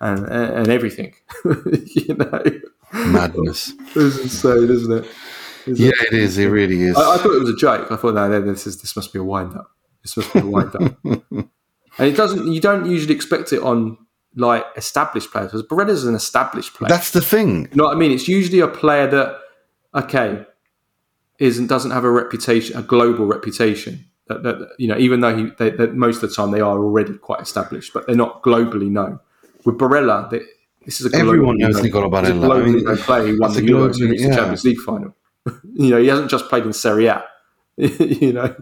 and 0.00 0.26
and 0.26 0.68
everything. 0.68 1.14
you 1.44 2.14
know, 2.14 2.42
madness. 2.92 3.72
it's 3.94 4.18
insane, 4.18 4.68
isn't 4.68 5.04
it? 5.04 5.10
It's 5.64 5.78
Yeah, 5.78 5.92
it 6.08 6.12
is. 6.14 6.38
It 6.38 6.46
really 6.46 6.82
is. 6.82 6.96
I, 6.96 7.14
I 7.14 7.18
thought 7.18 7.36
it 7.36 7.40
was 7.40 7.50
a 7.50 7.56
joke. 7.56 7.92
I 7.92 7.96
thought, 7.96 8.14
no, 8.14 8.28
no, 8.28 8.40
this 8.40 8.66
is 8.66 8.80
this 8.82 8.96
must 8.96 9.12
be 9.12 9.20
a 9.20 9.24
wind 9.24 9.54
up. 9.54 9.70
This 10.02 10.16
must 10.16 10.32
be 10.32 10.40
a 10.40 10.46
wind 10.46 10.74
up. 10.74 10.96
and 11.04 11.48
it 12.00 12.16
doesn't. 12.16 12.52
You 12.52 12.60
don't 12.60 12.90
usually 12.90 13.14
expect 13.14 13.52
it 13.52 13.62
on 13.62 13.96
like 14.34 14.64
established 14.76 15.30
players 15.30 15.52
because 15.52 15.66
Barella's 15.66 16.04
an 16.04 16.14
established 16.14 16.74
player. 16.74 16.88
That's 16.88 17.10
the 17.10 17.20
thing. 17.20 17.68
you 17.70 17.76
know 17.76 17.84
what 17.84 17.96
I 17.96 17.98
mean? 17.98 18.12
It's 18.12 18.28
usually 18.28 18.60
a 18.60 18.68
player 18.68 19.06
that, 19.08 19.38
okay, 19.94 20.44
isn't 21.38 21.66
doesn't 21.66 21.90
have 21.90 22.04
a 22.04 22.10
reputation, 22.10 22.76
a 22.78 22.82
global 22.82 23.26
reputation. 23.26 24.06
That, 24.28 24.44
that 24.44 24.68
you 24.78 24.88
know, 24.88 24.96
even 24.96 25.20
though 25.20 25.36
he, 25.36 25.50
they, 25.58 25.70
that 25.70 25.94
most 25.94 26.22
of 26.22 26.30
the 26.30 26.34
time 26.34 26.52
they 26.52 26.60
are 26.60 26.78
already 26.78 27.18
quite 27.18 27.40
established, 27.40 27.92
but 27.92 28.06
they're 28.06 28.16
not 28.16 28.42
globally 28.42 28.88
known. 28.88 29.18
With 29.64 29.78
Barella, 29.78 30.30
they, 30.30 30.40
this 30.84 31.00
is 31.00 31.12
a 31.12 31.16
Everyone 31.16 31.56
globally 31.56 31.60
knows 31.60 31.74
known- 31.74 31.82
Nicola 31.82 32.20
he's 32.20 32.30
a 32.30 32.32
Barella. 32.32 32.44
I 32.44 32.48
globally 32.48 32.74
mean, 32.74 32.84
known 32.84 32.96
player 32.98 33.26
who 33.26 33.40
won 33.40 33.52
the 33.52 33.60
Euros 33.60 34.00
and 34.00 34.18
yeah. 34.18 34.28
the 34.28 34.34
Champions 34.34 34.64
League 34.64 34.78
final. 34.78 35.16
you 35.74 35.90
know, 35.90 36.00
he 36.00 36.08
hasn't 36.08 36.30
just 36.30 36.48
played 36.48 36.64
in 36.64 36.72
Serie 36.72 37.06
A. 37.06 37.24
you 37.76 38.32
know, 38.32 38.54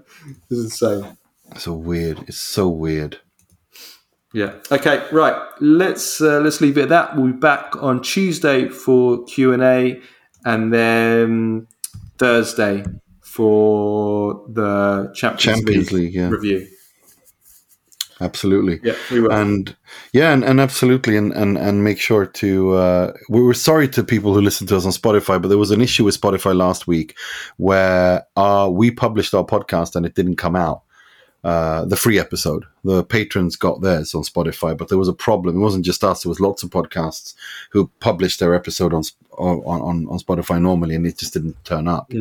it's 0.50 0.80
insane. 0.80 1.16
It's 1.52 1.64
so 1.64 1.74
weird. 1.74 2.24
It's 2.28 2.38
so 2.38 2.68
weird. 2.68 3.18
Yeah. 4.32 4.54
Okay. 4.70 5.04
Right. 5.10 5.34
Let's 5.60 6.20
uh, 6.20 6.40
let's 6.40 6.60
leave 6.60 6.78
it 6.78 6.82
at 6.82 6.88
that. 6.90 7.16
We'll 7.16 7.26
be 7.28 7.32
back 7.32 7.82
on 7.82 8.00
Tuesday 8.02 8.68
for 8.68 9.24
Q 9.24 9.52
and 9.52 9.62
A, 9.62 10.00
and 10.44 10.72
then 10.72 11.66
Thursday 12.18 12.84
for 13.20 14.44
the 14.48 15.10
Champions, 15.14 15.42
Champions 15.42 15.92
League, 15.92 16.04
League, 16.04 16.14
yeah, 16.14 16.28
review. 16.28 16.66
absolutely. 18.20 18.80
Yeah, 18.82 18.94
we 19.10 19.20
will. 19.20 19.32
and 19.32 19.74
yeah 20.12 20.32
and, 20.32 20.44
and 20.44 20.60
absolutely 20.60 21.16
and, 21.16 21.32
and 21.32 21.56
and 21.56 21.82
make 21.82 21.98
sure 21.98 22.26
to 22.26 22.72
uh 22.74 23.12
we 23.28 23.40
were 23.42 23.54
sorry 23.54 23.88
to 23.88 24.04
people 24.04 24.34
who 24.34 24.40
listened 24.40 24.68
to 24.68 24.76
us 24.76 24.84
on 24.84 24.92
spotify 24.92 25.40
but 25.40 25.48
there 25.48 25.58
was 25.58 25.70
an 25.70 25.80
issue 25.80 26.04
with 26.04 26.20
spotify 26.20 26.54
last 26.54 26.86
week 26.86 27.16
where 27.56 28.24
uh 28.36 28.68
we 28.70 28.90
published 28.90 29.32
our 29.32 29.44
podcast 29.44 29.96
and 29.96 30.04
it 30.04 30.14
didn't 30.14 30.36
come 30.36 30.54
out 30.56 30.82
uh 31.44 31.84
the 31.84 31.96
free 31.96 32.18
episode. 32.18 32.64
The 32.84 33.04
patrons 33.04 33.56
got 33.56 33.80
theirs 33.80 34.14
on 34.14 34.22
spotify 34.22 34.76
but 34.76 34.88
there 34.88 34.98
was 34.98 35.08
a 35.08 35.12
problem. 35.12 35.56
It 35.56 35.60
wasn't 35.60 35.84
just 35.84 36.04
us 36.04 36.22
there 36.22 36.30
was 36.30 36.40
lots 36.40 36.62
of 36.62 36.70
podcasts 36.70 37.34
who 37.70 37.90
published 38.00 38.40
their 38.40 38.54
episode 38.54 38.92
on 38.92 39.02
on 39.38 39.60
on, 39.64 40.06
on 40.08 40.18
spotify 40.18 40.60
normally 40.60 40.94
and 40.94 41.06
it 41.06 41.18
just 41.18 41.34
didn't 41.34 41.62
turn 41.64 41.88
up. 41.88 42.12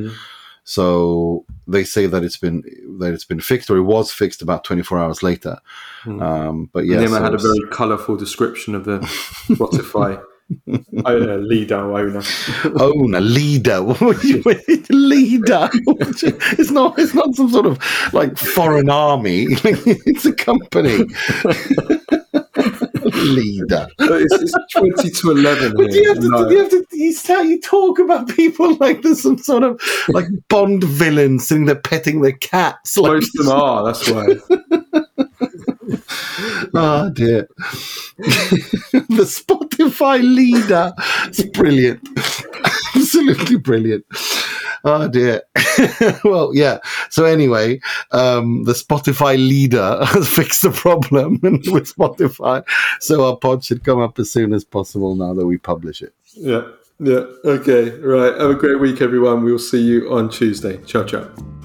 So 0.64 1.46
they 1.68 1.84
say 1.84 2.06
that 2.06 2.24
it's 2.24 2.38
been 2.38 2.64
that 3.00 3.14
it's 3.14 3.26
been 3.26 3.40
fixed 3.40 3.72
or 3.72 3.78
it 3.78 3.84
was 3.84 4.12
fixed 4.12 4.44
about 4.44 4.64
24 4.64 5.00
hours 5.00 5.24
later. 5.24 5.58
Mm. 6.06 6.22
um 6.22 6.70
but 6.72 6.86
yeah 6.86 6.98
Nima 6.98 7.10
so 7.10 7.24
had 7.24 7.34
a 7.34 7.38
very 7.38 7.68
colourful 7.72 8.16
description 8.16 8.76
of 8.76 8.86
the 8.86 9.00
Spotify 9.50 10.24
owner, 11.06 11.38
leader, 11.38 11.78
owner. 11.78 12.22
owner, 12.80 13.20
leader. 13.22 13.82
What 13.84 14.22
do 14.22 14.28
you 14.28 14.44
mean, 14.46 14.86
leader? 14.90 15.70
It's 16.60 16.72
not. 16.72 16.98
It's 17.00 17.14
not 17.14 17.36
some 17.36 17.50
sort 17.50 17.66
of 17.66 17.80
like 18.14 18.38
foreign 18.38 18.90
army. 18.90 19.48
It's 19.64 20.26
a 20.26 20.34
company. 20.34 20.98
leader. 23.14 23.88
it's, 24.00 24.34
it's 24.36 24.54
twenty 24.74 25.10
to 25.10 25.32
eleven 25.32 25.74
But 25.76 25.92
here. 25.92 26.02
you 26.02 26.08
have 26.14 26.20
to. 26.24 26.30
No. 26.30 26.50
You 26.50 26.58
have 26.60 26.70
to. 26.70 26.86
You, 26.92 27.16
how 27.28 27.42
you 27.42 27.60
talk 27.62 28.00
about 28.00 28.28
people 28.30 28.76
like 28.78 29.02
there's 29.02 29.22
some 29.22 29.38
sort 29.38 29.64
of 29.64 29.82
like 30.10 30.26
Bond 30.50 30.84
villain 30.84 31.40
sitting 31.40 31.66
there 31.66 31.76
petting 31.76 32.22
their 32.22 32.34
cats. 32.34 32.98
Like, 32.98 33.12
Most 33.14 33.40
of 33.40 33.46
them 33.46 33.56
are. 33.56 33.84
That's 33.86 34.10
why. 34.10 34.99
Oh 36.74 37.10
dear. 37.10 37.48
the 38.18 39.26
Spotify 39.26 40.22
leader. 40.22 40.94
It's 41.26 41.44
brilliant. 41.44 42.08
Absolutely 42.96 43.58
brilliant. 43.58 44.06
Oh 44.84 45.08
dear. 45.08 45.44
well, 46.24 46.52
yeah. 46.54 46.80
So 47.10 47.26
anyway, 47.26 47.82
um, 48.12 48.64
the 48.64 48.74
Spotify 48.74 49.36
leader 49.36 50.04
has 50.06 50.28
fixed 50.28 50.62
the 50.62 50.72
problem 50.72 51.40
with 51.42 51.94
Spotify. 51.96 52.64
So 53.00 53.26
our 53.26 53.36
pod 53.36 53.64
should 53.64 53.84
come 53.84 54.00
up 54.00 54.20
as 54.20 54.32
soon 54.32 54.54
as 54.54 54.64
possible 54.64 55.16
now 55.16 55.34
that 55.34 55.46
we 55.46 55.58
publish 55.58 56.02
it. 56.02 56.14
Yeah. 56.34 56.64
Yeah. 57.00 57.26
Okay. 57.46 57.92
Right. 57.92 58.40
Have 58.40 58.50
a 58.50 58.56
great 58.56 58.80
week, 58.80 59.02
everyone. 59.02 59.44
We'll 59.44 59.60
see 59.60 59.82
you 59.82 60.14
on 60.14 60.30
Tuesday. 60.30 60.78
Ciao, 60.84 61.04
ciao. 61.04 61.59